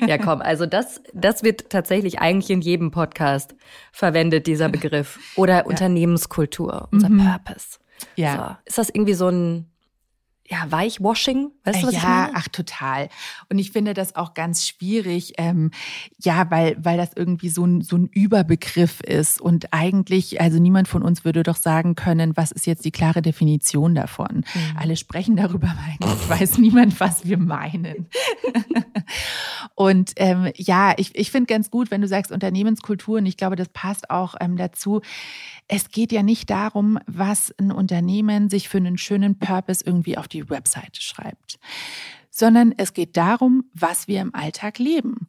ja, 0.07 0.17
komm, 0.17 0.41
also 0.41 0.65
das, 0.65 0.99
das 1.13 1.43
wird 1.43 1.69
tatsächlich 1.69 2.17
eigentlich 2.17 2.49
in 2.49 2.61
jedem 2.61 2.89
Podcast 2.89 3.53
verwendet, 3.91 4.47
dieser 4.47 4.67
Begriff. 4.67 5.19
Oder 5.35 5.57
ja. 5.57 5.65
Unternehmenskultur, 5.65 6.87
unser 6.91 7.09
mhm. 7.09 7.19
Purpose. 7.19 7.77
Ja. 8.15 8.59
So. 8.65 8.69
Ist 8.69 8.77
das 8.79 8.89
irgendwie 8.89 9.13
so 9.13 9.27
ein 9.27 9.70
ja, 10.51 10.69
Weichwashing, 10.69 11.49
weißt 11.63 11.81
du, 11.81 11.87
was 11.87 11.93
ja, 11.93 11.99
ich 11.99 12.05
meine? 12.05 12.31
ach 12.35 12.47
total. 12.49 13.07
Und 13.49 13.57
ich 13.57 13.71
finde 13.71 13.93
das 13.93 14.17
auch 14.17 14.33
ganz 14.33 14.67
schwierig, 14.67 15.35
ähm, 15.37 15.71
ja, 16.19 16.51
weil, 16.51 16.75
weil 16.77 16.97
das 16.97 17.11
irgendwie 17.15 17.47
so 17.47 17.63
ein, 17.63 17.79
so 17.79 17.95
ein 17.95 18.07
Überbegriff 18.07 18.99
ist. 18.99 19.39
Und 19.39 19.71
eigentlich, 19.71 20.41
also 20.41 20.59
niemand 20.59 20.89
von 20.89 21.03
uns 21.03 21.23
würde 21.23 21.43
doch 21.43 21.55
sagen 21.55 21.95
können, 21.95 22.35
was 22.35 22.51
ist 22.51 22.67
jetzt 22.67 22.83
die 22.83 22.91
klare 22.91 23.21
Definition 23.21 23.95
davon. 23.95 24.43
Mhm. 24.53 24.77
Alle 24.77 24.97
sprechen 24.97 25.37
darüber, 25.37 25.73
eigentlich 25.87 26.29
weiß 26.29 26.57
niemand, 26.57 26.99
was 26.99 27.25
wir 27.25 27.37
meinen. 27.37 28.09
und 29.75 30.11
ähm, 30.17 30.51
ja, 30.57 30.93
ich, 30.97 31.15
ich 31.15 31.31
finde 31.31 31.47
ganz 31.47 31.71
gut, 31.71 31.91
wenn 31.91 32.01
du 32.01 32.09
sagst 32.09 32.29
Unternehmenskultur, 32.29 33.19
und 33.19 33.25
ich 33.25 33.37
glaube, 33.37 33.55
das 33.55 33.69
passt 33.69 34.09
auch 34.09 34.35
ähm, 34.41 34.57
dazu. 34.57 34.99
Es 35.73 35.89
geht 35.89 36.11
ja 36.11 36.21
nicht 36.21 36.49
darum, 36.49 36.99
was 37.07 37.55
ein 37.57 37.71
Unternehmen 37.71 38.49
sich 38.49 38.67
für 38.67 38.75
einen 38.75 38.97
schönen 38.97 39.39
Purpose 39.39 39.85
irgendwie 39.85 40.17
auf 40.17 40.27
die 40.27 40.49
Webseite 40.49 41.01
schreibt 41.01 41.59
sondern 42.31 42.73
es 42.77 42.93
geht 42.93 43.17
darum, 43.17 43.65
was 43.73 44.07
wir 44.07 44.21
im 44.21 44.33
Alltag 44.33 44.79
leben. 44.79 45.27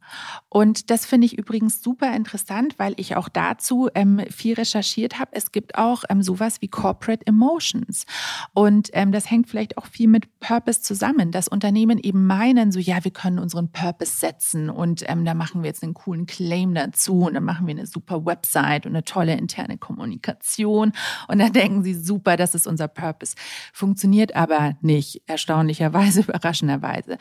Und 0.49 0.89
das 0.89 1.05
finde 1.05 1.25
ich 1.25 1.37
übrigens 1.37 1.83
super 1.83 2.15
interessant, 2.15 2.79
weil 2.79 2.93
ich 2.97 3.15
auch 3.15 3.29
dazu 3.29 3.89
ähm, 3.93 4.21
viel 4.31 4.55
recherchiert 4.55 5.19
habe. 5.19 5.31
Es 5.33 5.51
gibt 5.51 5.77
auch 5.77 6.03
ähm, 6.09 6.23
sowas 6.23 6.61
wie 6.61 6.69
Corporate 6.69 7.27
Emotions. 7.27 8.05
Und 8.53 8.89
ähm, 8.93 9.11
das 9.11 9.29
hängt 9.29 9.49
vielleicht 9.49 9.77
auch 9.77 9.85
viel 9.85 10.07
mit 10.07 10.39
Purpose 10.39 10.81
zusammen, 10.81 11.31
dass 11.31 11.47
Unternehmen 11.47 11.99
eben 11.99 12.25
meinen, 12.25 12.71
so 12.71 12.79
ja, 12.79 13.03
wir 13.03 13.11
können 13.11 13.39
unseren 13.39 13.71
Purpose 13.71 14.17
setzen 14.17 14.69
und 14.69 15.03
ähm, 15.07 15.25
da 15.25 15.33
machen 15.33 15.61
wir 15.61 15.67
jetzt 15.67 15.83
einen 15.83 15.93
coolen 15.93 16.25
Claim 16.25 16.73
dazu 16.73 17.21
und 17.25 17.33
dann 17.33 17.43
machen 17.43 17.67
wir 17.67 17.75
eine 17.75 17.85
super 17.85 18.25
Website 18.25 18.85
und 18.85 18.93
eine 18.93 19.03
tolle 19.03 19.35
interne 19.35 19.77
Kommunikation. 19.77 20.93
Und 21.27 21.39
dann 21.39 21.51
denken 21.53 21.83
sie, 21.83 21.93
super, 21.93 22.37
das 22.37 22.55
ist 22.55 22.67
unser 22.67 22.87
Purpose. 22.87 23.35
Funktioniert 23.73 24.35
aber 24.35 24.77
nicht, 24.81 25.21
erstaunlicherweise, 25.27 26.21
überraschenderweise. 26.27 27.02
Weise, 27.07 27.17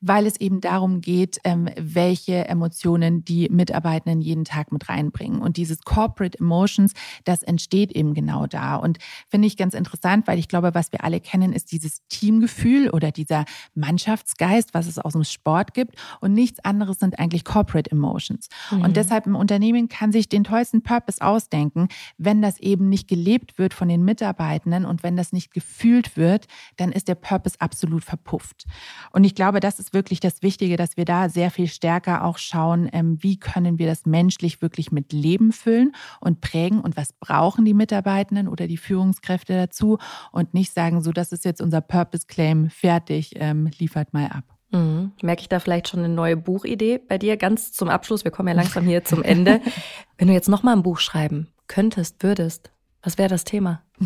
weil 0.00 0.26
es 0.26 0.40
eben 0.40 0.60
darum 0.60 1.00
geht, 1.00 1.38
ähm, 1.44 1.68
welche 1.76 2.46
Emotionen 2.48 3.24
die 3.24 3.48
Mitarbeitenden 3.50 4.20
jeden 4.20 4.44
Tag 4.44 4.72
mit 4.72 4.88
reinbringen. 4.88 5.40
Und 5.40 5.56
dieses 5.56 5.82
Corporate 5.82 6.38
Emotions, 6.38 6.92
das 7.24 7.42
entsteht 7.42 7.92
eben 7.92 8.14
genau 8.14 8.46
da. 8.46 8.76
Und 8.76 8.98
finde 9.28 9.46
ich 9.46 9.56
ganz 9.56 9.74
interessant, 9.74 10.26
weil 10.26 10.38
ich 10.38 10.48
glaube, 10.48 10.74
was 10.74 10.92
wir 10.92 11.04
alle 11.04 11.20
kennen, 11.20 11.52
ist 11.52 11.72
dieses 11.72 12.06
Teamgefühl 12.08 12.90
oder 12.90 13.10
dieser 13.10 13.44
Mannschaftsgeist, 13.74 14.74
was 14.74 14.86
es 14.86 14.98
aus 14.98 15.12
dem 15.12 15.24
Sport 15.24 15.74
gibt. 15.74 15.96
Und 16.20 16.32
nichts 16.32 16.60
anderes 16.64 16.98
sind 16.98 17.18
eigentlich 17.18 17.44
Corporate 17.44 17.90
Emotions. 17.90 18.48
Mhm. 18.70 18.82
Und 18.82 18.96
deshalb 18.96 19.26
im 19.26 19.36
Unternehmen 19.36 19.88
kann 19.88 20.12
sich 20.12 20.28
den 20.28 20.44
tollsten 20.44 20.82
Purpose 20.82 21.20
ausdenken, 21.20 21.88
wenn 22.16 22.42
das 22.42 22.58
eben 22.60 22.88
nicht 22.88 23.08
gelebt 23.08 23.58
wird 23.58 23.74
von 23.74 23.88
den 23.88 24.04
Mitarbeitenden 24.04 24.84
und 24.84 25.02
wenn 25.02 25.16
das 25.16 25.32
nicht 25.32 25.52
gefühlt 25.52 26.16
wird, 26.16 26.46
dann 26.76 26.92
ist 26.92 27.08
der 27.08 27.14
Purpose 27.14 27.56
absolut 27.60 28.04
verpufft. 28.04 28.66
Und 29.12 29.24
ich 29.24 29.34
glaube, 29.34 29.60
das 29.60 29.78
ist 29.78 29.94
wirklich 29.94 30.20
das 30.20 30.42
Wichtige, 30.42 30.76
dass 30.76 30.96
wir 30.96 31.04
da 31.04 31.28
sehr 31.28 31.50
viel 31.50 31.68
stärker 31.68 32.24
auch 32.24 32.38
schauen, 32.38 32.88
ähm, 32.92 33.18
wie 33.20 33.38
können 33.38 33.78
wir 33.78 33.86
das 33.86 34.06
menschlich 34.06 34.62
wirklich 34.62 34.92
mit 34.92 35.12
Leben 35.12 35.52
füllen 35.52 35.92
und 36.20 36.40
prägen 36.40 36.80
und 36.80 36.96
was 36.96 37.12
brauchen 37.12 37.64
die 37.64 37.74
Mitarbeitenden 37.74 38.48
oder 38.48 38.66
die 38.66 38.76
Führungskräfte 38.76 39.54
dazu 39.54 39.98
und 40.32 40.54
nicht 40.54 40.72
sagen, 40.72 41.02
so, 41.02 41.12
das 41.12 41.32
ist 41.32 41.44
jetzt 41.44 41.60
unser 41.60 41.80
Purpose 41.80 42.26
Claim, 42.26 42.70
fertig, 42.70 43.32
ähm, 43.36 43.70
liefert 43.78 44.12
mal 44.12 44.26
ab. 44.26 44.44
Mhm. 44.70 45.12
Merke 45.22 45.42
ich 45.42 45.48
da 45.48 45.60
vielleicht 45.60 45.88
schon 45.88 46.00
eine 46.00 46.12
neue 46.12 46.36
Buchidee 46.36 46.98
bei 46.98 47.18
dir? 47.18 47.36
Ganz 47.36 47.72
zum 47.72 47.88
Abschluss, 47.88 48.24
wir 48.24 48.30
kommen 48.30 48.48
ja 48.48 48.54
langsam 48.54 48.84
hier 48.84 49.04
zum 49.04 49.22
Ende. 49.22 49.60
Wenn 50.18 50.28
du 50.28 50.34
jetzt 50.34 50.48
nochmal 50.48 50.76
ein 50.76 50.82
Buch 50.82 50.98
schreiben 50.98 51.48
könntest, 51.66 52.22
würdest, 52.22 52.70
was 53.02 53.18
wäre 53.18 53.28
das 53.28 53.44
Thema? 53.44 53.82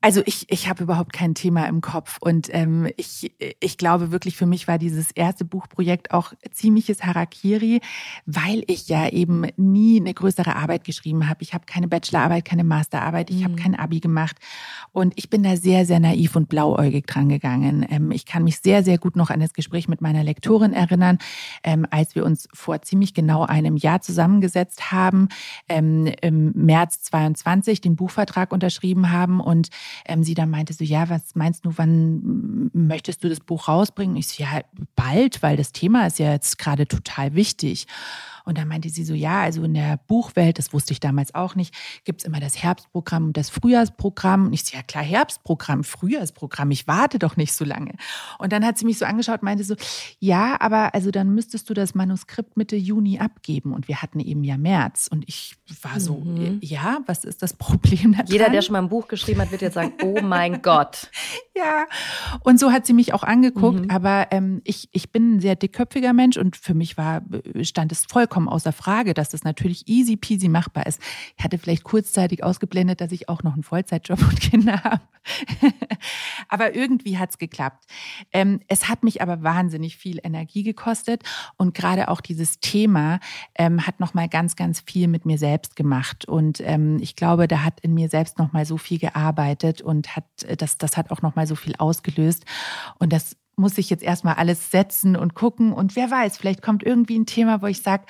Also 0.00 0.22
ich, 0.24 0.46
ich 0.50 0.68
habe 0.68 0.84
überhaupt 0.84 1.12
kein 1.12 1.34
Thema 1.34 1.66
im 1.66 1.80
Kopf 1.80 2.18
und 2.20 2.48
ähm, 2.52 2.88
ich, 2.96 3.32
ich 3.60 3.78
glaube 3.78 4.12
wirklich, 4.12 4.36
für 4.36 4.46
mich 4.46 4.68
war 4.68 4.78
dieses 4.78 5.10
erste 5.10 5.44
Buchprojekt 5.44 6.12
auch 6.12 6.32
ziemliches 6.52 7.04
Harakiri, 7.04 7.80
weil 8.26 8.62
ich 8.66 8.88
ja 8.88 9.08
eben 9.08 9.46
nie 9.56 10.00
eine 10.00 10.14
größere 10.14 10.54
Arbeit 10.56 10.84
geschrieben 10.84 11.28
habe. 11.28 11.42
Ich 11.42 11.54
habe 11.54 11.64
keine 11.66 11.88
Bachelorarbeit, 11.88 12.44
keine 12.44 12.64
Masterarbeit, 12.64 13.30
ich 13.30 13.40
mhm. 13.40 13.44
habe 13.44 13.56
kein 13.56 13.74
Abi 13.74 14.00
gemacht 14.00 14.36
und 14.92 15.14
ich 15.16 15.30
bin 15.30 15.42
da 15.42 15.56
sehr, 15.56 15.86
sehr 15.86 16.00
naiv 16.00 16.36
und 16.36 16.48
blauäugig 16.48 17.06
dran 17.06 17.28
gegangen. 17.28 17.86
Ähm, 17.88 18.10
ich 18.10 18.26
kann 18.26 18.44
mich 18.44 18.60
sehr, 18.60 18.84
sehr 18.84 18.98
gut 18.98 19.16
noch 19.16 19.30
an 19.30 19.40
das 19.40 19.54
Gespräch 19.54 19.88
mit 19.88 20.00
meiner 20.00 20.22
Lektorin 20.22 20.72
erinnern, 20.72 21.18
ähm, 21.64 21.86
als 21.90 22.14
wir 22.14 22.24
uns 22.24 22.48
vor 22.52 22.82
ziemlich 22.82 23.14
genau 23.14 23.44
einem 23.44 23.76
Jahr 23.76 24.00
zusammengesetzt 24.00 24.92
haben, 24.92 25.28
ähm, 25.68 26.12
im 26.20 26.52
März 26.52 27.02
22 27.02 27.80
den 27.80 27.96
Buchvertrag 27.96 28.52
unterschrieben 28.52 29.10
haben 29.10 29.40
und 29.40 29.70
ähm, 30.06 30.22
sie 30.22 30.34
dann 30.34 30.50
meinte 30.50 30.72
so, 30.72 30.84
ja, 30.84 31.08
was 31.08 31.34
meinst 31.34 31.64
du, 31.64 31.72
wann 31.76 32.70
möchtest 32.72 33.24
du 33.24 33.28
das 33.28 33.40
Buch 33.40 33.68
rausbringen? 33.68 34.16
Ich 34.16 34.28
so, 34.28 34.42
ja, 34.42 34.60
bald, 34.94 35.42
weil 35.42 35.56
das 35.56 35.72
Thema 35.72 36.06
ist 36.06 36.18
ja 36.18 36.32
jetzt 36.32 36.58
gerade 36.58 36.86
total 36.86 37.34
wichtig. 37.34 37.86
Und 38.46 38.58
dann 38.58 38.68
meinte 38.68 38.88
sie 38.88 39.04
so, 39.04 39.12
ja, 39.12 39.42
also 39.42 39.64
in 39.64 39.74
der 39.74 39.98
Buchwelt, 40.06 40.58
das 40.58 40.72
wusste 40.72 40.92
ich 40.92 41.00
damals 41.00 41.34
auch 41.34 41.56
nicht, 41.56 41.74
gibt 42.04 42.20
es 42.20 42.24
immer 42.24 42.38
das 42.38 42.62
Herbstprogramm 42.62 43.26
und 43.26 43.36
das 43.36 43.50
Frühjahrsprogramm. 43.50 44.46
Und 44.46 44.52
ich 44.52 44.64
so, 44.64 44.76
ja 44.76 44.84
klar, 44.84 45.02
Herbstprogramm, 45.02 45.82
Frühjahrsprogramm, 45.82 46.70
ich 46.70 46.86
warte 46.86 47.18
doch 47.18 47.36
nicht 47.36 47.52
so 47.52 47.64
lange. 47.64 47.94
Und 48.38 48.52
dann 48.52 48.64
hat 48.64 48.78
sie 48.78 48.84
mich 48.84 48.98
so 48.98 49.04
angeschaut, 49.04 49.42
meinte 49.42 49.64
so, 49.64 49.74
ja, 50.20 50.60
aber 50.60 50.94
also 50.94 51.10
dann 51.10 51.34
müsstest 51.34 51.68
du 51.68 51.74
das 51.74 51.96
Manuskript 51.96 52.56
Mitte 52.56 52.76
Juni 52.76 53.18
abgeben. 53.18 53.72
Und 53.72 53.88
wir 53.88 54.00
hatten 54.00 54.20
eben 54.20 54.44
ja 54.44 54.56
März. 54.56 55.08
Und 55.10 55.28
ich 55.28 55.56
war 55.82 55.98
so, 55.98 56.14
mhm. 56.18 56.60
ja, 56.62 56.98
was 57.06 57.24
ist 57.24 57.42
das 57.42 57.52
Problem 57.52 58.12
daran? 58.12 58.28
Jeder, 58.28 58.48
der 58.48 58.62
schon 58.62 58.74
mal 58.74 58.82
ein 58.82 58.88
Buch 58.88 59.08
geschrieben 59.08 59.40
hat, 59.40 59.50
wird 59.50 59.62
jetzt 59.62 59.74
sagen, 59.74 59.94
oh 60.04 60.20
mein 60.22 60.62
Gott. 60.62 61.10
ja, 61.56 61.86
und 62.44 62.60
so 62.60 62.70
hat 62.70 62.86
sie 62.86 62.92
mich 62.92 63.12
auch 63.12 63.24
angeguckt. 63.24 63.86
Mhm. 63.86 63.90
Aber 63.90 64.28
ähm, 64.30 64.60
ich, 64.62 64.88
ich 64.92 65.10
bin 65.10 65.34
ein 65.34 65.40
sehr 65.40 65.56
dickköpfiger 65.56 66.12
Mensch 66.12 66.36
und 66.36 66.54
für 66.54 66.74
mich 66.74 66.96
war, 66.96 67.22
stand 67.62 67.90
es 67.90 68.06
vollkommen 68.06 68.35
vollkommen 68.36 68.48
außer 68.48 68.72
Frage, 68.72 69.14
dass 69.14 69.30
das 69.30 69.44
natürlich 69.44 69.88
easy 69.88 70.16
peasy 70.16 70.48
machbar 70.48 70.86
ist. 70.86 71.00
Ich 71.38 71.44
hatte 71.44 71.56
vielleicht 71.56 71.84
kurzzeitig 71.84 72.44
ausgeblendet, 72.44 73.00
dass 73.00 73.10
ich 73.12 73.30
auch 73.30 73.42
noch 73.42 73.54
einen 73.54 73.62
Vollzeitjob 73.62 74.20
und 74.20 74.40
Kinder 74.40 74.84
habe. 74.84 75.00
aber 76.48 76.74
irgendwie 76.74 77.16
hat 77.16 77.30
es 77.30 77.38
geklappt. 77.38 77.86
Ähm, 78.32 78.60
es 78.68 78.88
hat 78.90 79.02
mich 79.02 79.22
aber 79.22 79.42
wahnsinnig 79.42 79.96
viel 79.96 80.20
Energie 80.22 80.64
gekostet 80.64 81.22
und 81.56 81.72
gerade 81.72 82.08
auch 82.08 82.20
dieses 82.20 82.60
Thema 82.60 83.20
ähm, 83.54 83.86
hat 83.86 84.00
nochmal 84.00 84.28
ganz, 84.28 84.54
ganz 84.54 84.80
viel 84.80 85.08
mit 85.08 85.24
mir 85.24 85.38
selbst 85.38 85.74
gemacht. 85.74 86.28
Und 86.28 86.60
ähm, 86.60 86.98
ich 87.00 87.16
glaube, 87.16 87.48
da 87.48 87.64
hat 87.64 87.80
in 87.80 87.94
mir 87.94 88.10
selbst 88.10 88.38
nochmal 88.38 88.66
so 88.66 88.76
viel 88.76 88.98
gearbeitet 88.98 89.80
und 89.80 90.14
hat 90.14 90.24
das, 90.58 90.76
das 90.76 90.98
hat 90.98 91.10
auch 91.10 91.22
nochmal 91.22 91.46
so 91.46 91.54
viel 91.54 91.74
ausgelöst. 91.76 92.44
Und 92.98 93.14
das 93.14 93.36
muss 93.56 93.78
ich 93.78 93.88
jetzt 93.88 94.02
erstmal 94.02 94.34
alles 94.34 94.70
setzen 94.70 95.16
und 95.16 95.34
gucken. 95.34 95.72
Und 95.72 95.96
wer 95.96 96.10
weiß, 96.10 96.36
vielleicht 96.36 96.62
kommt 96.62 96.82
irgendwie 96.82 97.18
ein 97.18 97.26
Thema, 97.26 97.62
wo 97.62 97.66
ich 97.66 97.82
sage, 97.82 98.04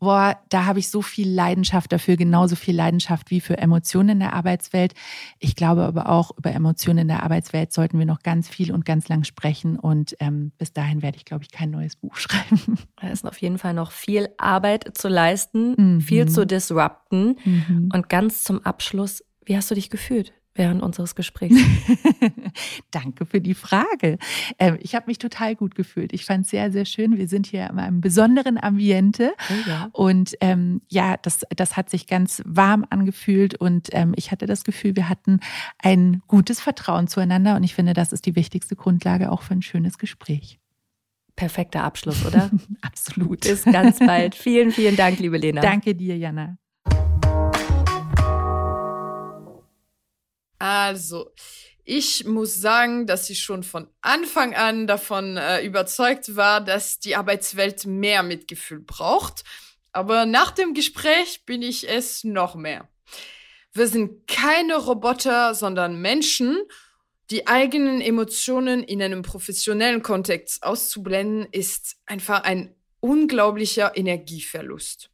boah, 0.00 0.36
da 0.48 0.64
habe 0.64 0.78
ich 0.80 0.90
so 0.90 1.02
viel 1.02 1.28
Leidenschaft 1.28 1.92
dafür, 1.92 2.16
genauso 2.16 2.56
viel 2.56 2.74
Leidenschaft 2.74 3.30
wie 3.30 3.40
für 3.40 3.58
Emotionen 3.58 4.10
in 4.10 4.20
der 4.20 4.32
Arbeitswelt. 4.32 4.94
Ich 5.38 5.56
glaube 5.56 5.84
aber 5.84 6.08
auch, 6.08 6.36
über 6.36 6.52
Emotionen 6.52 6.98
in 7.00 7.08
der 7.08 7.22
Arbeitswelt 7.22 7.72
sollten 7.72 7.98
wir 7.98 8.06
noch 8.06 8.22
ganz 8.22 8.48
viel 8.48 8.72
und 8.72 8.84
ganz 8.84 9.08
lang 9.08 9.24
sprechen. 9.24 9.78
Und 9.78 10.16
ähm, 10.20 10.52
bis 10.58 10.72
dahin 10.72 11.02
werde 11.02 11.16
ich, 11.16 11.24
glaube 11.24 11.44
ich, 11.44 11.50
kein 11.50 11.70
neues 11.70 11.96
Buch 11.96 12.16
schreiben. 12.16 12.78
Da 13.00 13.08
ist 13.08 13.24
auf 13.24 13.40
jeden 13.40 13.58
Fall 13.58 13.74
noch 13.74 13.92
viel 13.92 14.28
Arbeit 14.36 14.96
zu 14.96 15.08
leisten, 15.08 15.74
mhm. 15.76 16.00
viel 16.00 16.28
zu 16.28 16.46
disrupten. 16.46 17.36
Mhm. 17.44 17.90
Und 17.92 18.08
ganz 18.08 18.42
zum 18.42 18.64
Abschluss, 18.64 19.24
wie 19.44 19.56
hast 19.56 19.70
du 19.70 19.74
dich 19.74 19.90
gefühlt? 19.90 20.32
Während 20.58 20.82
unseres 20.82 21.14
Gesprächs? 21.14 21.56
Danke 22.90 23.24
für 23.24 23.40
die 23.40 23.54
Frage. 23.54 24.18
Ähm, 24.58 24.78
ich 24.80 24.94
habe 24.94 25.06
mich 25.06 25.18
total 25.18 25.56
gut 25.56 25.74
gefühlt. 25.74 26.12
Ich 26.12 26.24
fand 26.24 26.44
es 26.44 26.50
sehr, 26.50 26.70
sehr 26.70 26.84
schön. 26.84 27.16
Wir 27.16 27.28
sind 27.28 27.46
hier 27.46 27.68
in 27.70 27.78
einem 27.78 28.00
besonderen 28.00 28.62
Ambiente. 28.62 29.32
Oh 29.50 29.68
ja. 29.68 29.88
Und 29.92 30.34
ähm, 30.40 30.82
ja, 30.88 31.16
das, 31.16 31.44
das 31.56 31.76
hat 31.76 31.88
sich 31.88 32.06
ganz 32.06 32.42
warm 32.44 32.84
angefühlt 32.90 33.54
und 33.54 33.88
ähm, 33.92 34.12
ich 34.16 34.30
hatte 34.30 34.46
das 34.46 34.64
Gefühl, 34.64 34.96
wir 34.96 35.08
hatten 35.08 35.40
ein 35.78 36.22
gutes 36.26 36.60
Vertrauen 36.60 37.08
zueinander 37.08 37.56
und 37.56 37.64
ich 37.64 37.74
finde, 37.74 37.94
das 37.94 38.12
ist 38.12 38.26
die 38.26 38.36
wichtigste 38.36 38.76
Grundlage 38.76 39.30
auch 39.32 39.42
für 39.42 39.54
ein 39.54 39.62
schönes 39.62 39.98
Gespräch. 39.98 40.58
Perfekter 41.36 41.84
Abschluss, 41.84 42.26
oder? 42.26 42.50
Absolut. 42.82 43.42
Bis 43.42 43.64
ganz 43.64 44.00
bald. 44.00 44.34
Vielen, 44.34 44.72
vielen 44.72 44.96
Dank, 44.96 45.20
liebe 45.20 45.38
Lena. 45.38 45.60
Danke 45.60 45.94
dir, 45.94 46.18
Jana. 46.18 46.58
Also, 50.58 51.32
ich 51.84 52.26
muss 52.26 52.60
sagen, 52.60 53.06
dass 53.06 53.30
ich 53.30 53.40
schon 53.40 53.62
von 53.62 53.88
Anfang 54.02 54.54
an 54.54 54.86
davon 54.86 55.36
äh, 55.36 55.62
überzeugt 55.62 56.36
war, 56.36 56.60
dass 56.60 56.98
die 56.98 57.16
Arbeitswelt 57.16 57.86
mehr 57.86 58.22
Mitgefühl 58.22 58.80
braucht. 58.80 59.42
Aber 59.92 60.26
nach 60.26 60.50
dem 60.50 60.74
Gespräch 60.74 61.44
bin 61.46 61.62
ich 61.62 61.88
es 61.88 62.24
noch 62.24 62.54
mehr. 62.54 62.88
Wir 63.72 63.88
sind 63.88 64.26
keine 64.26 64.76
Roboter, 64.76 65.54
sondern 65.54 66.00
Menschen. 66.00 66.58
Die 67.30 67.46
eigenen 67.46 68.00
Emotionen 68.00 68.82
in 68.82 69.02
einem 69.02 69.22
professionellen 69.22 70.02
Kontext 70.02 70.62
auszublenden, 70.62 71.46
ist 71.52 71.96
einfach 72.06 72.42
ein 72.42 72.74
unglaublicher 73.00 73.96
Energieverlust. 73.96 75.10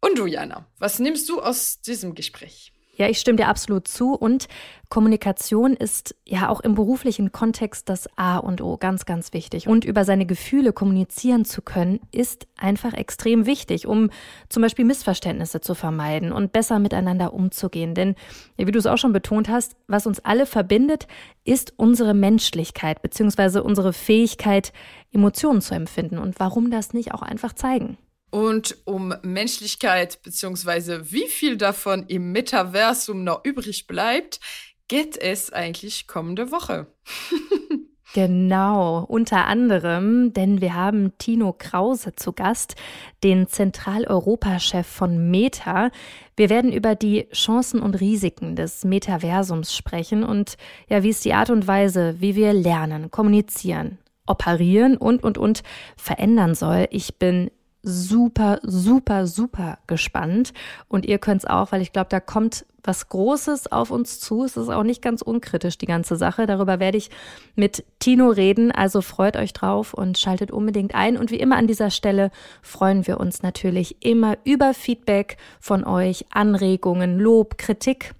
Und 0.00 0.18
du, 0.18 0.26
Jana, 0.26 0.66
was 0.78 0.98
nimmst 0.98 1.28
du 1.28 1.40
aus 1.40 1.80
diesem 1.80 2.14
Gespräch? 2.14 2.72
Ja, 3.00 3.08
ich 3.08 3.18
stimme 3.18 3.36
dir 3.36 3.48
absolut 3.48 3.88
zu. 3.88 4.12
Und 4.12 4.46
Kommunikation 4.90 5.72
ist 5.72 6.14
ja 6.26 6.50
auch 6.50 6.60
im 6.60 6.74
beruflichen 6.74 7.32
Kontext 7.32 7.88
das 7.88 8.10
A 8.16 8.36
und 8.36 8.60
O, 8.60 8.76
ganz, 8.76 9.06
ganz 9.06 9.32
wichtig. 9.32 9.66
Und 9.68 9.86
über 9.86 10.04
seine 10.04 10.26
Gefühle 10.26 10.74
kommunizieren 10.74 11.46
zu 11.46 11.62
können, 11.62 12.00
ist 12.12 12.46
einfach 12.58 12.92
extrem 12.92 13.46
wichtig, 13.46 13.86
um 13.86 14.10
zum 14.50 14.60
Beispiel 14.60 14.84
Missverständnisse 14.84 15.62
zu 15.62 15.74
vermeiden 15.74 16.30
und 16.30 16.52
besser 16.52 16.78
miteinander 16.78 17.32
umzugehen. 17.32 17.94
Denn, 17.94 18.16
wie 18.58 18.70
du 18.70 18.78
es 18.78 18.86
auch 18.86 18.98
schon 18.98 19.14
betont 19.14 19.48
hast, 19.48 19.76
was 19.86 20.06
uns 20.06 20.20
alle 20.20 20.44
verbindet, 20.44 21.06
ist 21.42 21.72
unsere 21.78 22.12
Menschlichkeit 22.12 23.00
bzw. 23.00 23.60
unsere 23.60 23.94
Fähigkeit, 23.94 24.74
Emotionen 25.10 25.62
zu 25.62 25.74
empfinden. 25.74 26.18
Und 26.18 26.38
warum 26.38 26.70
das 26.70 26.92
nicht 26.92 27.14
auch 27.14 27.22
einfach 27.22 27.54
zeigen? 27.54 27.96
Und 28.30 28.76
um 28.84 29.14
Menschlichkeit 29.22 30.22
beziehungsweise 30.22 31.10
wie 31.10 31.26
viel 31.26 31.56
davon 31.56 32.06
im 32.06 32.32
Metaversum 32.32 33.24
noch 33.24 33.44
übrig 33.44 33.86
bleibt, 33.86 34.40
geht 34.88 35.16
es 35.16 35.52
eigentlich 35.52 36.06
kommende 36.06 36.50
Woche. 36.50 36.86
Genau, 38.12 39.04
unter 39.04 39.46
anderem, 39.46 40.32
denn 40.32 40.60
wir 40.60 40.74
haben 40.74 41.16
Tino 41.18 41.54
Krause 41.56 42.12
zu 42.16 42.32
Gast, 42.32 42.74
den 43.22 43.46
Zentraleuropa-Chef 43.46 44.84
von 44.84 45.30
Meta. 45.30 45.90
Wir 46.36 46.50
werden 46.50 46.72
über 46.72 46.96
die 46.96 47.28
Chancen 47.32 47.80
und 47.80 48.00
Risiken 48.00 48.56
des 48.56 48.82
Metaversums 48.84 49.76
sprechen 49.76 50.24
und 50.24 50.56
ja, 50.88 51.04
wie 51.04 51.10
ist 51.10 51.24
die 51.24 51.34
Art 51.34 51.50
und 51.50 51.68
Weise, 51.68 52.16
wie 52.18 52.34
wir 52.34 52.52
lernen, 52.52 53.12
kommunizieren, 53.12 53.98
operieren 54.26 54.96
und 54.96 55.22
und 55.22 55.38
und 55.38 55.62
verändern 55.96 56.56
soll. 56.56 56.88
Ich 56.90 57.16
bin 57.16 57.52
super, 57.82 58.60
super, 58.62 59.26
super 59.26 59.78
gespannt. 59.86 60.52
Und 60.88 61.06
ihr 61.06 61.18
könnt 61.18 61.42
es 61.42 61.50
auch, 61.50 61.72
weil 61.72 61.82
ich 61.82 61.92
glaube, 61.92 62.08
da 62.10 62.20
kommt 62.20 62.64
was 62.82 63.08
Großes 63.08 63.72
auf 63.72 63.90
uns 63.90 64.20
zu. 64.20 64.44
Es 64.44 64.56
ist 64.56 64.68
auch 64.68 64.82
nicht 64.82 65.02
ganz 65.02 65.22
unkritisch, 65.22 65.78
die 65.78 65.86
ganze 65.86 66.16
Sache. 66.16 66.46
Darüber 66.46 66.80
werde 66.80 66.98
ich 66.98 67.10
mit 67.54 67.84
Tino 67.98 68.28
reden. 68.28 68.72
Also 68.72 69.02
freut 69.02 69.36
euch 69.36 69.52
drauf 69.52 69.94
und 69.94 70.18
schaltet 70.18 70.50
unbedingt 70.50 70.94
ein. 70.94 71.16
Und 71.16 71.30
wie 71.30 71.40
immer 71.40 71.56
an 71.56 71.66
dieser 71.66 71.90
Stelle 71.90 72.30
freuen 72.62 73.06
wir 73.06 73.20
uns 73.20 73.42
natürlich 73.42 74.04
immer 74.04 74.38
über 74.44 74.74
Feedback 74.74 75.36
von 75.60 75.84
euch, 75.84 76.26
Anregungen, 76.30 77.18
Lob, 77.18 77.58
Kritik. 77.58 78.14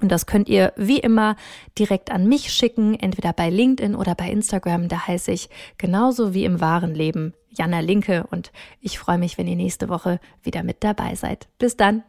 Und 0.00 0.12
das 0.12 0.26
könnt 0.26 0.48
ihr 0.48 0.72
wie 0.76 0.98
immer 0.98 1.36
direkt 1.78 2.10
an 2.10 2.28
mich 2.28 2.52
schicken, 2.52 2.94
entweder 2.94 3.32
bei 3.32 3.48
LinkedIn 3.48 3.94
oder 3.94 4.14
bei 4.14 4.30
Instagram. 4.30 4.88
Da 4.88 5.06
heiße 5.06 5.32
ich 5.32 5.48
genauso 5.78 6.34
wie 6.34 6.44
im 6.44 6.60
wahren 6.60 6.94
Leben 6.94 7.32
Jana 7.56 7.80
Linke 7.80 8.26
und 8.30 8.52
ich 8.80 8.98
freue 8.98 9.18
mich, 9.18 9.38
wenn 9.38 9.48
ihr 9.48 9.56
nächste 9.56 9.88
Woche 9.88 10.20
wieder 10.42 10.62
mit 10.62 10.84
dabei 10.84 11.14
seid. 11.14 11.48
Bis 11.58 11.76
dann. 11.76 12.02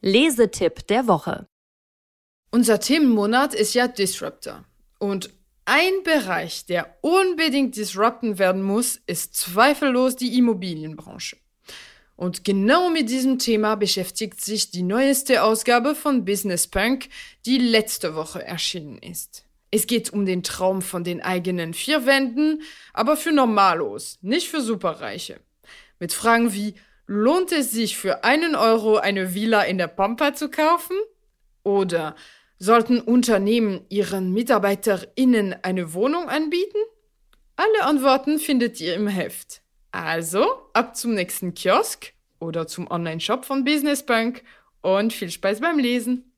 Lesetipp 0.00 0.86
der 0.86 1.06
Woche. 1.06 1.46
Unser 2.50 2.80
Themenmonat 2.80 3.54
ist 3.54 3.74
ja 3.74 3.88
Disruptor. 3.88 4.64
Und 4.98 5.30
ein 5.64 6.04
Bereich, 6.04 6.64
der 6.64 6.96
unbedingt 7.02 7.76
disrupten 7.76 8.38
werden 8.38 8.62
muss, 8.62 9.00
ist 9.06 9.34
zweifellos 9.34 10.16
die 10.16 10.38
Immobilienbranche. 10.38 11.36
Und 12.16 12.44
genau 12.44 12.88
mit 12.88 13.10
diesem 13.10 13.38
Thema 13.38 13.74
beschäftigt 13.74 14.40
sich 14.40 14.70
die 14.70 14.82
neueste 14.82 15.42
Ausgabe 15.42 15.94
von 15.94 16.24
Business 16.24 16.66
Punk, 16.66 17.08
die 17.44 17.58
letzte 17.58 18.14
Woche 18.14 18.42
erschienen 18.42 18.98
ist. 18.98 19.44
Es 19.70 19.86
geht 19.86 20.12
um 20.12 20.24
den 20.24 20.42
Traum 20.42 20.80
von 20.80 21.04
den 21.04 21.20
eigenen 21.20 21.74
vier 21.74 22.06
Wänden, 22.06 22.62
aber 22.94 23.16
für 23.16 23.32
Normalos, 23.32 24.18
nicht 24.22 24.48
für 24.48 24.62
Superreiche. 24.62 25.40
Mit 25.98 26.14
Fragen 26.14 26.54
wie, 26.54 26.74
lohnt 27.06 27.52
es 27.52 27.72
sich 27.72 27.98
für 27.98 28.24
einen 28.24 28.54
Euro 28.54 28.96
eine 28.96 29.34
Villa 29.34 29.62
in 29.62 29.76
der 29.76 29.88
Pampa 29.88 30.32
zu 30.32 30.50
kaufen? 30.50 30.96
Oder 31.62 32.16
sollten 32.58 33.00
Unternehmen 33.00 33.84
ihren 33.90 34.32
MitarbeiterInnen 34.32 35.56
eine 35.62 35.92
Wohnung 35.92 36.30
anbieten? 36.30 36.78
Alle 37.56 37.84
Antworten 37.84 38.38
findet 38.38 38.80
ihr 38.80 38.94
im 38.94 39.08
Heft. 39.08 39.62
Also, 39.96 40.44
ab 40.74 40.94
zum 40.94 41.14
nächsten 41.14 41.54
Kiosk 41.54 42.12
oder 42.38 42.66
zum 42.66 42.90
Online-Shop 42.90 43.46
von 43.46 43.64
Business 43.64 44.04
Bank 44.04 44.42
und 44.82 45.14
viel 45.14 45.30
Spaß 45.30 45.60
beim 45.60 45.78
Lesen. 45.78 46.32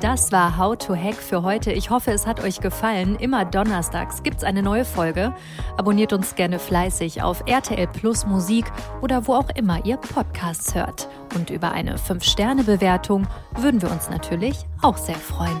Das 0.00 0.30
war 0.30 0.56
How 0.56 0.76
to 0.76 0.94
Hack 0.94 1.16
für 1.16 1.42
heute. 1.42 1.72
Ich 1.72 1.90
hoffe, 1.90 2.12
es 2.12 2.24
hat 2.24 2.42
euch 2.42 2.60
gefallen. 2.60 3.16
Immer 3.16 3.44
donnerstags 3.44 4.22
gibt 4.22 4.38
es 4.38 4.44
eine 4.44 4.62
neue 4.62 4.84
Folge. 4.84 5.34
Abonniert 5.76 6.12
uns 6.12 6.36
gerne 6.36 6.60
fleißig 6.60 7.22
auf 7.22 7.42
RTL 7.46 7.88
Plus 7.88 8.26
Musik 8.26 8.66
oder 9.00 9.26
wo 9.26 9.34
auch 9.34 9.50
immer 9.56 9.84
ihr 9.84 9.96
Podcasts 9.96 10.74
hört. 10.74 11.08
Und 11.34 11.50
über 11.50 11.72
eine 11.72 11.96
5-Sterne-Bewertung 11.96 13.26
würden 13.56 13.82
wir 13.82 13.90
uns 13.90 14.08
natürlich 14.08 14.66
auch 14.82 14.96
sehr 14.96 15.16
freuen. 15.16 15.60